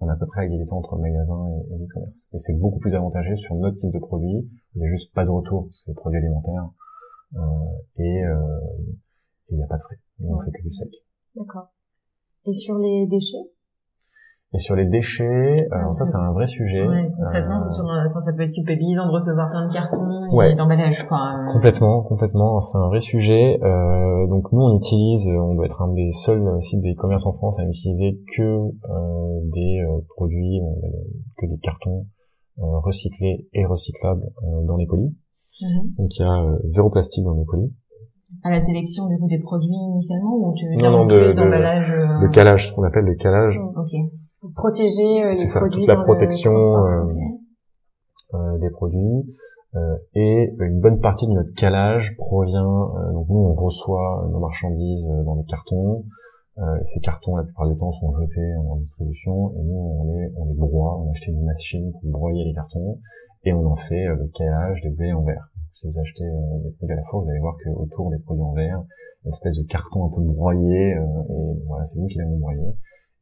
on 0.00 0.08
est 0.08 0.12
à 0.12 0.16
peu 0.16 0.26
près 0.26 0.42
à 0.42 0.44
égalité 0.44 0.72
entre 0.72 0.96
le 0.96 1.02
magasin 1.02 1.48
et, 1.48 1.74
et 1.74 1.78
l'e-commerce. 1.78 2.28
Et 2.32 2.38
c'est 2.38 2.58
beaucoup 2.58 2.78
plus 2.78 2.94
avantageux 2.94 3.36
sur 3.36 3.54
notre 3.56 3.76
type 3.76 3.92
de 3.92 3.98
produit. 3.98 4.48
Il 4.74 4.78
n'y 4.78 4.84
a 4.84 4.86
juste 4.86 5.12
pas 5.14 5.24
de 5.24 5.30
retour, 5.30 5.68
c'est 5.70 5.90
des 5.90 5.94
produits 5.94 6.18
alimentaires 6.18 6.70
euh, 7.34 7.40
et 7.96 8.22
il 9.50 9.56
n'y 9.56 9.62
a 9.62 9.66
pas 9.66 9.76
de 9.76 9.82
frais. 9.82 9.98
On 10.20 10.38
fait 10.38 10.50
que 10.50 10.62
du 10.62 10.72
sec. 10.72 10.90
D'accord. 11.36 11.72
Et 12.44 12.52
sur 12.54 12.76
les 12.76 13.06
déchets? 13.06 13.50
Et 14.54 14.58
sur 14.58 14.76
les 14.76 14.86
déchets, 14.86 15.68
alors 15.70 15.94
ça 15.94 16.06
c'est 16.06 16.16
un 16.16 16.32
vrai 16.32 16.46
sujet. 16.46 16.86
Ouais, 16.86 17.10
concrètement, 17.18 17.56
euh... 17.56 17.58
c'est 17.58 17.70
sur, 17.70 17.84
enfin, 17.84 18.20
ça 18.20 18.32
peut 18.32 18.42
être 18.42 18.52
culpabilisant 18.52 19.06
de 19.06 19.12
recevoir 19.12 19.50
plein 19.50 19.66
de 19.66 19.72
cartons 19.72 20.24
et 20.32 20.34
ouais. 20.34 20.54
d'emballage, 20.54 21.06
quoi. 21.06 21.18
Complètement, 21.52 22.02
complètement, 22.02 22.62
c'est 22.62 22.78
un 22.78 22.88
vrai 22.88 23.00
sujet. 23.00 23.58
Euh, 23.62 24.26
donc 24.28 24.50
nous, 24.52 24.62
on 24.62 24.76
utilise, 24.76 25.28
on 25.28 25.54
doit 25.54 25.66
être 25.66 25.82
un 25.82 25.92
des 25.92 26.12
seuls 26.12 26.62
sites 26.62 26.80
de 26.80 26.88
e-commerce 26.88 27.26
en 27.26 27.32
France 27.32 27.58
à 27.58 27.64
utiliser 27.64 28.18
que 28.34 28.42
euh, 28.42 29.40
des 29.52 29.80
euh, 29.80 30.00
produits, 30.16 30.60
que 31.36 31.46
des 31.46 31.58
cartons 31.58 32.06
euh, 32.60 32.78
recyclés 32.82 33.46
et 33.52 33.66
recyclables 33.66 34.24
euh, 34.42 34.66
dans 34.66 34.76
les 34.76 34.86
colis. 34.86 35.14
Mm-hmm. 35.60 35.96
Donc 35.98 36.16
il 36.18 36.22
y 36.22 36.24
a 36.24 36.58
zéro 36.64 36.88
plastique 36.88 37.24
dans 37.24 37.34
nos 37.34 37.44
colis. 37.44 37.72
À 38.44 38.50
la 38.50 38.60
sélection 38.60 39.06
du 39.06 39.18
coup 39.18 39.28
des 39.28 39.38
produits 39.38 39.68
initialement 39.68 40.36
ou 40.36 40.54
tu 40.54 40.68
veux 40.68 40.76
dire 40.76 40.90
non, 40.90 41.06
non, 41.06 41.06
plus 41.06 41.34
d'emballage 41.34 41.92
Le 42.20 42.28
calage, 42.28 42.68
ce 42.68 42.72
qu'on 42.72 42.82
appelle 42.82 43.04
le 43.04 43.14
calage. 43.14 43.58
Ok 44.42 44.52
protéger 44.54 45.24
euh, 45.24 45.34
les 45.34 45.46
ça, 45.46 45.60
produits 45.60 45.80
toute 45.80 45.88
la 45.88 45.96
protection 45.96 46.52
euh, 46.54 47.04
euh, 48.34 48.58
des 48.58 48.70
produits 48.70 49.24
et 50.14 50.50
une 50.58 50.80
bonne 50.80 50.98
partie 50.98 51.26
de 51.26 51.32
notre 51.32 51.52
calage 51.54 52.16
provient 52.16 52.90
donc 53.12 53.28
nous 53.28 53.36
on 53.36 53.54
reçoit 53.54 54.26
nos 54.32 54.40
marchandises 54.40 55.06
dans 55.24 55.36
des 55.36 55.44
cartons. 55.44 56.04
Ces 56.82 57.00
cartons 57.00 57.36
la 57.36 57.44
plupart 57.44 57.68
du 57.68 57.76
temps 57.76 57.92
sont 57.92 58.12
jetés 58.18 58.56
en 58.56 58.76
distribution 58.76 59.52
et 59.52 59.62
nous 59.62 59.76
on 59.76 60.12
les 60.12 60.32
on 60.36 60.46
les 60.46 60.54
broie 60.54 60.98
on 60.98 61.08
a 61.08 61.10
acheté 61.10 61.30
une 61.30 61.44
machine 61.44 61.92
pour 61.92 62.10
broyer 62.10 62.44
les 62.44 62.54
cartons 62.54 62.98
et 63.44 63.52
on 63.52 63.66
en 63.66 63.76
fait 63.76 64.06
le 64.06 64.26
calage 64.34 64.82
des 64.82 64.88
bouteilles 64.88 65.12
en 65.12 65.22
verre. 65.22 65.48
Si 65.72 65.86
vous 65.86 65.98
achetez 66.00 66.24
des 66.24 66.70
produits 66.72 66.94
à 66.94 66.96
la 66.96 67.04
fois 67.04 67.20
vous 67.20 67.28
allez 67.28 67.40
voir 67.40 67.56
que 67.62 67.68
autour 67.68 68.10
des 68.10 68.18
produits 68.18 68.42
en 68.42 68.54
verre 68.54 68.82
une 69.24 69.28
espèce 69.28 69.56
de 69.56 69.64
carton 69.64 70.06
un 70.06 70.10
peu 70.10 70.22
broyé 70.22 70.88
et 70.88 70.96
voilà 71.66 71.84
c'est 71.84 72.00
nous 72.00 72.06
qui 72.06 72.18
l'avons 72.18 72.38
broyé 72.38 72.74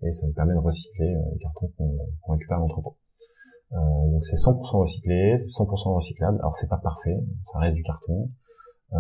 et 0.03 0.13
ça 0.13 0.27
nous 0.27 0.33
permet 0.33 0.55
de 0.55 0.59
recycler 0.59 1.15
euh, 1.15 1.31
les 1.33 1.39
cartons 1.39 1.71
qu'on 1.77 2.33
récupère 2.33 2.59
à 2.59 2.61
l'entrepôt. 2.61 2.97
Euh, 3.73 3.77
donc 4.11 4.25
c'est 4.25 4.37
100% 4.37 4.81
recyclé, 4.81 5.35
c'est 5.39 5.63
100% 5.63 5.95
recyclable. 5.95 6.39
Alors 6.39 6.55
c'est 6.57 6.69
pas 6.69 6.79
parfait, 6.79 7.19
ça 7.43 7.59
reste 7.59 7.75
du 7.75 7.83
carton, 7.83 8.31
euh, 8.93 8.97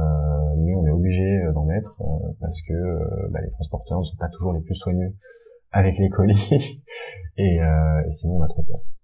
mais 0.58 0.74
on 0.74 0.86
est 0.86 0.90
obligé 0.90 1.24
d'en 1.54 1.64
mettre 1.64 1.96
parce 2.40 2.60
que 2.62 3.30
bah, 3.30 3.40
les 3.42 3.50
transporteurs 3.50 3.98
ne 4.00 4.04
sont 4.04 4.16
pas 4.16 4.28
toujours 4.28 4.52
les 4.52 4.60
plus 4.60 4.74
soigneux 4.74 5.14
avec 5.72 5.98
les 5.98 6.08
colis 6.08 6.48
et, 7.36 7.56
et 7.56 8.10
sinon 8.10 8.38
on 8.38 8.42
a 8.42 8.48
trop 8.48 8.62
de 8.62 8.66
casse. 8.66 8.98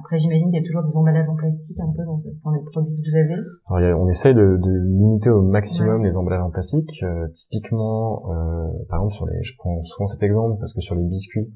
Après, 0.00 0.18
j'imagine 0.18 0.48
qu'il 0.48 0.60
y 0.60 0.62
a 0.62 0.66
toujours 0.66 0.82
des 0.82 0.96
emballages 0.96 1.28
en 1.28 1.36
plastique 1.36 1.78
un 1.80 1.92
peu 1.96 2.04
dans, 2.04 2.16
dans 2.44 2.50
les 2.52 2.62
produits 2.62 2.94
que 2.94 3.10
vous 3.10 3.16
avez. 3.16 3.42
Alors, 3.70 4.02
on 4.02 4.08
essaye 4.08 4.34
de, 4.34 4.56
de, 4.56 4.70
limiter 4.96 5.30
au 5.30 5.42
maximum 5.42 6.04
les 6.04 6.16
emballages 6.16 6.42
en 6.42 6.50
plastique. 6.50 7.02
Euh, 7.02 7.28
typiquement, 7.28 8.22
euh, 8.30 8.68
par 8.88 9.00
exemple, 9.00 9.14
sur 9.14 9.26
les, 9.26 9.42
je 9.42 9.54
prends 9.58 9.82
souvent 9.82 10.06
cet 10.06 10.22
exemple 10.22 10.58
parce 10.58 10.74
que 10.74 10.80
sur 10.80 10.94
les 10.94 11.04
biscuits, 11.04 11.52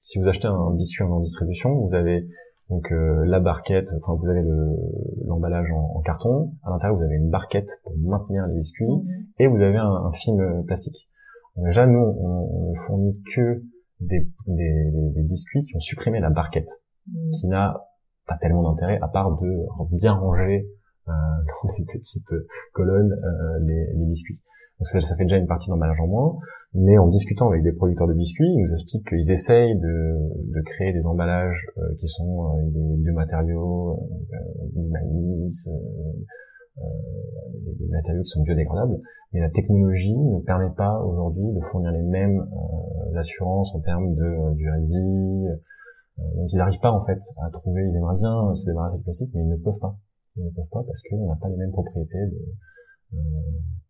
si 0.00 0.18
vous 0.18 0.28
achetez 0.28 0.48
un 0.48 0.74
biscuit 0.74 1.04
en 1.04 1.20
distribution, 1.20 1.74
vous 1.74 1.94
avez 1.94 2.26
donc 2.70 2.92
euh, 2.92 3.24
la 3.24 3.40
barquette, 3.40 3.88
enfin 3.96 4.14
vous 4.14 4.28
avez 4.28 4.42
le 4.42 4.76
l'emballage 5.26 5.72
en, 5.72 5.96
en, 5.96 6.00
carton. 6.00 6.52
À 6.64 6.70
l'intérieur, 6.70 6.98
vous 6.98 7.04
avez 7.04 7.16
une 7.16 7.30
barquette 7.30 7.70
pour 7.82 7.96
maintenir 7.98 8.46
les 8.46 8.54
biscuits 8.54 8.86
mhm. 8.86 9.26
et 9.38 9.48
vous 9.48 9.60
avez 9.60 9.78
un, 9.78 9.90
un 9.90 10.12
film 10.12 10.64
plastique. 10.66 11.08
Donc 11.56 11.66
déjà, 11.66 11.86
nous, 11.86 11.98
on, 11.98 12.68
on 12.68 12.70
ne 12.70 12.78
fournit 12.78 13.22
que 13.34 13.62
des, 14.00 14.28
des, 14.46 14.90
des, 15.14 15.22
biscuits 15.22 15.62
qui 15.62 15.76
ont 15.76 15.80
supprimé 15.80 16.20
la 16.20 16.30
barquette, 16.30 16.70
mhm. 17.12 17.30
qui 17.32 17.48
n'a 17.48 17.74
pas 18.26 18.36
tellement 18.36 18.62
d'intérêt 18.62 18.98
à 19.00 19.08
part 19.08 19.38
de 19.40 19.96
bien 19.96 20.12
ranger 20.12 20.68
euh, 21.08 21.12
dans 21.62 21.74
des 21.74 21.84
petites 21.84 22.34
colonnes 22.72 23.12
euh, 23.12 23.58
les, 23.64 23.92
les 23.94 24.06
biscuits. 24.06 24.40
Donc 24.78 24.86
ça, 24.86 25.00
ça, 25.00 25.16
fait 25.16 25.24
déjà 25.24 25.36
une 25.36 25.46
partie 25.48 25.68
d'emballage 25.70 26.00
en 26.00 26.06
moins. 26.06 26.38
Mais 26.72 26.98
en 26.98 27.08
discutant 27.08 27.48
avec 27.48 27.64
des 27.64 27.72
producteurs 27.72 28.06
de 28.06 28.14
biscuits, 28.14 28.46
ils 28.46 28.60
nous 28.60 28.72
expliquent 28.72 29.08
qu'ils 29.08 29.32
essayent 29.32 29.76
de, 29.76 30.54
de, 30.54 30.60
créer 30.62 30.92
des 30.92 31.04
emballages 31.04 31.66
euh, 31.78 31.94
qui 31.98 32.06
sont 32.06 32.46
euh, 32.46 32.62
des 32.70 33.02
biomatériaux, 33.02 33.98
euh, 33.98 34.36
du 34.76 34.88
maïs, 34.88 35.68
des, 36.76 37.88
matériaux 37.88 38.22
qui 38.22 38.30
sont 38.30 38.42
biodégradables. 38.42 39.00
Mais 39.32 39.40
la 39.40 39.50
technologie 39.50 40.16
ne 40.16 40.40
permet 40.44 40.70
pas 40.76 41.02
aujourd'hui 41.02 41.52
de 41.52 41.60
fournir 41.72 41.90
les 41.90 42.02
mêmes 42.02 42.46
assurances 43.16 43.74
en 43.74 43.80
termes 43.80 44.14
de 44.14 44.54
durée 44.54 44.80
de 44.82 44.86
vie. 44.86 45.60
Donc 46.34 46.52
ils 46.52 46.56
n'arrivent 46.56 46.80
pas 46.80 46.92
en 46.92 47.04
fait 47.04 47.20
à 47.42 47.50
trouver. 47.50 47.82
Ils 47.88 47.96
aimeraient 47.96 48.18
bien 48.18 48.54
se 48.54 48.66
débarrasser 48.66 48.98
du 48.98 49.02
plastique, 49.02 49.30
mais 49.34 49.42
ils 49.42 49.48
ne 49.48 49.56
peuvent 49.56 49.78
pas. 49.78 49.96
Ils 50.36 50.44
ne 50.44 50.50
peuvent 50.50 50.70
pas 50.70 50.82
parce 50.84 51.02
qu'on 51.02 51.26
n'a 51.26 51.36
pas 51.36 51.48
les 51.48 51.56
mêmes 51.56 51.72
propriétés 51.72 52.26
de 52.26 52.54
euh, 53.14 53.18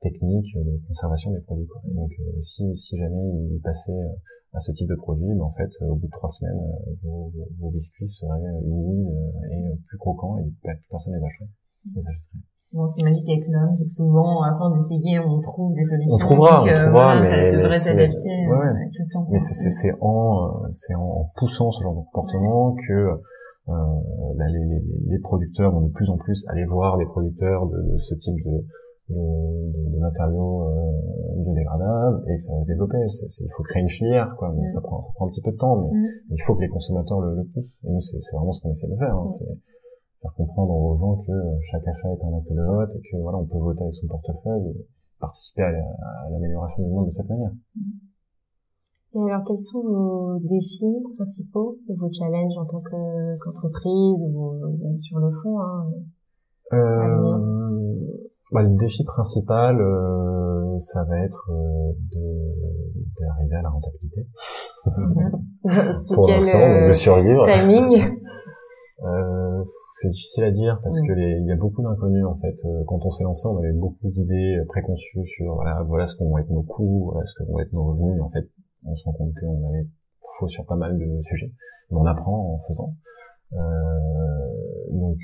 technique 0.01 0.55
de 0.55 0.79
conservation 0.87 1.33
des 1.33 1.41
produits. 1.41 1.66
Quoi. 1.66 1.83
donc, 1.93 2.12
euh, 2.20 2.41
si, 2.41 2.74
si 2.76 2.97
jamais 2.97 3.29
il 3.51 3.61
passait 3.61 3.91
euh, 3.91 4.14
à 4.53 4.61
ce 4.61 4.70
type 4.72 4.89
de 4.89 4.95
produit, 4.95 5.35
ben, 5.35 5.43
en 5.43 5.53
fait, 5.53 5.70
au 5.83 5.97
bout 5.97 6.07
de 6.07 6.12
trois 6.12 6.29
semaines, 6.29 6.61
vos, 7.03 7.33
vos, 7.59 7.70
biscuits 7.70 8.09
seraient 8.09 8.39
humides 8.62 9.12
et 9.51 9.76
plus 9.87 9.99
croquants 9.99 10.39
et 10.39 10.45
plus 10.45 10.79
personne 10.89 11.14
les 11.14 11.24
achèterait. 11.24 11.51
Les 11.97 12.07
achèterait. 12.07 12.39
Bon, 12.72 12.86
ce 12.86 12.94
qui 12.94 13.00
est 13.00 13.04
magique 13.04 13.28
avec 13.30 13.48
l'homme, 13.48 13.74
c'est 13.74 13.86
que 13.86 13.92
souvent, 13.92 14.42
à 14.42 14.52
force 14.58 14.74
d'essayer, 14.74 15.18
on 15.20 15.40
trouve 15.40 15.72
des 15.72 15.84
solutions. 15.84 16.16
On 16.16 16.18
trouvera, 16.18 16.62
on 16.62 16.66
trouvera, 16.66 17.20
mais, 17.20 17.30
ça 17.30 17.56
devrait 17.56 17.78
s'adapter 17.78 18.46
ouais, 18.46 18.56
ouais. 18.56 18.68
avec 18.68 18.92
le 18.98 19.10
temps. 19.10 19.26
Mais 19.30 19.38
c'est, 19.38 19.70
c'est 19.70 19.92
en, 20.02 20.68
c'est 20.70 20.94
en 20.94 21.32
poussant 21.36 21.70
ce 21.70 21.82
genre 21.82 21.94
de 21.94 22.04
comportement 22.12 22.76
que 22.86 22.92
euh, 22.92 23.72
bah, 24.36 24.44
les, 24.52 24.64
les, 24.64 24.82
les, 25.08 25.18
producteurs 25.18 25.72
vont 25.72 25.80
de 25.80 25.92
plus 25.92 26.10
en 26.10 26.18
plus 26.18 26.44
aller 26.48 26.66
voir 26.66 26.98
des 26.98 27.06
producteurs 27.06 27.66
de, 27.68 27.92
de 27.92 27.96
ce 27.96 28.14
type 28.14 28.36
de, 28.44 28.64
de, 29.10 29.94
de, 29.94 29.98
matériaux 30.00 30.64
euh, 30.64 31.42
biodégradables 31.42 32.22
et 32.28 32.36
que 32.36 32.42
ça 32.42 32.54
va 32.54 32.62
se 32.62 32.68
développer. 32.68 32.98
il 32.98 33.52
faut 33.56 33.62
créer 33.62 33.82
une 33.82 33.88
filière, 33.88 34.34
quoi, 34.38 34.52
mais 34.54 34.68
ça 34.68 34.82
prend 34.82 35.00
ça 35.00 35.08
prend 35.14 35.26
un 35.26 35.30
petit 35.30 35.42
peu 35.42 35.52
de 35.52 35.56
temps, 35.56 35.90
mais 35.90 35.98
il 36.30 36.42
faut 36.42 36.54
que 36.54 36.62
les 36.62 36.68
consommateurs 36.68 37.20
le, 37.20 37.34
le 37.34 37.44
poussent. 37.44 37.80
Et 37.84 37.90
nous, 37.90 38.00
c'est 38.00 38.18
vraiment 38.36 38.52
ce 38.52 38.60
qu'on 38.60 38.70
essaie 38.70 38.88
de 38.88 38.96
faire. 38.96 39.14
Hein, 39.14 39.26
c'est 39.26 39.46
faire 40.22 40.34
comprendre 40.34 40.74
aux 40.74 40.98
gens 40.98 41.16
que 41.16 41.32
chaque 41.70 41.86
achat 41.86 42.08
est 42.08 42.24
un 42.24 42.36
acte 42.36 42.52
de 42.52 42.66
vote 42.66 42.90
et 42.94 43.00
que 43.00 43.16
voilà, 43.20 43.38
on 43.38 43.46
peut 43.46 43.58
voter 43.58 43.82
avec 43.82 43.94
son 43.94 44.06
portefeuille 44.06 44.68
et 44.68 44.86
participer 45.20 45.62
à, 45.62 46.30
l'amélioration 46.30 46.82
du 46.82 46.90
monde 46.90 47.06
de 47.06 47.10
cette 47.10 47.28
manière. 47.28 47.52
Et 49.14 49.30
alors, 49.30 49.42
quels 49.46 49.58
sont 49.58 49.82
vos 49.82 50.38
défis 50.40 51.02
principaux 51.16 51.78
ou 51.88 51.94
vos 51.96 52.12
challenges 52.12 52.58
en 52.58 52.66
tant 52.66 52.82
qu'entreprise 52.82 54.24
ou 54.28 54.76
même 54.82 54.98
sur 54.98 55.18
le 55.18 55.30
fond 55.30 55.60
hein, 55.60 55.86
euh, 56.72 57.58
bah, 58.52 58.62
le 58.62 58.76
défi 58.76 59.04
principal, 59.04 59.80
euh, 59.80 60.78
ça 60.78 61.04
va 61.04 61.18
être 61.24 61.50
euh, 61.50 61.92
d'arriver 63.20 63.56
à 63.56 63.62
la 63.62 63.70
rentabilité. 63.70 64.26
Pour 66.14 66.28
l'instant, 66.28 66.88
de 66.88 66.92
survivre. 66.92 67.46
Timing? 67.46 67.98
Euh, 69.05 69.64
c'est 69.94 70.09
difficile 70.09 70.44
à 70.44 70.51
dire 70.51 70.80
parce 70.82 71.01
que 71.01 71.12
il 71.12 71.46
y 71.46 71.53
a 71.53 71.57
beaucoup 71.57 71.82
d'inconnus 71.82 72.24
en 72.26 72.36
fait. 72.36 72.57
Euh, 72.64 72.82
quand 72.86 72.99
on 73.05 73.11
s'est 73.11 73.24
lancé, 73.24 73.46
on 73.46 73.59
avait 73.59 73.72
beaucoup 73.72 74.11
d'idées 74.11 74.59
préconçues 74.68 75.24
sur 75.24 75.55
voilà, 75.55 75.82
voilà 75.84 76.07
ce 76.07 76.16
qu'on 76.16 76.28
vont 76.30 76.38
être 76.38 76.51
nos 76.51 76.62
coûts, 76.62 77.11
voilà 77.12 77.24
ce 77.24 77.34
que 77.34 77.49
vont 77.49 77.61
être 77.61 77.72
nos 77.72 77.84
revenus. 77.84 78.16
Et 78.16 78.20
en 78.20 78.30
fait, 78.30 78.49
on 78.84 78.94
se 78.96 79.05
rend 79.05 79.12
compte 79.12 79.34
qu'on 79.40 79.68
avait 79.68 79.86
faux 80.38 80.49
sur 80.49 80.66
pas 80.66 80.76
mal 80.76 80.99
de 80.99 81.20
sujets. 81.22 81.53
Mais 81.90 81.96
on 81.99 82.07
apprend 82.07 82.55
en 82.55 82.59
faisant. 82.66 82.94
donc 84.90 85.18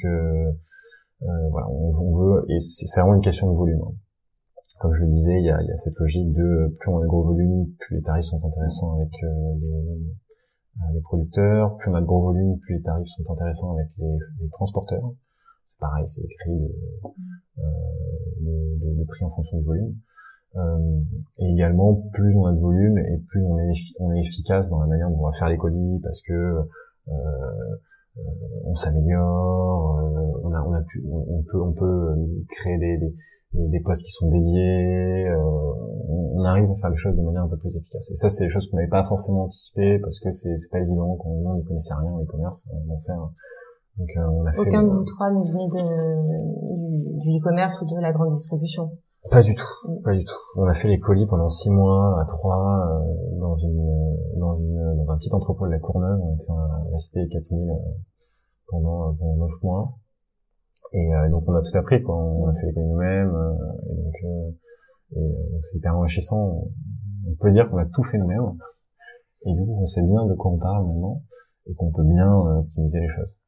euh, 1.23 1.49
voilà, 1.51 1.69
on, 1.71 2.17
veut, 2.17 2.45
et 2.51 2.59
c'est 2.59 3.01
vraiment 3.01 3.15
une 3.15 3.23
question 3.23 3.51
de 3.51 3.57
volume. 3.57 3.81
Hein. 3.81 3.95
Comme 4.79 4.93
je 4.93 5.03
le 5.03 5.09
disais, 5.09 5.39
il 5.39 5.47
y 5.47 5.51
a, 5.51 5.63
il 5.63 5.69
y 5.69 5.73
a 5.73 5.77
cette 5.77 5.99
logique 5.99 6.33
de 6.33 6.75
plus 6.79 6.91
on 6.91 6.99
a 6.99 7.03
de 7.03 7.07
gros 7.07 7.25
volumes, 7.25 7.67
plus 7.79 7.97
les 7.97 8.03
tarifs 8.03 8.25
sont 8.25 8.45
intéressants 8.45 8.97
avec 8.97 9.15
euh, 9.23 9.55
les, 9.61 9.69
euh, 9.69 9.99
les 10.93 11.01
producteurs, 11.01 11.77
plus 11.77 11.91
on 11.91 11.95
a 11.95 12.01
de 12.01 12.07
gros 12.07 12.23
volumes, 12.23 12.59
plus 12.61 12.77
les 12.77 12.83
tarifs 12.83 13.07
sont 13.07 13.31
intéressants 13.31 13.75
avec 13.75 13.89
les, 13.99 14.19
les 14.41 14.49
transporteurs. 14.51 15.13
C'est 15.65 15.79
pareil, 15.79 16.05
c'est 16.07 16.23
écrit 16.23 16.59
de, 18.41 18.99
de, 18.99 19.05
prix 19.05 19.25
en 19.25 19.31
fonction 19.31 19.59
du 19.59 19.65
volume. 19.65 19.95
Euh, 20.57 21.01
et 21.39 21.49
également, 21.49 21.95
plus 22.13 22.37
on 22.37 22.47
a 22.47 22.53
de 22.53 22.61
volume 22.61 22.99
et 22.99 23.19
plus 23.29 23.45
on 23.45 23.59
est, 23.59 23.73
on 23.99 24.13
est 24.13 24.21
efficace 24.21 24.71
dans 24.71 24.81
la 24.81 24.87
manière 24.87 25.11
dont 25.11 25.19
on 25.21 25.27
va 25.27 25.33
faire 25.33 25.49
les 25.49 25.57
colis, 25.57 26.01
parce 26.03 26.23
que 26.23 26.33
euh, 26.33 27.77
euh, 28.17 28.23
on 28.65 28.75
s'améliore, 28.75 29.99
euh, 29.99 30.41
on 30.45 30.53
a, 30.53 30.63
on 30.63 30.73
a 30.73 30.83
pu, 30.83 31.03
on, 31.11 31.43
peut, 31.43 31.61
on 31.61 31.73
peut 31.73 31.85
euh, 31.85 32.45
créer 32.49 32.79
des, 32.79 32.99
des, 32.99 33.15
des 33.55 33.81
postes 33.81 34.03
qui 34.03 34.11
sont 34.11 34.29
dédiés, 34.29 35.31
on, 35.37 36.41
on, 36.41 36.45
arrive 36.45 36.71
à 36.71 36.77
faire 36.77 36.91
les 36.91 36.97
choses 36.97 37.17
de 37.17 37.23
manière 37.23 37.45
un 37.45 37.49
peu 37.49 37.57
plus 37.57 37.77
efficace. 37.77 38.11
Et 38.11 38.17
ça, 38.17 38.29
c'est 38.29 38.45
des 38.45 38.51
choses 38.51 38.69
qu'on 38.69 38.77
n'avait 38.77 38.89
pas 38.89 39.05
forcément 39.05 39.45
anticipées 39.45 39.99
parce 40.01 40.19
que 40.19 40.31
c'est, 40.31 40.55
pas 40.71 40.81
évident 40.81 41.17
quand 41.17 41.31
on 41.31 41.55
n'y 41.57 41.65
connaissait 41.65 41.95
rien 41.95 42.13
en 42.13 42.23
e-commerce, 42.23 42.67
on 42.73 43.01
faire. 43.01 43.31
Donc, 43.97 44.09
on 44.17 44.45
a 44.45 44.53
fait 44.53 44.61
Aucun 44.61 44.83
de 44.83 44.89
vous 44.89 45.05
trois 45.05 45.31
ne 45.31 45.41
venait 45.41 45.69
de, 45.69 47.21
du, 47.21 47.39
e-commerce 47.39 47.81
ou 47.81 47.87
de 47.87 48.01
la 48.01 48.13
grande 48.13 48.33
distribution. 48.33 48.91
Pas 49.31 49.41
du 49.41 49.55
tout, 49.55 49.89
mm. 49.89 50.03
pas 50.03 50.15
du 50.15 50.25
tout. 50.25 50.35
On 50.57 50.65
a 50.65 50.75
fait 50.75 50.89
les 50.89 50.99
colis 50.99 51.27
pendant 51.27 51.49
six 51.49 51.71
mois 51.71 52.21
à 52.21 52.25
trois 52.25 53.03
dans 53.39 53.55
une 53.55 54.17
dans 54.37 54.59
une 54.59 54.97
dans 54.97 55.13
un 55.13 55.17
petit 55.17 55.33
entrepôt 55.33 55.67
de 55.67 55.71
la 55.71 55.79
Courneuve. 55.79 56.19
On 56.21 56.35
était 56.35 56.51
à 56.51 56.91
la 56.91 56.99
cité 56.99 57.27
4000 57.31 57.73
pendant 58.67 59.15
pendant 59.15 59.37
neuf 59.37 59.63
mois. 59.63 59.95
Et 60.95 61.11
donc 61.31 61.43
on 61.49 61.55
a 61.55 61.61
tout 61.61 61.77
appris 61.77 62.03
quoi. 62.03 62.17
On 62.17 62.47
a 62.47 62.55
fait 62.55 62.67
les 62.67 62.73
colis 62.73 62.87
nous-mêmes. 62.87 63.35
et 63.91 63.95
donc 63.95 64.15
et 65.17 65.61
c'est 65.63 65.79
hyper 65.79 65.97
enrichissant. 65.97 66.69
On 67.27 67.35
peut 67.41 67.53
dire 67.53 67.69
qu'on 67.69 67.79
a 67.79 67.87
tout 67.87 68.03
fait 68.05 68.19
nous-mêmes. 68.19 68.57
Et 69.47 69.55
du 69.55 69.61
coup 69.65 69.77
on 69.81 69.87
sait 69.87 70.03
bien 70.03 70.25
de 70.27 70.35
quoi 70.35 70.53
on 70.53 70.59
parle 70.59 70.87
maintenant 70.87 71.23
et 71.67 71.75
qu'on 71.75 71.91
peut 71.91 72.05
bien 72.05 72.33
optimiser 72.33 73.01
les 73.01 73.09
choses. 73.09 73.39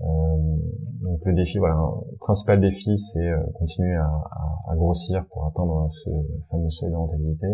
Euh, 0.00 0.56
donc 1.02 1.20
le 1.24 1.34
défi, 1.34 1.58
voilà, 1.58 1.76
le 2.10 2.16
principal 2.18 2.60
défi, 2.60 2.96
c'est 2.96 3.26
euh, 3.26 3.42
continuer 3.54 3.94
à, 3.94 4.04
à, 4.04 4.72
à, 4.72 4.76
grossir 4.76 5.24
pour 5.30 5.46
atteindre 5.46 5.90
ce 5.92 6.10
fameux 6.50 6.70
seuil 6.70 6.90
de 6.90 6.96
rentabilité. 6.96 7.46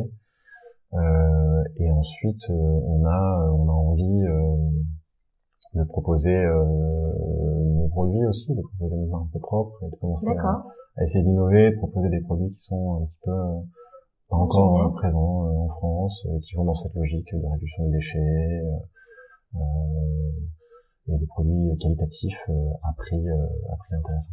Euh, 0.92 1.62
et 1.76 1.90
ensuite, 1.90 2.50
euh, 2.50 2.80
on 2.86 3.04
a, 3.06 3.50
on 3.52 3.68
a 3.68 3.72
envie 3.72 4.22
de 5.74 5.84
proposer 5.84 6.42
nos 6.44 7.88
produits 7.88 8.26
aussi, 8.26 8.54
de 8.54 8.62
proposer 8.62 8.96
nos 8.96 9.06
marques 9.06 9.24
un 9.24 9.32
peu 9.32 9.40
propres 9.40 9.78
et 9.82 9.90
de 9.90 9.96
commencer 9.96 10.30
à, 10.38 10.64
à, 10.96 11.02
essayer 11.02 11.24
d'innover, 11.24 11.72
proposer 11.72 12.08
des 12.08 12.20
produits 12.20 12.48
qui 12.50 12.60
sont 12.60 13.00
un 13.00 13.04
petit 13.04 13.18
peu 13.24 13.32
pas 14.28 14.36
encore 14.36 14.92
présents 14.94 15.48
en 15.64 15.68
France 15.68 16.26
et 16.32 16.40
qui 16.40 16.54
vont 16.56 16.64
dans 16.64 16.74
cette 16.74 16.94
logique 16.94 17.34
de 17.34 17.46
réduction 17.46 17.84
des 17.86 17.92
déchets. 17.92 18.62
Euh, 19.56 19.58
et 21.06 21.18
de 21.18 21.26
produits 21.26 21.78
qualitatifs 21.78 22.44
euh, 22.48 22.52
à 22.82 22.92
prix 22.96 23.28
euh, 23.28 23.72
à 23.72 23.76
prix 23.76 23.94
intéressant. 23.94 24.32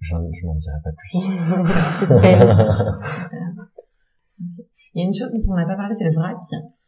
Je, 0.00 0.14
je 0.32 0.46
n'en 0.46 0.54
dirai 0.56 0.76
pas 0.84 0.90
plus. 0.92 1.10
Suspense. 1.98 2.84
Il 4.94 5.00
y 5.00 5.04
a 5.04 5.06
une 5.06 5.14
chose 5.14 5.32
dont 5.32 5.52
on 5.52 5.56
n'a 5.56 5.66
pas 5.66 5.76
parlé, 5.76 5.94
c'est 5.94 6.04
le 6.04 6.12
vrac. 6.12 6.36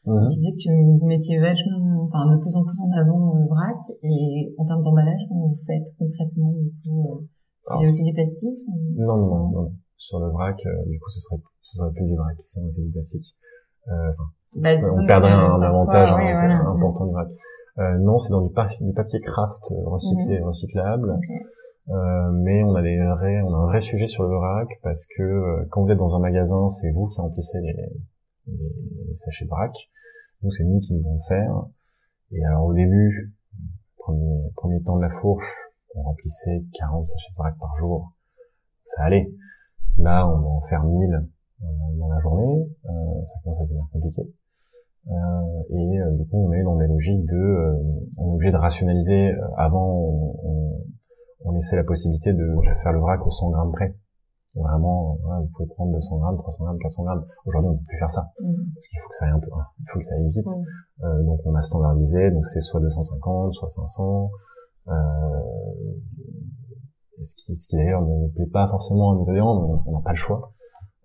Mhm. 0.05 0.27
Tu 0.29 0.37
disais 0.37 0.53
que 0.53 0.59
tu 0.59 1.07
mettais 1.07 1.39
vachement, 1.39 1.86
enfin 2.07 2.27
de 2.31 2.41
plus 2.41 2.55
en 2.57 2.65
plus 2.65 2.81
en 2.81 2.91
avant 2.91 3.35
le 3.35 3.47
vrac 3.47 3.83
et 4.03 4.55
en 4.59 4.65
termes 4.65 4.83
d'emballage, 4.83 5.21
comment 5.29 5.49
vous 5.49 5.65
faites 5.67 5.87
concrètement 5.99 6.53
du 6.53 6.73
coup 6.83 7.19
euh, 7.19 7.27
C'est 7.61 7.77
aussi 7.77 8.05
du 8.05 8.13
plastique 8.13 8.59
non, 8.97 9.17
non, 9.17 9.27
non, 9.27 9.51
non, 9.51 9.73
Sur 9.97 10.21
le 10.21 10.31
vrac, 10.31 10.57
du 10.87 10.99
coup, 10.99 11.11
ce 11.11 11.21
serait, 11.21 11.41
ce 11.63 11.79
serait 11.79 11.93
plus 11.93 12.07
du 12.07 12.17
vrac 12.17 12.37
si 12.39 12.59
on 12.61 12.69
était 12.69 12.83
du 12.83 12.91
plastique. 12.91 13.37
Euh, 13.89 14.11
bah, 14.57 14.71
on 14.75 15.07
perdrait 15.07 15.33
un, 15.33 15.61
avantage 15.61 16.11
important 16.11 17.07
du 17.07 17.13
vrac. 17.13 17.29
Euh, 17.79 17.99
non, 17.99 18.17
c'est 18.17 18.31
dans 18.31 18.41
du, 18.41 18.49
du, 18.49 18.93
papier 18.95 19.21
craft 19.21 19.73
euh, 19.73 19.89
recyclé, 19.89 20.39
mhm. 20.39 20.47
recyclable. 20.47 21.19
Euh, 21.89 22.31
mais 22.33 22.63
on 22.65 22.75
a 22.75 22.83
des 22.83 22.97
vrais, 22.97 23.43
on 23.43 23.55
a 23.55 23.59
un 23.59 23.67
vrai 23.67 23.81
sujet 23.81 24.07
sur 24.07 24.25
le 24.25 24.35
vrac 24.35 24.69
parce 24.83 25.07
que 25.07 25.23
euh, 25.23 25.67
quand 25.71 25.85
vous 25.85 25.91
êtes 25.91 25.99
dans 25.99 26.17
un 26.17 26.21
magasin, 26.21 26.69
c'est 26.69 26.91
vous 26.91 27.07
qui 27.07 27.21
remplissez 27.21 27.61
les, 27.61 27.77
les, 28.47 29.15
sachets 29.15 29.45
vrac. 29.45 29.73
Nous, 30.43 30.51
c'est 30.51 30.65
nous 30.65 30.81
qui 30.81 30.95
devons 30.95 31.21
faire. 31.29 31.67
Et 32.33 32.45
alors 32.45 32.67
au 32.67 32.75
début, 32.75 33.33
premier 33.99 34.51
premier 34.57 34.83
temps 34.83 34.97
de 34.97 35.03
la 35.03 35.11
fourche, 35.11 35.71
on 35.95 36.03
remplissait 36.03 36.65
40 36.79 37.05
sachets 37.05 37.31
de 37.31 37.37
vrac 37.37 37.57
par 37.59 37.75
jour. 37.77 38.13
Ça 38.85 39.05
allait. 39.05 39.31
Là, 39.99 40.29
on 40.29 40.41
va 40.41 40.49
en 40.49 40.61
faire 40.63 40.85
1000 40.85 41.15
euh, 41.15 41.67
dans 41.99 42.09
la 42.09 42.19
journée. 42.21 42.69
Euh, 42.85 43.25
ça 43.25 43.39
commence 43.43 43.61
à 43.61 43.65
devenir 43.65 43.87
compliqué. 43.93 44.23
Euh, 45.09 45.63
et 45.71 46.17
du 46.19 46.27
coup, 46.27 46.49
on 46.49 46.53
est 46.53 46.63
dans 46.63 46.77
des 46.77 46.87
logiques 46.87 47.25
de, 47.27 48.11
on 48.19 48.31
est 48.31 48.35
obligé 48.35 48.51
de 48.51 48.57
rationaliser. 48.57 49.33
Avant, 49.57 49.89
on, 49.89 50.41
on, 50.43 50.85
on 51.45 51.53
laissait 51.53 51.77
la 51.77 51.85
possibilité 51.85 52.33
de 52.33 52.57
faire 52.83 52.93
le 52.93 52.99
vrac 53.01 53.25
au 53.25 53.31
100 53.31 53.51
grammes 53.51 53.73
près. 53.73 53.95
Vraiment, 54.57 55.19
vous 55.23 55.49
pouvez 55.55 55.69
prendre 55.69 55.93
200 55.93 56.19
grammes, 56.19 56.39
300 56.39 56.65
grammes, 56.65 56.79
400 56.79 57.05
grammes. 57.05 57.25
Aujourd'hui, 57.45 57.71
on 57.71 57.73
ne 57.75 57.79
peut 57.79 57.85
plus 57.89 57.99
faire 57.99 58.11
ça. 58.11 58.33
Mm. 58.41 58.55
Parce 58.75 58.87
qu'il 58.89 58.99
faut 59.01 59.09
que 59.09 59.15
ça 59.15 59.27
aille 59.27 59.33
un 59.33 59.39
peu, 59.39 59.51
hein. 59.53 59.67
il 59.81 59.91
faut 59.91 59.99
que 59.99 60.05
ça 60.05 60.15
aille 60.15 60.29
vite. 60.31 60.47
Mm. 60.47 61.05
Euh, 61.05 61.23
donc, 61.25 61.41
on 61.45 61.55
a 61.55 61.63
standardisé. 61.63 62.31
Donc, 62.31 62.47
c'est 62.47 62.61
soit 62.61 62.81
250, 62.81 63.53
soit 63.53 63.69
500. 63.69 64.31
Euh, 64.89 64.93
ce 67.23 67.35
qui, 67.37 67.55
ce 67.55 67.69
qui 67.69 67.77
d'ailleurs 67.77 68.03
ne 68.03 68.29
plaît 68.29 68.47
pas 68.47 68.67
forcément 68.67 69.13
à 69.13 69.15
nos 69.15 69.29
adhérents, 69.31 69.61
mais 69.61 69.83
on 69.87 69.93
n'a 69.93 70.03
pas 70.03 70.11
le 70.11 70.17
choix. 70.17 70.53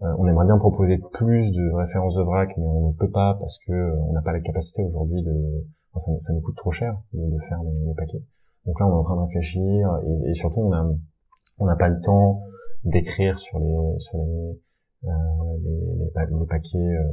Euh, 0.02 0.16
on 0.18 0.28
aimerait 0.28 0.45
bien 0.45 0.58
proposer 0.58 0.97
plus 1.14 1.52
de 1.52 1.72
références 1.76 2.16
de 2.16 2.24
vrac, 2.24 2.56
mais 2.58 2.66
on 2.66 2.89
ne 2.89 2.93
peut 2.93 3.10
pas 3.10 3.38
parce 3.39 3.60
que 3.60 3.72
euh, 3.72 3.95
on 4.08 4.14
n'a 4.14 4.22
pas 4.22 4.34
la 4.34 4.41
capacité 4.41 4.84
aujourd'hui 4.84 5.22
de, 5.22 5.64
enfin, 5.93 5.99
ça, 5.99 6.12
ça, 6.18 6.34
nous 6.34 6.41
coûte 6.41 6.56
trop 6.56 6.72
cher 6.72 6.97
de, 7.14 7.20
de 7.20 7.38
faire 7.47 7.62
les, 7.64 7.86
les, 7.86 7.93
paquets. 7.93 8.24
Donc 8.66 8.80
là, 8.80 8.88
on 8.88 8.91
est 8.91 8.95
en 8.95 9.02
train 9.04 9.16
de 9.16 9.22
réfléchir 9.22 9.99
et, 10.08 10.32
et 10.32 10.34
surtout, 10.34 10.62
on 10.62 10.74
a, 10.74 10.91
on 11.60 11.66
n'a 11.66 11.76
pas 11.76 11.89
le 11.89 12.02
temps 12.02 12.41
d'écrire 12.84 13.38
sur 13.38 13.59
les 13.59 13.99
sur 13.99 14.17
les 14.17 14.59
euh, 15.03 15.09
les, 15.63 16.05
les, 16.05 16.45
paquets 16.47 16.77
euh, 16.77 17.03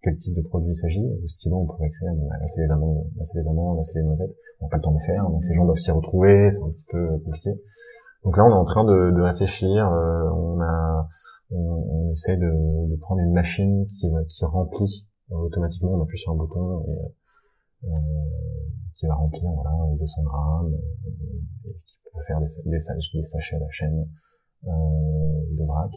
quel 0.00 0.16
type 0.16 0.34
de 0.34 0.40
produit 0.40 0.70
il 0.70 0.74
s'agit. 0.74 1.06
Au 1.22 1.26
stylo, 1.26 1.56
on 1.58 1.66
pourrait 1.66 1.88
écrire 1.88 2.14
bon, 2.14 2.28
bah, 2.28 2.36
là 2.40 2.46
c'est 2.46 2.62
les 2.62 2.70
amandes, 2.70 3.04
là 3.16 3.24
c'est 3.24 3.38
les 3.38 3.48
amandes, 3.48 3.76
là 3.76 3.82
c'est 3.82 3.98
les 3.98 4.04
noisettes. 4.04 4.34
On 4.60 4.64
n'a 4.64 4.70
pas 4.70 4.76
le 4.76 4.82
temps 4.82 4.92
de 4.92 4.98
le 4.98 5.04
faire, 5.04 5.28
donc 5.28 5.44
les 5.44 5.52
gens 5.52 5.66
doivent 5.66 5.76
s'y 5.76 5.90
retrouver, 5.90 6.50
c'est 6.50 6.62
un 6.62 6.70
petit 6.70 6.86
peu 6.90 7.18
compliqué. 7.18 7.50
Donc 8.24 8.36
là, 8.38 8.44
on 8.44 8.50
est 8.50 8.54
en 8.54 8.64
train 8.64 8.84
de, 8.84 9.12
de 9.14 9.22
réfléchir. 9.22 9.86
Euh, 9.86 10.30
on 10.30 10.60
a, 10.60 11.06
on, 11.50 12.08
on 12.08 12.10
essaie 12.10 12.36
de, 12.36 12.90
de, 12.90 12.96
prendre 12.96 13.20
une 13.20 13.32
machine 13.32 13.86
qui, 13.86 14.08
qui 14.28 14.44
remplit 14.44 15.06
automatiquement. 15.30 15.92
On 15.92 16.02
appuie 16.02 16.18
sur 16.18 16.32
un 16.32 16.36
bouton 16.36 16.82
et 16.88 17.84
euh, 17.84 17.90
qui 18.94 19.06
va 19.06 19.14
remplir 19.14 19.48
voilà 19.50 19.70
200 19.98 20.22
grammes, 20.24 20.74
et 21.66 21.76
qui 21.86 21.98
peut 22.12 22.22
faire 22.26 22.40
des, 22.40 22.46
des, 22.64 22.70
des 22.70 23.22
sachets 23.22 23.56
à 23.56 23.60
la 23.60 23.68
chaîne 23.70 23.98
euh, 24.00 24.04
de 24.66 25.64
vrac. 25.64 25.92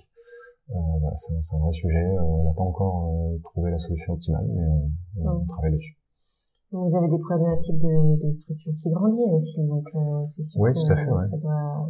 Euh, 0.69 0.73
voilà, 0.99 1.15
c'est 1.15 1.55
un 1.55 1.59
vrai 1.59 1.71
sujet. 1.71 2.05
Euh, 2.05 2.21
on 2.21 2.43
n'a 2.45 2.53
pas 2.53 2.61
encore 2.61 3.11
trouvé 3.43 3.71
la 3.71 3.77
solution 3.77 4.13
optimale, 4.13 4.45
mais 4.47 4.65
on, 4.67 5.29
on 5.29 5.45
travaille 5.45 5.73
dessus. 5.73 5.97
Vous 6.71 6.95
avez 6.95 7.09
des 7.09 7.17
problématiques 7.17 7.79
de, 7.79 8.23
de 8.23 8.29
structure 8.29 8.73
qui 8.73 8.91
grandit 8.91 9.25
aussi, 9.33 9.65
donc 9.65 9.85
c'est 10.27 10.43
sûr 10.43 10.61
oui, 10.61 10.71
que 10.71 10.85
tout 10.85 10.91
à 10.93 10.95
fait, 10.95 11.09
ouais. 11.09 11.17
ça 11.17 11.37
doit 11.37 11.89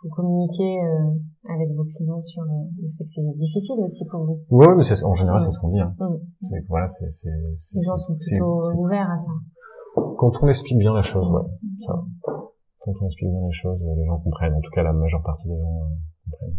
faut 0.00 0.08
communiquer 0.08 0.82
euh, 0.82 1.12
avec 1.48 1.70
vos 1.72 1.84
clients 1.84 2.20
sur 2.20 2.42
le 2.42 2.88
fait 2.96 3.04
que 3.04 3.10
c'est 3.10 3.22
difficile 3.36 3.80
aussi 3.84 4.04
pour 4.06 4.24
vous. 4.24 4.40
Oui, 4.50 4.66
mais 4.76 4.82
c'est, 4.82 5.04
en 5.04 5.14
général, 5.14 5.40
c'est 5.40 5.50
ce 5.50 5.60
qu'on 5.60 5.70
dit. 5.70 5.80
Hein. 5.80 5.94
Mm. 5.98 6.16
C'est, 6.42 6.66
voilà, 6.68 6.86
c'est, 6.86 7.10
c'est, 7.10 7.28
Les 7.28 7.82
gens 7.82 7.96
sont 7.96 8.14
plutôt 8.14 8.62
ouverts 8.78 9.10
à 9.10 9.16
ça. 9.16 9.32
Quand 10.16 10.30
on 10.42 10.48
explique 10.48 10.78
bien 10.78 10.94
les 10.94 11.02
choses, 11.02 11.30
ouais, 11.30 11.42
ça. 11.80 12.02
Quand 12.80 12.92
on 13.00 13.06
explique 13.06 13.30
bien 13.30 13.44
les 13.44 13.52
choses, 13.52 13.78
les 13.96 14.06
gens 14.06 14.18
comprennent. 14.20 14.54
En 14.54 14.60
tout 14.60 14.70
cas, 14.70 14.82
la 14.82 14.92
majeure 14.92 15.22
partie 15.22 15.48
des 15.48 15.58
gens 15.58 15.90
comprennent. 16.30 16.58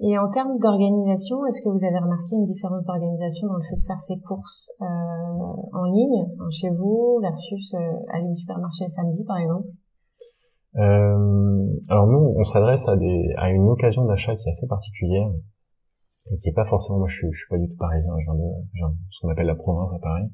Et 0.00 0.16
en 0.16 0.30
termes 0.30 0.58
d'organisation, 0.60 1.44
est-ce 1.46 1.60
que 1.60 1.70
vous 1.70 1.84
avez 1.84 1.98
remarqué 1.98 2.36
une 2.36 2.44
différence 2.44 2.84
d'organisation 2.84 3.48
dans 3.48 3.56
le 3.56 3.62
fait 3.62 3.74
de 3.74 3.82
faire 3.82 4.00
ces 4.00 4.16
courses 4.20 4.70
euh, 4.80 4.84
en 4.84 5.84
ligne, 5.90 6.24
chez 6.50 6.70
vous, 6.70 7.18
versus 7.20 7.74
euh, 7.74 7.78
aller 8.12 8.28
au 8.30 8.34
supermarché 8.34 8.84
le 8.84 8.90
samedi, 8.90 9.24
par 9.24 9.38
exemple? 9.38 9.66
Euh, 10.76 11.66
Alors 11.90 12.06
nous, 12.06 12.32
on 12.38 12.44
s'adresse 12.44 12.86
à, 12.86 12.96
des, 12.96 13.34
à 13.38 13.50
une 13.50 13.68
occasion 13.68 14.04
d'achat 14.04 14.36
qui 14.36 14.46
est 14.46 14.50
assez 14.50 14.68
particulière 14.68 15.30
et 16.30 16.36
qui 16.36 16.48
est 16.50 16.54
pas 16.54 16.64
forcément. 16.64 16.98
Moi, 16.98 17.08
je 17.08 17.16
suis, 17.16 17.32
je 17.32 17.38
suis 17.38 17.48
pas 17.48 17.58
du 17.58 17.66
tout 17.66 17.76
parisien. 17.76 18.12
Je 18.20 18.24
viens 18.24 18.34
de, 18.34 18.48
je 18.74 18.78
viens 18.78 18.90
de 18.90 18.96
ce 19.10 19.20
qu'on 19.20 19.30
appelle 19.30 19.46
la 19.46 19.56
province 19.56 19.90
à 19.94 19.98
Paris. 19.98 20.30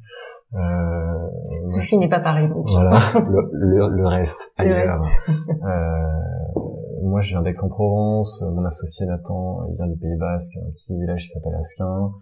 Tout 1.70 1.78
ce 1.78 1.88
qui 1.88 1.96
n'est 1.96 2.10
pas 2.10 2.20
Paris, 2.20 2.48
donc. 2.48 2.68
Voilà, 2.68 2.98
le, 3.14 3.48
le, 3.50 3.88
le 3.88 4.06
reste 4.06 4.52
ailleurs. 4.58 5.00
Euh, 5.48 6.64
moi, 7.04 7.20
je 7.20 7.30
viens 7.30 7.42
d'Aix-en-Provence. 7.42 8.42
Mon 8.42 8.64
associé 8.64 9.06
Nathan, 9.06 9.66
il 9.68 9.76
vient 9.76 9.86
du 9.86 9.96
Pays 9.96 10.16
Basque, 10.16 10.56
un 10.56 10.70
petit 10.70 10.96
village 10.96 11.22
qui 11.22 11.28
s'appelle 11.28 11.54
Asquin. 11.54 12.12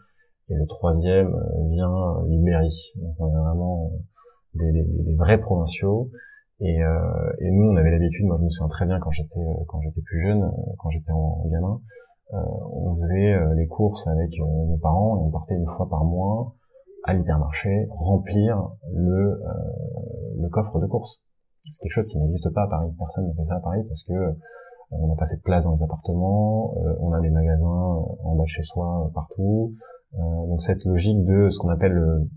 Et 0.48 0.54
le 0.54 0.66
troisième 0.66 1.34
euh, 1.34 1.68
vient 1.70 2.24
du 2.26 2.38
Berry. 2.42 2.92
Donc, 2.96 3.14
on 3.18 3.30
est 3.30 3.38
vraiment 3.38 3.92
des, 4.54 4.72
des, 4.72 4.84
des 4.84 5.16
vrais 5.16 5.38
provinciaux. 5.38 6.10
Et, 6.60 6.82
euh, 6.82 7.32
et, 7.40 7.50
nous, 7.50 7.70
on 7.70 7.76
avait 7.76 7.90
l'habitude. 7.90 8.26
Moi, 8.26 8.36
je 8.38 8.44
me 8.44 8.48
souviens 8.48 8.68
très 8.68 8.86
bien 8.86 8.98
quand 9.00 9.10
j'étais 9.10 9.40
euh, 9.40 9.64
quand 9.68 9.80
j'étais 9.80 10.00
plus 10.02 10.20
jeune, 10.20 10.42
euh, 10.42 10.72
quand 10.78 10.90
j'étais 10.90 11.12
en 11.12 11.44
gamin, 11.48 11.80
euh, 12.34 12.38
on 12.72 12.94
faisait 12.94 13.54
les 13.56 13.66
courses 13.66 14.06
avec 14.06 14.38
nos 14.38 14.78
parents 14.78 15.18
et 15.18 15.20
on 15.20 15.30
partait 15.30 15.54
une 15.54 15.66
fois 15.66 15.88
par 15.88 16.04
mois 16.04 16.54
à 17.04 17.14
l'hypermarché 17.14 17.88
remplir 17.90 18.70
le 18.92 19.42
le 20.40 20.48
coffre 20.48 20.78
de 20.80 20.86
courses. 20.86 21.22
C'est 21.64 21.82
quelque 21.82 21.92
chose 21.92 22.08
qui 22.08 22.18
n'existe 22.18 22.52
pas 22.54 22.62
à 22.62 22.68
Paris. 22.68 22.90
Personne 22.98 23.28
ne 23.28 23.34
fait 23.34 23.44
ça 23.44 23.56
à 23.56 23.60
Paris 23.60 23.82
parce 23.86 24.02
que 24.04 24.12
on 24.92 25.08
n'a 25.08 25.16
pas 25.16 25.24
cette 25.24 25.42
place 25.42 25.64
dans 25.64 25.72
les 25.74 25.82
appartements, 25.82 26.74
euh, 26.76 26.94
on 27.00 27.12
a 27.12 27.20
des 27.20 27.30
magasins 27.30 27.66
en 28.24 28.34
bas 28.36 28.44
de 28.44 28.48
chez 28.48 28.62
soi 28.62 29.06
euh, 29.06 29.12
partout. 29.12 29.70
Euh, 30.14 30.46
donc 30.48 30.62
cette 30.62 30.84
logique 30.84 31.22
de 31.24 31.48
ce 31.48 31.58
qu'on 31.58 31.70
appelle 31.70 31.92
le, 31.92 32.28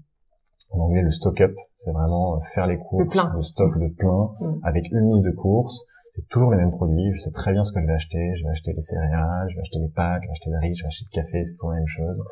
en 0.71 0.79
anglais 0.79 1.01
le 1.01 1.11
stock 1.11 1.39
up, 1.41 1.53
c'est 1.75 1.91
vraiment 1.91 2.39
faire 2.41 2.67
les 2.67 2.77
courses, 2.77 3.15
le, 3.15 3.35
le 3.35 3.41
stock 3.41 3.77
de 3.79 3.93
plein, 3.95 4.29
Mm. 4.39 4.59
avec 4.63 4.91
une 4.91 5.11
liste 5.11 5.25
de 5.25 5.31
courses, 5.31 5.85
c'est 6.15 6.27
toujours 6.29 6.51
les 6.51 6.57
mêmes 6.57 6.71
produits, 6.71 7.11
je 7.13 7.19
sais 7.19 7.31
très 7.31 7.51
bien 7.51 7.63
ce 7.63 7.73
que 7.73 7.81
je 7.81 7.85
vais 7.85 7.93
acheter, 7.93 8.35
je 8.35 8.43
vais 8.43 8.49
acheter 8.49 8.71
les 8.73 8.81
céréales, 8.81 9.47
je 9.49 9.55
vais 9.55 9.61
acheter 9.61 9.79
les 9.79 9.89
pâtes, 9.89 10.21
je 10.23 10.27
vais 10.27 10.31
acheter 10.31 10.49
le 10.49 10.59
riz, 10.59 10.73
je 10.73 10.83
vais 10.83 10.87
acheter 10.87 11.05
le 11.11 11.21
café, 11.21 11.43
c'est 11.43 11.53
toujours 11.53 11.71
la 11.71 11.77
même 11.77 11.87
chose. 11.87 12.23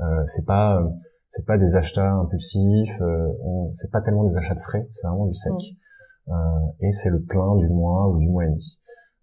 Euh, 0.00 0.22
c'est 0.26 0.46
pas 0.46 0.80
c'est 1.28 1.44
pas 1.44 1.58
des 1.58 1.74
achats 1.74 2.10
impulsifs, 2.10 2.98
euh, 3.02 3.28
c'est 3.74 3.90
pas 3.90 4.00
tellement 4.00 4.24
des 4.24 4.36
achats 4.38 4.54
de 4.54 4.60
frais, 4.60 4.86
c'est 4.90 5.06
vraiment 5.06 5.26
du 5.26 5.34
sec. 5.34 5.52
Euh, 6.28 6.32
et 6.80 6.92
c'est 6.92 7.10
le 7.10 7.22
plein 7.22 7.56
du 7.56 7.68
mois 7.68 8.08
ou 8.08 8.18
du 8.18 8.28
mois 8.28 8.44
et 8.44 8.48
demi. 8.48 8.77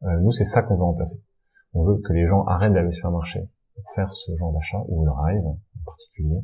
Euh, 0.05 0.19
nous, 0.21 0.31
c'est 0.31 0.45
ça 0.45 0.63
qu'on 0.63 0.75
veut 0.75 0.83
remplacer. 0.83 1.21
On 1.73 1.83
veut 1.83 1.97
que 1.97 2.13
les 2.13 2.25
gens 2.25 2.43
arrêtent 2.45 2.73
d'aller 2.73 2.87
au 2.87 2.91
supermarché 2.91 3.47
pour 3.75 3.83
faire 3.93 4.13
ce 4.13 4.35
genre 4.37 4.53
d'achat, 4.53 4.81
ou 4.87 5.01
au 5.01 5.05
drive 5.05 5.45
en 5.45 5.59
particulier, 5.85 6.41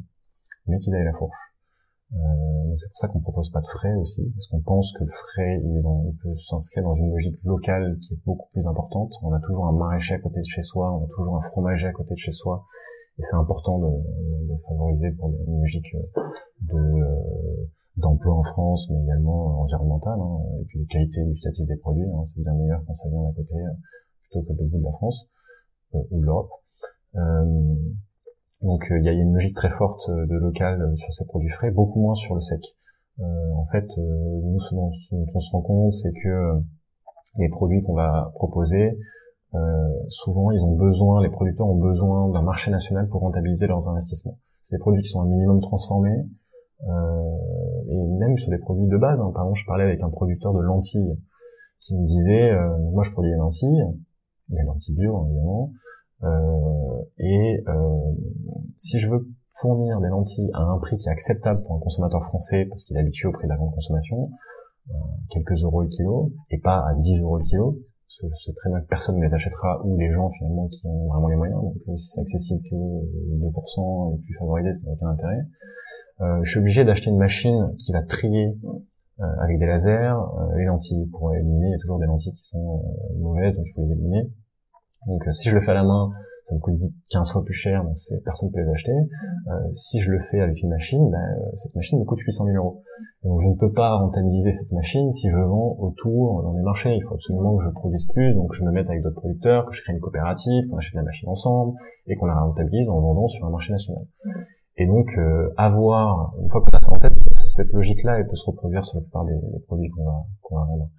mais 0.67 0.77
qu'ils 0.79 0.93
aillent 0.95 1.05
la 1.05 1.13
fourche. 1.13 1.37
Euh, 2.13 2.75
c'est 2.75 2.89
pour 2.89 2.97
ça 2.97 3.07
qu'on 3.07 3.21
propose 3.21 3.49
pas 3.51 3.61
de 3.61 3.67
frais 3.67 3.93
aussi, 3.95 4.29
parce 4.33 4.47
qu'on 4.47 4.61
pense 4.61 4.91
que 4.93 5.05
le 5.05 5.11
frais, 5.11 5.61
il, 5.63 5.77
est 5.77 5.81
dans, 5.81 6.03
il 6.05 6.17
peut 6.17 6.35
s'inscrire 6.37 6.83
dans 6.83 6.95
une 6.95 7.09
logique 7.09 7.37
locale 7.43 7.97
qui 8.01 8.15
est 8.15 8.19
beaucoup 8.25 8.49
plus 8.51 8.67
importante. 8.67 9.13
On 9.21 9.31
a 9.31 9.39
toujours 9.39 9.67
un 9.67 9.71
maraîcher 9.71 10.15
à 10.15 10.19
côté 10.19 10.39
de 10.41 10.45
chez 10.45 10.61
soi, 10.61 10.91
on 10.93 11.05
a 11.05 11.07
toujours 11.07 11.37
un 11.37 11.41
fromager 11.41 11.87
à 11.87 11.93
côté 11.93 12.13
de 12.13 12.19
chez 12.19 12.33
soi, 12.33 12.65
et 13.17 13.23
c'est 13.23 13.37
important 13.37 13.79
de, 13.79 13.87
de, 13.87 14.57
favoriser 14.67 15.11
pour 15.11 15.29
une 15.29 15.59
logique 15.59 15.95
de 16.61 17.69
d'emploi 17.97 18.35
en 18.35 18.43
France, 18.43 18.89
mais 18.89 19.01
également 19.03 19.61
environnemental, 19.61 20.19
hein, 20.19 20.39
et 20.61 20.65
puis 20.65 20.79
de 20.79 20.85
qualité 20.85 21.23
gustative 21.23 21.67
des 21.67 21.75
produits. 21.77 22.07
Hein, 22.07 22.23
c'est 22.25 22.41
bien 22.41 22.53
meilleur 22.53 22.81
quand 22.85 22.93
ça 22.93 23.09
vient 23.09 23.21
d'à 23.21 23.33
côté 23.33 23.55
euh, 23.55 23.71
plutôt 24.21 24.41
que 24.43 24.53
de 24.53 24.67
bout 24.67 24.79
de 24.79 24.83
la 24.83 24.91
France 24.91 25.27
euh, 25.95 25.99
ou 26.11 26.21
de 26.21 26.25
l'Europe. 26.25 26.49
Euh, 27.15 27.75
donc 28.61 28.85
il 28.91 29.03
y 29.03 29.09
a 29.09 29.11
une 29.11 29.33
logique 29.33 29.55
très 29.55 29.69
forte 29.69 30.09
de 30.09 30.35
local 30.35 30.93
sur 30.95 31.11
ces 31.13 31.25
produits 31.25 31.49
frais, 31.49 31.71
beaucoup 31.71 31.99
moins 31.99 32.15
sur 32.15 32.35
le 32.35 32.41
sec. 32.41 32.61
En 33.19 33.65
fait, 33.65 33.85
nous, 33.97 34.59
ce 34.59 34.73
dont, 34.73 34.91
on 35.11 35.39
se 35.39 35.51
rend 35.51 35.61
compte, 35.61 35.93
c'est 35.93 36.11
que 36.11 36.59
les 37.37 37.49
produits 37.49 37.83
qu'on 37.83 37.93
va 37.93 38.31
proposer, 38.35 38.97
euh, 39.53 39.59
souvent, 40.07 40.51
ils 40.51 40.63
ont 40.63 40.75
besoin, 40.75 41.21
les 41.21 41.29
producteurs 41.29 41.67
ont 41.67 41.79
besoin 41.79 42.29
d'un 42.29 42.41
marché 42.41 42.71
national 42.71 43.09
pour 43.09 43.21
rentabiliser 43.21 43.67
leurs 43.67 43.89
investissements. 43.89 44.37
C'est 44.61 44.77
des 44.77 44.79
produits 44.79 45.01
qui 45.01 45.09
sont 45.09 45.21
un 45.21 45.27
minimum 45.27 45.59
transformés, 45.59 46.25
et 46.87 48.07
même 48.19 48.37
sur 48.37 48.49
des 48.49 48.57
produits 48.57 48.87
de 48.87 48.97
base. 48.97 49.19
Hein. 49.19 49.31
Par 49.33 49.43
exemple, 49.43 49.59
je 49.59 49.65
parlais 49.65 49.83
avec 49.83 50.01
un 50.03 50.09
producteur 50.09 50.53
de 50.53 50.61
lentilles 50.61 51.17
qui 51.79 51.95
me 51.95 52.05
disait, 52.05 52.51
euh, 52.51 52.77
moi, 52.91 53.03
je 53.03 53.11
produis 53.11 53.31
des 53.31 53.37
lentilles, 53.37 53.83
des 54.49 54.63
lentilles 54.63 54.95
bio, 54.95 55.25
évidemment, 55.25 55.71
euh, 56.23 57.03
et 57.17 57.63
euh, 57.67 58.13
si 58.75 58.99
je 58.99 59.09
veux 59.09 59.27
fournir 59.59 59.99
des 60.01 60.09
lentilles 60.09 60.49
à 60.53 60.61
un 60.61 60.77
prix 60.77 60.97
qui 60.97 61.07
est 61.07 61.11
acceptable 61.11 61.63
pour 61.63 61.75
un 61.75 61.79
consommateur 61.79 62.23
français, 62.23 62.65
parce 62.69 62.85
qu'il 62.85 62.97
est 62.97 62.99
habitué 62.99 63.27
au 63.27 63.31
prix 63.31 63.45
de 63.45 63.49
la 63.49 63.57
grande 63.57 63.73
consommation, 63.73 64.29
euh, 64.89 64.93
quelques 65.29 65.63
euros 65.63 65.81
le 65.81 65.87
kilo, 65.87 66.31
et 66.49 66.59
pas 66.59 66.77
à 66.87 66.93
10 66.95 67.21
euros 67.21 67.37
le 67.37 67.43
kilo, 67.43 67.79
c'est 68.07 68.53
très 68.53 68.69
bien 68.69 68.81
que 68.81 68.87
personne 68.87 69.17
ne 69.17 69.23
les 69.23 69.33
achètera, 69.33 69.81
ou 69.85 69.97
les 69.97 70.11
gens 70.11 70.29
finalement 70.29 70.67
qui 70.67 70.85
ont 70.85 71.07
vraiment 71.07 71.29
les 71.29 71.37
moyens, 71.37 71.61
donc 71.61 71.97
si 71.97 72.07
c'est 72.09 72.21
accessible 72.21 72.61
que 72.69 72.75
2% 72.75 74.11
les 74.11 74.21
plus 74.21 74.33
favorisés, 74.37 74.73
ça 74.73 74.87
n'a 74.87 74.93
aucun 74.93 75.07
intérêt. 75.07 75.41
Euh, 76.21 76.39
je 76.43 76.51
suis 76.51 76.59
obligé 76.59 76.85
d'acheter 76.85 77.09
une 77.09 77.17
machine 77.17 77.75
qui 77.77 77.91
va 77.91 78.03
trier 78.03 78.55
euh, 79.19 79.23
avec 79.39 79.57
des 79.59 79.65
lasers 79.65 80.13
euh, 80.13 80.55
les 80.57 80.65
lentilles 80.65 81.07
pour 81.07 81.33
éliminer, 81.33 81.67
il 81.67 81.71
y 81.71 81.75
a 81.75 81.79
toujours 81.79 81.99
des 81.99 82.05
lentilles 82.05 82.33
qui 82.33 82.43
sont 82.43 82.83
mauvaises, 83.19 83.55
donc 83.55 83.65
il 83.67 83.73
faut 83.73 83.81
les 83.81 83.91
éliminer. 83.91 84.29
Donc 85.07 85.23
si 85.31 85.49
je 85.49 85.55
le 85.55 85.61
fais 85.61 85.71
à 85.71 85.75
la 85.75 85.83
main, 85.83 86.11
ça 86.43 86.53
me 86.53 86.59
coûte 86.59 86.79
15 87.09 87.31
fois 87.31 87.43
plus 87.43 87.55
cher, 87.55 87.83
donc 87.83 87.95
personne 88.23 88.49
ne 88.49 88.53
peut 88.53 88.61
les 88.61 88.71
acheter. 88.71 88.91
si 89.71 89.99
je 89.99 90.11
le 90.11 90.19
fais 90.19 90.41
avec 90.41 90.61
une 90.61 90.69
machine, 90.69 91.09
ben, 91.09 91.19
cette 91.55 91.73
machine 91.73 91.99
me 91.99 92.05
coûte 92.05 92.19
800 92.19 92.45
000 92.45 92.57
euros. 92.57 92.83
Et 93.23 93.27
donc 93.27 93.41
je 93.41 93.49
ne 93.49 93.55
peux 93.55 93.71
pas 93.71 93.95
rentabiliser 93.95 94.51
cette 94.51 94.71
machine 94.71 95.09
si 95.09 95.27
je 95.31 95.37
vends 95.37 95.75
autour 95.79 96.43
dans 96.43 96.53
des 96.53 96.61
marchés. 96.61 96.93
Il 96.93 97.01
faut 97.01 97.15
absolument 97.15 97.57
que 97.57 97.63
je 97.63 97.69
produise 97.71 98.05
plus, 98.13 98.35
donc 98.35 98.53
je 98.53 98.63
me 98.63 98.71
mette 98.71 98.89
avec 98.89 99.01
d'autres 99.01 99.21
producteurs, 99.21 99.65
que 99.65 99.73
je 99.73 99.81
crée 99.81 99.93
une 99.93 99.99
coopérative, 99.99 100.67
qu'on 100.69 100.77
achète 100.77 100.93
la 100.93 101.03
machine 101.03 101.29
ensemble 101.29 101.75
et 102.05 102.15
qu'on 102.15 102.27
la 102.27 102.39
rentabilise 102.39 102.87
en 102.89 102.99
vendant 102.99 103.27
sur 103.27 103.43
un 103.47 103.49
marché 103.49 103.71
national. 103.71 104.05
Et 104.77 104.87
donc 104.87 105.07
euh, 105.17 105.53
avoir, 105.57 106.33
une 106.41 106.49
fois 106.49 106.61
qu'on 106.61 106.77
a 106.77 106.79
ça 106.81 106.93
en 106.93 106.97
tête, 106.97 107.13
cette 107.35 107.71
logique-là, 107.71 108.19
elle 108.19 108.27
peut 108.27 108.35
se 108.35 108.49
reproduire 108.49 108.83
sur 108.85 108.99
la 108.99 109.03
plupart 109.03 109.25
des, 109.25 109.35
produits 109.67 109.89
qu'on 109.89 110.05
va, 110.05 110.23
qu'on 110.41 110.55
va 110.55 110.65
vendre. 110.65 110.89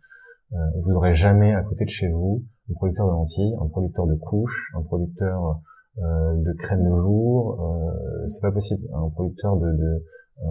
Euh, 0.53 0.57
vous 0.83 0.91
n'aurez 0.93 1.15
jamais 1.15 1.55
à 1.55 1.63
côté 1.63 1.85
de 1.85 1.91
chez 1.91 2.09
vous 2.09 2.43
un 2.71 2.75
producteur 2.75 3.07
de 3.07 3.13
lentilles, 3.13 3.57
un 3.61 3.69
producteur 3.69 4.07
de 4.07 4.15
couches, 4.15 4.73
un 4.77 4.83
producteur 4.83 5.61
euh, 5.99 6.35
de 6.37 6.53
crème 6.55 6.85
de 6.85 6.97
jour, 6.97 7.61
euh, 7.61 8.27
c'est 8.27 8.41
pas 8.41 8.53
possible. 8.53 8.87
Un 8.95 9.11
producteur 9.11 9.57
de 9.57 9.67
de, 9.73 10.05
euh, 10.43 10.49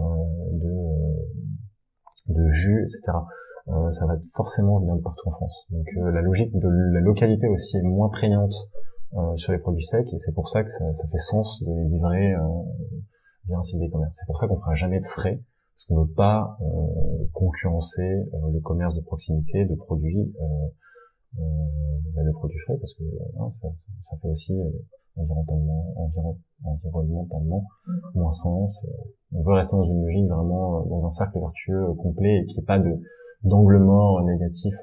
de, 0.52 0.70
euh, 0.70 2.34
de 2.34 2.48
jus, 2.48 2.82
etc. 2.82 3.18
Ça 3.90 4.06
va 4.06 4.14
forcément 4.34 4.80
venir 4.80 4.96
de 4.96 5.02
partout 5.02 5.28
en 5.28 5.32
France. 5.32 5.66
Donc 5.70 5.86
la 5.96 6.20
logique 6.20 6.52
de 6.52 6.68
la 6.92 7.00
localité 7.00 7.46
aussi 7.46 7.76
est 7.76 7.82
moins 7.82 8.08
prégnante 8.08 8.54
sur 9.36 9.52
les 9.52 9.58
produits 9.58 9.84
secs 9.84 10.12
et 10.12 10.18
c'est 10.18 10.32
pour 10.32 10.48
ça 10.48 10.64
que 10.64 10.70
ça, 10.70 10.92
ça, 10.94 11.06
fait 11.06 11.18
sens 11.18 11.62
de 11.62 11.70
les 11.70 11.84
livrer 11.84 12.34
via 13.46 13.58
un 13.58 13.62
site 13.62 13.80
d'e-commerce. 13.80 14.16
C'est 14.18 14.26
pour 14.26 14.38
ça 14.38 14.46
qu'on 14.46 14.58
fera 14.58 14.74
jamais 14.74 15.00
de 15.00 15.06
frais 15.06 15.40
parce 15.74 15.86
qu'on 15.86 16.00
ne 16.00 16.06
veut 16.06 16.14
pas 16.14 16.56
euh, 16.60 17.24
concurrencer 17.32 18.02
euh, 18.02 18.52
le 18.52 18.60
commerce 18.60 18.94
de 18.94 19.00
proximité 19.00 19.64
de 19.64 19.74
produits 19.74 20.32
euh, 20.40 21.40
bah, 22.14 22.22
de 22.24 22.30
produits 22.32 22.58
frais 22.58 22.76
parce 22.78 22.94
que 22.94 23.04
ça, 23.50 23.68
ça, 24.02 24.16
fait 24.20 24.28
aussi 24.28 24.54
environnementalement, 25.16 26.38
environnementalement 26.62 27.64
mm-hmm. 27.86 28.18
moins 28.18 28.30
sens. 28.30 28.86
On 29.32 29.42
veut 29.42 29.54
rester 29.54 29.76
dans 29.76 29.84
une 29.84 30.02
logique 30.02 30.28
vraiment 30.28 30.84
dans 30.84 31.06
un 31.06 31.10
cercle 31.10 31.38
vertueux 31.38 31.94
complet 31.94 32.42
et 32.42 32.46
qu'il 32.46 32.58
n'y 32.58 32.64
ait 32.64 32.66
pas 32.66 32.78
de 32.78 33.00
d'angle 33.44 33.78
mort 33.78 34.22
négatif 34.22 34.74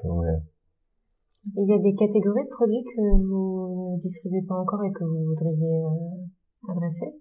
Il 1.56 1.68
y 1.68 1.72
a 1.72 1.78
des 1.78 1.94
catégories 1.94 2.44
de 2.44 2.50
produits 2.50 2.84
que 2.84 3.00
vous 3.00 3.94
ne 3.94 4.00
distribuez 4.00 4.42
pas 4.42 4.56
encore 4.56 4.84
et 4.84 4.92
que 4.92 5.04
vous 5.04 5.24
voudriez 5.24 5.82
adresser? 6.68 7.19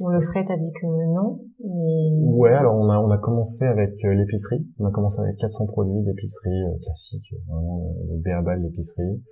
On 0.00 0.08
le 0.08 0.20
ferait, 0.20 0.44
t'as 0.44 0.56
dit 0.56 0.72
que 0.72 0.86
non, 0.86 1.40
mais... 1.60 2.24
Ouais, 2.24 2.54
alors 2.54 2.76
on 2.76 2.88
a, 2.88 2.98
on 2.98 3.10
a 3.10 3.18
commencé 3.18 3.64
avec 3.64 4.02
euh, 4.04 4.14
l'épicerie. 4.14 4.66
On 4.78 4.86
a 4.86 4.90
commencé 4.90 5.20
avec 5.20 5.36
400 5.36 5.66
produits 5.66 6.02
d'épicerie 6.02 6.62
euh, 6.64 6.78
classique, 6.82 7.34
vraiment 7.46 7.92
euh, 8.00 8.14
le 8.14 8.18
béaba 8.18 8.56
de 8.56 8.62
l'épicerie. 8.62 9.22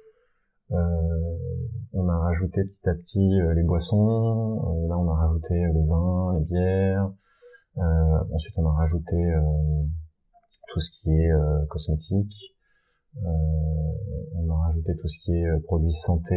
on 0.70 2.08
a 2.08 2.18
rajouté 2.18 2.62
petit 2.64 2.88
à 2.88 2.94
petit 2.94 3.26
les 3.56 3.62
boissons. 3.62 4.86
là, 4.88 4.98
on 4.98 5.08
a 5.08 5.14
rajouté 5.14 5.54
le 5.54 5.86
vin, 5.88 6.38
les 6.38 6.44
bières. 6.44 7.11
ensuite, 8.32 8.54
on 8.58 8.66
a 8.66 8.72
rajouté 8.72 9.16
tout 10.68 10.80
ce 10.80 10.90
qui 10.90 11.11
est 11.11 11.32
cosmétique. 11.68 12.54
on 13.16 14.50
a 14.50 14.66
rajouté 14.66 14.94
tout 14.94 15.08
ce 15.08 15.24
qui 15.24 15.32
est 15.32 15.61
produits 15.64 15.90
santé. 15.90 16.36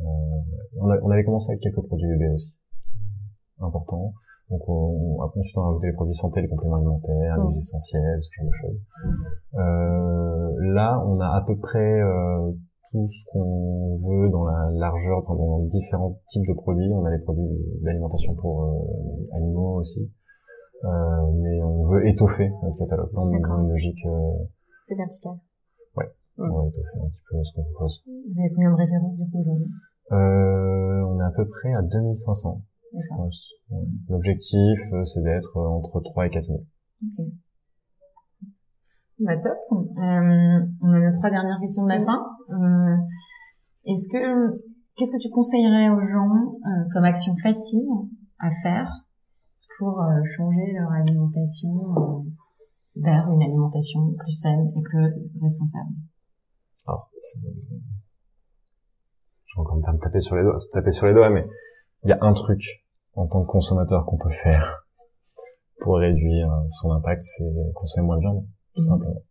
On, 0.00 0.88
on, 0.88 1.10
avait 1.10 1.24
commencé 1.24 1.52
avec 1.52 1.62
quelques 1.62 1.86
produits 1.86 2.08
bébés 2.08 2.30
aussi 2.34 2.57
important. 3.60 4.12
Donc 4.50 4.66
on, 4.68 5.20
a 5.20 5.26
ensuite 5.26 5.56
on 5.56 5.62
a 5.62 5.66
rajouté 5.66 5.88
les 5.88 5.92
produits 5.92 6.14
santé, 6.14 6.40
les 6.40 6.48
compléments 6.48 6.76
alimentaires, 6.76 7.36
les 7.36 7.56
mmh. 7.56 7.58
essentiels, 7.58 8.22
ce 8.22 8.30
genre 8.36 8.46
de 8.46 8.52
choses. 8.52 8.80
Euh, 9.54 10.72
là, 10.74 11.04
on 11.06 11.20
a 11.20 11.26
à 11.26 11.44
peu 11.46 11.56
près 11.58 12.00
euh, 12.00 12.52
tout 12.90 13.06
ce 13.06 13.24
qu'on 13.30 13.94
veut 14.08 14.30
dans 14.30 14.44
la 14.44 14.70
largeur, 14.72 15.18
enfin, 15.18 15.34
dans 15.34 15.58
les 15.58 15.68
différents 15.68 16.18
types 16.26 16.46
de 16.48 16.54
produits. 16.54 16.92
On 16.94 17.04
a 17.04 17.10
les 17.10 17.22
produits 17.22 17.46
d'alimentation 17.82 18.34
pour 18.34 18.64
euh, 18.64 19.36
animaux 19.36 19.80
aussi. 19.80 20.10
Euh, 20.84 20.88
mais 21.34 21.60
on 21.62 21.84
veut 21.84 22.06
étoffer 22.06 22.50
notre 22.62 22.78
catalogue. 22.78 23.10
Là, 23.12 23.20
on 23.20 23.32
est 23.32 23.40
dans 23.40 23.60
une 23.62 23.68
logique... 23.68 24.06
Euh, 24.06 24.44
Plus 24.86 24.96
verticale. 24.96 25.38
Ouais, 25.96 26.06
mmh. 26.38 26.50
on 26.50 26.62
va 26.62 26.68
étoffer 26.68 26.98
un 27.02 27.08
petit 27.08 27.22
peu 27.28 27.44
ce 27.44 27.54
qu'on 27.54 27.64
propose. 27.64 28.04
Vous 28.06 28.40
avez 28.40 28.50
combien 28.54 28.70
de 28.70 28.76
références 28.76 29.16
du 29.16 29.30
coup 29.30 29.40
aujourd'hui? 29.40 29.70
Euh, 30.12 31.04
On 31.04 31.20
est 31.20 31.24
à 31.24 31.32
peu 31.36 31.46
près 31.48 31.74
à 31.74 31.82
2500 31.82 32.62
je 32.92 33.16
pense. 33.16 33.52
L'objectif, 34.08 34.78
euh, 34.92 35.04
c'est 35.04 35.22
d'être 35.22 35.56
euh, 35.56 35.68
entre 35.68 36.00
3 36.00 36.26
et 36.26 36.30
4 36.30 36.46
000. 36.46 36.58
Ok. 36.58 37.26
Bah 39.20 39.36
top. 39.36 39.58
Euh, 39.72 40.60
on 40.80 40.92
a 40.92 41.00
nos 41.00 41.12
trois 41.12 41.30
dernières 41.30 41.58
questions 41.60 41.84
de 41.84 41.88
la 41.88 41.98
fin. 41.98 42.24
Euh, 42.50 42.96
est-ce 43.84 44.08
que 44.12 44.62
qu'est-ce 44.94 45.12
que 45.12 45.20
tu 45.20 45.30
conseillerais 45.30 45.88
aux 45.88 46.00
gens 46.00 46.30
euh, 46.30 46.88
comme 46.92 47.04
action 47.04 47.34
facile 47.42 47.88
à 48.38 48.50
faire 48.62 48.88
pour 49.78 50.00
euh, 50.00 50.22
changer 50.36 50.72
leur 50.72 50.92
alimentation 50.92 52.24
vers 52.94 53.28
une 53.28 53.42
alimentation 53.42 54.12
plus 54.18 54.32
saine 54.32 54.70
et 54.76 54.82
plus 54.82 55.04
responsable? 55.42 55.90
Alors, 56.86 57.10
je 57.12 57.40
vais 59.56 59.60
encore 59.60 59.76
me 59.76 59.82
faire 59.82 59.94
me 59.94 59.98
taper 59.98 60.20
sur 60.20 60.36
les 60.36 60.42
doigts, 60.42 60.58
se 60.58 60.70
taper 60.70 60.92
sur 60.92 61.06
les 61.08 61.14
doigts, 61.14 61.30
mais 61.30 61.44
il 62.04 62.10
y 62.10 62.12
a 62.12 62.18
un 62.20 62.32
truc 62.32 62.60
en 63.14 63.26
tant 63.26 63.42
que 63.44 63.50
consommateur 63.50 64.04
qu'on 64.06 64.18
peut 64.18 64.30
faire 64.30 64.86
pour 65.80 65.96
réduire 65.96 66.48
son 66.68 66.92
impact, 66.92 67.22
c'est 67.22 67.44
consommer 67.74 68.06
moins 68.06 68.16
de 68.16 68.20
viande, 68.20 68.46
tout 68.74 68.80
mhm. 68.80 68.84
simplement. 68.84 69.22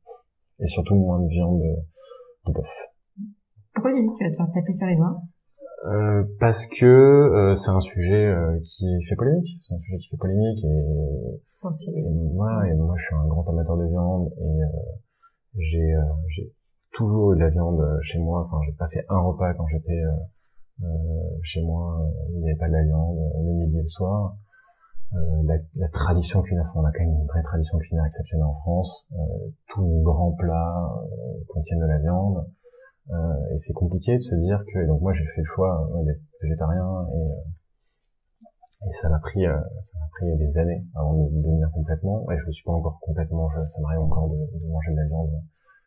Et 0.59 0.67
surtout 0.67 0.95
moins 0.95 1.19
de 1.19 1.27
viande 1.27 1.61
de, 1.61 2.51
bœuf. 2.51 2.87
Pourquoi 3.73 3.93
tu 3.93 4.01
dis 4.01 4.07
que 4.07 4.17
tu 4.17 4.23
vas 4.23 4.31
te 4.31 4.35
faire 4.35 4.51
taper 4.53 4.73
sur 4.73 4.87
les 4.87 4.95
doigts? 4.95 5.21
Euh, 5.85 6.23
parce 6.39 6.65
que 6.65 6.85
euh, 6.85 7.53
c'est 7.53 7.69
un 7.69 7.79
sujet 7.79 8.25
euh, 8.25 8.59
qui 8.63 8.87
fait 9.03 9.15
polémique, 9.15 9.47
c'est 9.61 9.75
un 9.75 9.79
sujet 9.79 9.97
qui 9.97 10.09
fait 10.09 10.17
polémique 10.17 10.63
et, 10.63 10.67
euh, 10.67 11.37
sensible. 11.53 11.99
Et 11.99 12.09
moi, 12.33 12.67
et 12.67 12.73
moi, 12.73 12.95
je 12.97 13.05
suis 13.05 13.15
un 13.15 13.27
grand 13.27 13.47
amateur 13.47 13.77
de 13.77 13.85
viande 13.85 14.31
et 14.37 14.59
j'ai 15.59 15.95
j'ai 16.27 16.51
toujours 16.91 17.33
eu 17.33 17.35
de 17.35 17.41
la 17.41 17.49
viande 17.49 17.81
chez 18.01 18.19
moi. 18.19 18.41
Enfin, 18.45 18.57
j'ai 18.65 18.73
pas 18.73 18.87
fait 18.87 19.05
un 19.07 19.19
repas 19.19 19.53
quand 19.53 19.67
j'étais 19.67 20.01
euh, 20.01 20.11
chez 21.43 21.61
moi, 21.61 21.99
euh, 22.01 22.31
il 22.33 22.39
n'y 22.39 22.49
avait 22.49 22.59
pas 22.59 22.67
de 22.67 22.73
la 22.73 22.83
viande 22.83 23.17
euh, 23.17 23.43
le 23.43 23.53
midi 23.53 23.77
et 23.79 23.81
le 23.81 23.87
soir. 23.87 24.35
La, 25.13 25.55
la, 25.75 25.87
tradition 25.87 26.41
culinaire, 26.41 26.69
on 26.75 26.83
a 26.83 26.91
quand 26.91 26.99
même 26.99 27.13
une 27.13 27.27
vraie 27.27 27.41
tradition 27.41 27.77
culinaire 27.77 28.05
exceptionnelle 28.05 28.45
en 28.45 28.55
France. 28.55 29.07
tous 29.69 29.81
nos 29.81 30.01
grands 30.01 30.33
plats 30.33 30.91
contiennent 31.47 31.79
de 31.79 31.85
la 31.85 31.99
viande. 31.99 32.45
Euh, 33.09 33.53
et 33.53 33.57
c'est 33.57 33.71
compliqué 33.71 34.15
de 34.15 34.21
se 34.21 34.35
dire 34.35 34.61
que 34.67 34.85
donc 34.85 34.99
moi 34.99 35.13
j'ai 35.13 35.23
fait 35.23 35.39
le 35.39 35.45
choix 35.45 35.89
d'être 36.03 36.19
végétarien 36.41 37.07
et, 37.15 38.89
et 38.89 38.91
ça 38.91 39.07
m'a 39.07 39.19
pris 39.19 39.45
ça 39.81 39.97
m'a 39.97 40.07
pris 40.11 40.35
des 40.35 40.57
années 40.57 40.83
avant 40.93 41.13
de, 41.13 41.29
devenir 41.41 41.71
complètement 41.71 42.29
et 42.29 42.35
je 42.35 42.45
ne 42.45 42.51
suis 42.51 42.65
pas 42.65 42.73
encore 42.73 42.99
complètement 42.99 43.49
je, 43.51 43.65
ça 43.69 43.79
m'arrive 43.79 44.01
encore 44.01 44.27
de, 44.27 44.35
de, 44.35 44.69
manger 44.69 44.91
de 44.91 44.97
la 44.97 45.05
viande 45.05 45.41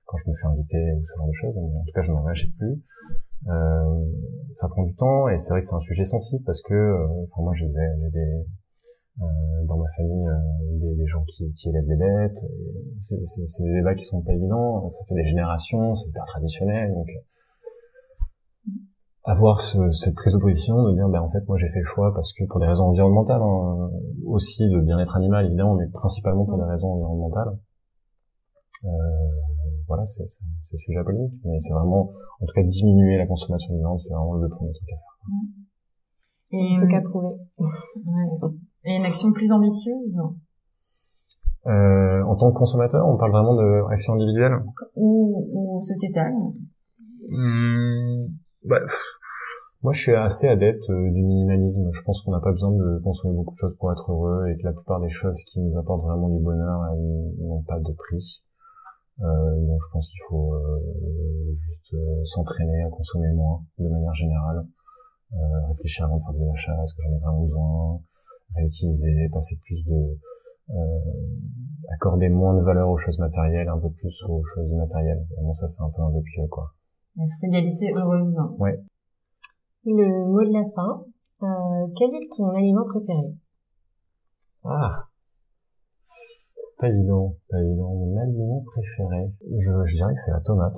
quand 0.06 0.16
je 0.16 0.30
me 0.30 0.34
fais 0.34 0.46
inviter 0.46 0.92
ou 0.94 1.04
ce 1.04 1.14
genre 1.18 1.28
de 1.28 1.32
choses 1.34 1.54
mais 1.56 1.78
en 1.78 1.84
tout 1.84 1.92
cas 1.94 2.00
je 2.00 2.10
n'en 2.10 2.24
achète 2.24 2.56
plus 2.56 2.82
euh, 3.48 4.04
ça 4.54 4.68
prend 4.68 4.82
du 4.82 4.94
temps 4.94 5.28
et 5.28 5.38
c'est 5.38 5.50
vrai 5.50 5.60
que 5.60 5.66
c'est 5.66 5.74
un 5.74 5.80
sujet 5.80 6.04
sensible 6.04 6.44
parce 6.44 6.60
que 6.62 6.74
euh, 6.74 7.06
moi 7.38 7.54
j'ai 7.54 7.66
des 7.66 8.44
euh, 9.22 9.24
dans 9.66 9.76
ma 9.76 9.88
famille 9.96 10.26
des, 10.80 10.94
des, 10.94 11.06
gens 11.06 11.24
qui, 11.24 11.44
élèvent 11.66 11.86
des 11.86 11.96
bêtes. 11.96 12.38
C'est 13.02 13.62
des 13.62 13.72
débats 13.74 13.94
qui 13.94 14.04
sont 14.04 14.22
pas 14.22 14.32
évidents. 14.32 14.88
Ça 14.88 15.04
fait 15.08 15.14
des 15.14 15.26
générations, 15.26 15.94
c'est 15.94 16.08
hyper 16.08 16.24
traditionnel. 16.24 16.92
Donc 16.94 17.06
avoir 19.24 19.60
ce, 19.60 19.90
cette 19.90 20.14
prise 20.14 20.32
de 20.32 20.38
position, 20.38 20.82
de 20.82 20.94
dire 20.94 21.08
ben 21.08 21.20
en 21.20 21.28
fait 21.28 21.46
moi 21.46 21.56
j'ai 21.58 21.68
fait 21.68 21.80
le 21.80 21.84
choix 21.84 22.12
parce 22.14 22.32
que 22.32 22.44
pour 22.44 22.60
des 22.60 22.66
raisons 22.66 22.84
environnementales 22.84 23.42
hein, 23.42 23.90
aussi 24.26 24.68
de 24.68 24.80
bien-être 24.80 25.16
animal 25.16 25.46
évidemment, 25.46 25.74
mais 25.74 25.86
principalement 25.88 26.44
pour 26.44 26.58
des 26.58 26.64
raisons 26.64 26.88
environnementales. 26.88 27.58
Euh, 28.84 28.88
voilà, 29.86 30.04
c'est 30.04 30.24
c'est 30.60 30.76
sujet 30.76 31.02
polémique, 31.04 31.34
mais 31.44 31.58
c'est 31.58 31.72
vraiment, 31.72 32.12
en 32.40 32.46
tout 32.46 32.54
cas, 32.54 32.62
diminuer 32.62 33.18
la 33.18 33.26
consommation 33.26 33.74
de 33.74 33.78
viande, 33.78 33.98
c'est 33.98 34.14
vraiment 34.14 34.34
le 34.34 34.48
premier 34.48 34.72
truc 34.72 34.88
à 34.92 34.96
faire. 34.96 35.16
Et 36.52 36.76
on 36.76 36.80
peut 36.80 36.88
qu'à 36.88 37.02
prouver. 37.02 37.36
Et 38.84 38.96
une 38.96 39.04
action 39.04 39.32
plus 39.32 39.52
ambitieuse? 39.52 40.20
Euh, 41.66 42.22
En 42.24 42.36
tant 42.36 42.50
que 42.50 42.56
consommateur, 42.56 43.06
on 43.06 43.18
parle 43.18 43.32
vraiment 43.32 43.54
d'action 43.54 44.14
individuelle? 44.14 44.54
Ou, 44.96 45.46
ou 45.52 45.82
sociétale? 45.82 46.32
Mmh, 47.28 48.26
bah, 48.64 48.80
Moi, 49.82 49.92
je 49.92 50.00
suis 50.00 50.14
assez 50.14 50.48
adepte 50.48 50.88
euh, 50.90 51.10
du 51.10 51.22
minimalisme. 51.22 51.90
Je 51.92 52.02
pense 52.04 52.22
qu'on 52.22 52.32
n'a 52.32 52.40
pas 52.40 52.52
besoin 52.52 52.70
de 52.70 53.00
consommer 53.04 53.34
beaucoup 53.34 53.54
de 53.54 53.58
choses 53.58 53.76
pour 53.78 53.92
être 53.92 54.10
heureux 54.10 54.48
et 54.48 54.56
que 54.56 54.64
la 54.64 54.72
plupart 54.72 55.00
des 55.00 55.10
choses 55.10 55.44
qui 55.44 55.60
nous 55.60 55.76
apportent 55.78 56.02
vraiment 56.02 56.30
du 56.30 56.42
bonheur, 56.42 56.80
elles 56.92 57.46
n'ont 57.46 57.62
pas 57.62 57.78
de 57.78 57.92
prix. 57.92 58.42
Euh, 59.22 59.66
donc 59.66 59.78
je 59.82 59.92
pense 59.92 60.08
qu'il 60.08 60.20
faut 60.28 60.54
euh, 60.54 61.52
juste 61.52 61.92
euh, 61.92 62.24
s'entraîner 62.24 62.82
à 62.84 62.88
consommer 62.88 63.30
moins 63.32 63.62
de 63.78 63.88
manière 63.88 64.14
générale, 64.14 64.66
réfléchir 65.68 66.06
avant 66.06 66.16
de 66.16 66.22
faire 66.22 66.32
des 66.32 66.50
achats, 66.50 66.82
est-ce 66.82 66.94
que 66.94 67.02
j'en 67.02 67.14
ai 67.14 67.18
vraiment 67.18 67.44
besoin, 67.44 68.00
réutiliser, 68.56 69.28
passer 69.32 69.56
plus 69.62 69.84
de 69.84 70.18
accorder 71.94 72.28
moins 72.28 72.54
de 72.54 72.62
valeur 72.62 72.88
aux 72.88 72.96
choses 72.96 73.18
matérielles, 73.18 73.68
un 73.68 73.78
peu 73.78 73.90
plus 73.90 74.24
aux 74.28 74.42
choses 74.44 74.70
immatérielles. 74.70 75.26
Et 75.38 75.42
bon 75.42 75.52
ça 75.52 75.68
c'est 75.68 75.82
un 75.82 75.90
peu 75.90 76.02
un 76.02 76.12
peu 76.12 76.22
pieux 76.22 76.46
quoi. 76.48 76.72
La 77.16 77.26
frugalité 77.26 77.92
heureuse. 77.94 78.38
Ouais. 78.58 78.80
Le 79.84 80.26
mot 80.26 80.44
de 80.44 80.52
la 80.52 80.68
fin. 80.70 81.04
quel 81.96 82.14
est 82.14 82.28
ton 82.36 82.48
aliment 82.50 82.84
préféré? 82.84 83.34
Ah 84.64 85.09
Pas 86.80 86.88
évident, 86.88 87.34
pas 87.50 87.58
évident. 87.60 87.90
Mon 87.94 88.16
aliment 88.20 88.62
préféré, 88.66 89.32
je, 89.58 89.72
je 89.84 89.96
dirais 89.96 90.14
que 90.14 90.20
c'est 90.20 90.32
la 90.32 90.40
tomate. 90.40 90.76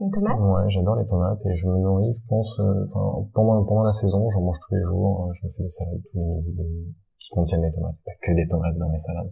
Une 0.00 0.10
tomate? 0.10 0.38
Ouais, 0.40 0.68
j'adore 0.70 0.96
les 0.96 1.06
tomates 1.06 1.38
et 1.46 1.54
je 1.54 1.68
me 1.68 1.76
nourris, 1.78 2.16
je 2.18 2.26
pense, 2.28 2.58
euh, 2.60 2.86
pendant, 3.34 3.62
pendant 3.64 3.82
la 3.82 3.92
saison, 3.92 4.28
j'en 4.30 4.40
mange 4.40 4.58
tous 4.66 4.74
les 4.74 4.82
jours. 4.82 5.26
euh, 5.28 5.32
Je 5.34 5.46
me 5.46 5.52
fais 5.52 5.62
des 5.62 5.68
salades 5.68 6.00
tous 6.10 6.18
les 6.18 6.24
midis 6.24 6.52
de- 6.52 6.86
qui 7.18 7.28
contiennent 7.30 7.60
des 7.62 7.72
tomates. 7.72 7.94
Pas 8.04 8.12
que 8.22 8.32
des 8.34 8.46
tomates 8.48 8.76
dans 8.78 8.88
mes 8.88 8.96
salades, 8.96 9.30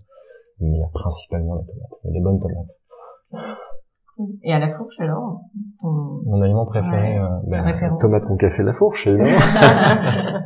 mais 0.60 0.68
il 0.70 0.78
y 0.78 0.82
a 0.84 0.88
principalement 0.92 1.56
des 1.56 1.64
tomates, 1.66 1.98
mais 2.04 2.12
des 2.12 2.20
bonnes 2.20 2.38
tomates. 2.38 2.80
Et 4.42 4.52
à 4.52 4.58
la 4.58 4.68
fourche 4.68 5.00
alors? 5.00 5.40
Ton- 5.80 6.20
Mon 6.26 6.42
aliment 6.42 6.66
préféré, 6.66 7.18
Ouais, 7.18 7.24
euh, 7.24 7.38
ben, 7.46 7.62
référence. 7.62 7.98
tomates 8.00 8.26
ont 8.30 8.36
cassé 8.36 8.62
la 8.62 8.74
fourche, 8.74 9.06
évidemment. 9.06 9.30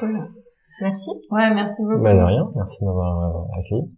Merci. 0.80 1.10
Ouais, 1.30 1.52
merci 1.52 1.82
beaucoup. 1.84 2.02
bah 2.02 2.14
de 2.14 2.22
rien, 2.22 2.48
merci 2.56 2.80
de 2.80 2.86
m'avoir 2.86 3.36
euh, 3.36 3.58
accueilli. 3.58 3.90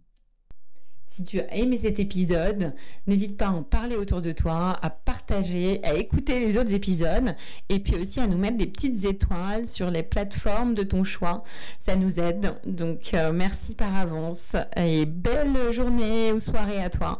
Si 1.07 1.23
tu 1.23 1.39
as 1.39 1.55
aimé 1.55 1.77
cet 1.77 1.99
épisode, 1.99 2.73
n'hésite 3.05 3.37
pas 3.37 3.45
à 3.45 3.51
en 3.51 3.61
parler 3.61 3.95
autour 3.95 4.19
de 4.19 4.31
toi, 4.31 4.75
à 4.81 4.89
partager, 4.89 5.79
à 5.83 5.93
écouter 5.93 6.39
les 6.39 6.57
autres 6.57 6.73
épisodes 6.73 7.35
et 7.69 7.79
puis 7.79 7.95
aussi 7.99 8.19
à 8.19 8.25
nous 8.25 8.37
mettre 8.37 8.57
des 8.57 8.65
petites 8.65 9.05
étoiles 9.05 9.67
sur 9.67 9.91
les 9.91 10.01
plateformes 10.01 10.73
de 10.73 10.81
ton 10.81 11.03
choix. 11.03 11.43
Ça 11.77 11.95
nous 11.95 12.19
aide. 12.19 12.55
Donc 12.65 13.13
euh, 13.13 13.31
merci 13.31 13.75
par 13.75 13.95
avance 13.95 14.55
et 14.75 15.05
belle 15.05 15.71
journée 15.71 16.31
ou 16.31 16.39
soirée 16.39 16.83
à 16.83 16.89
toi. 16.89 17.19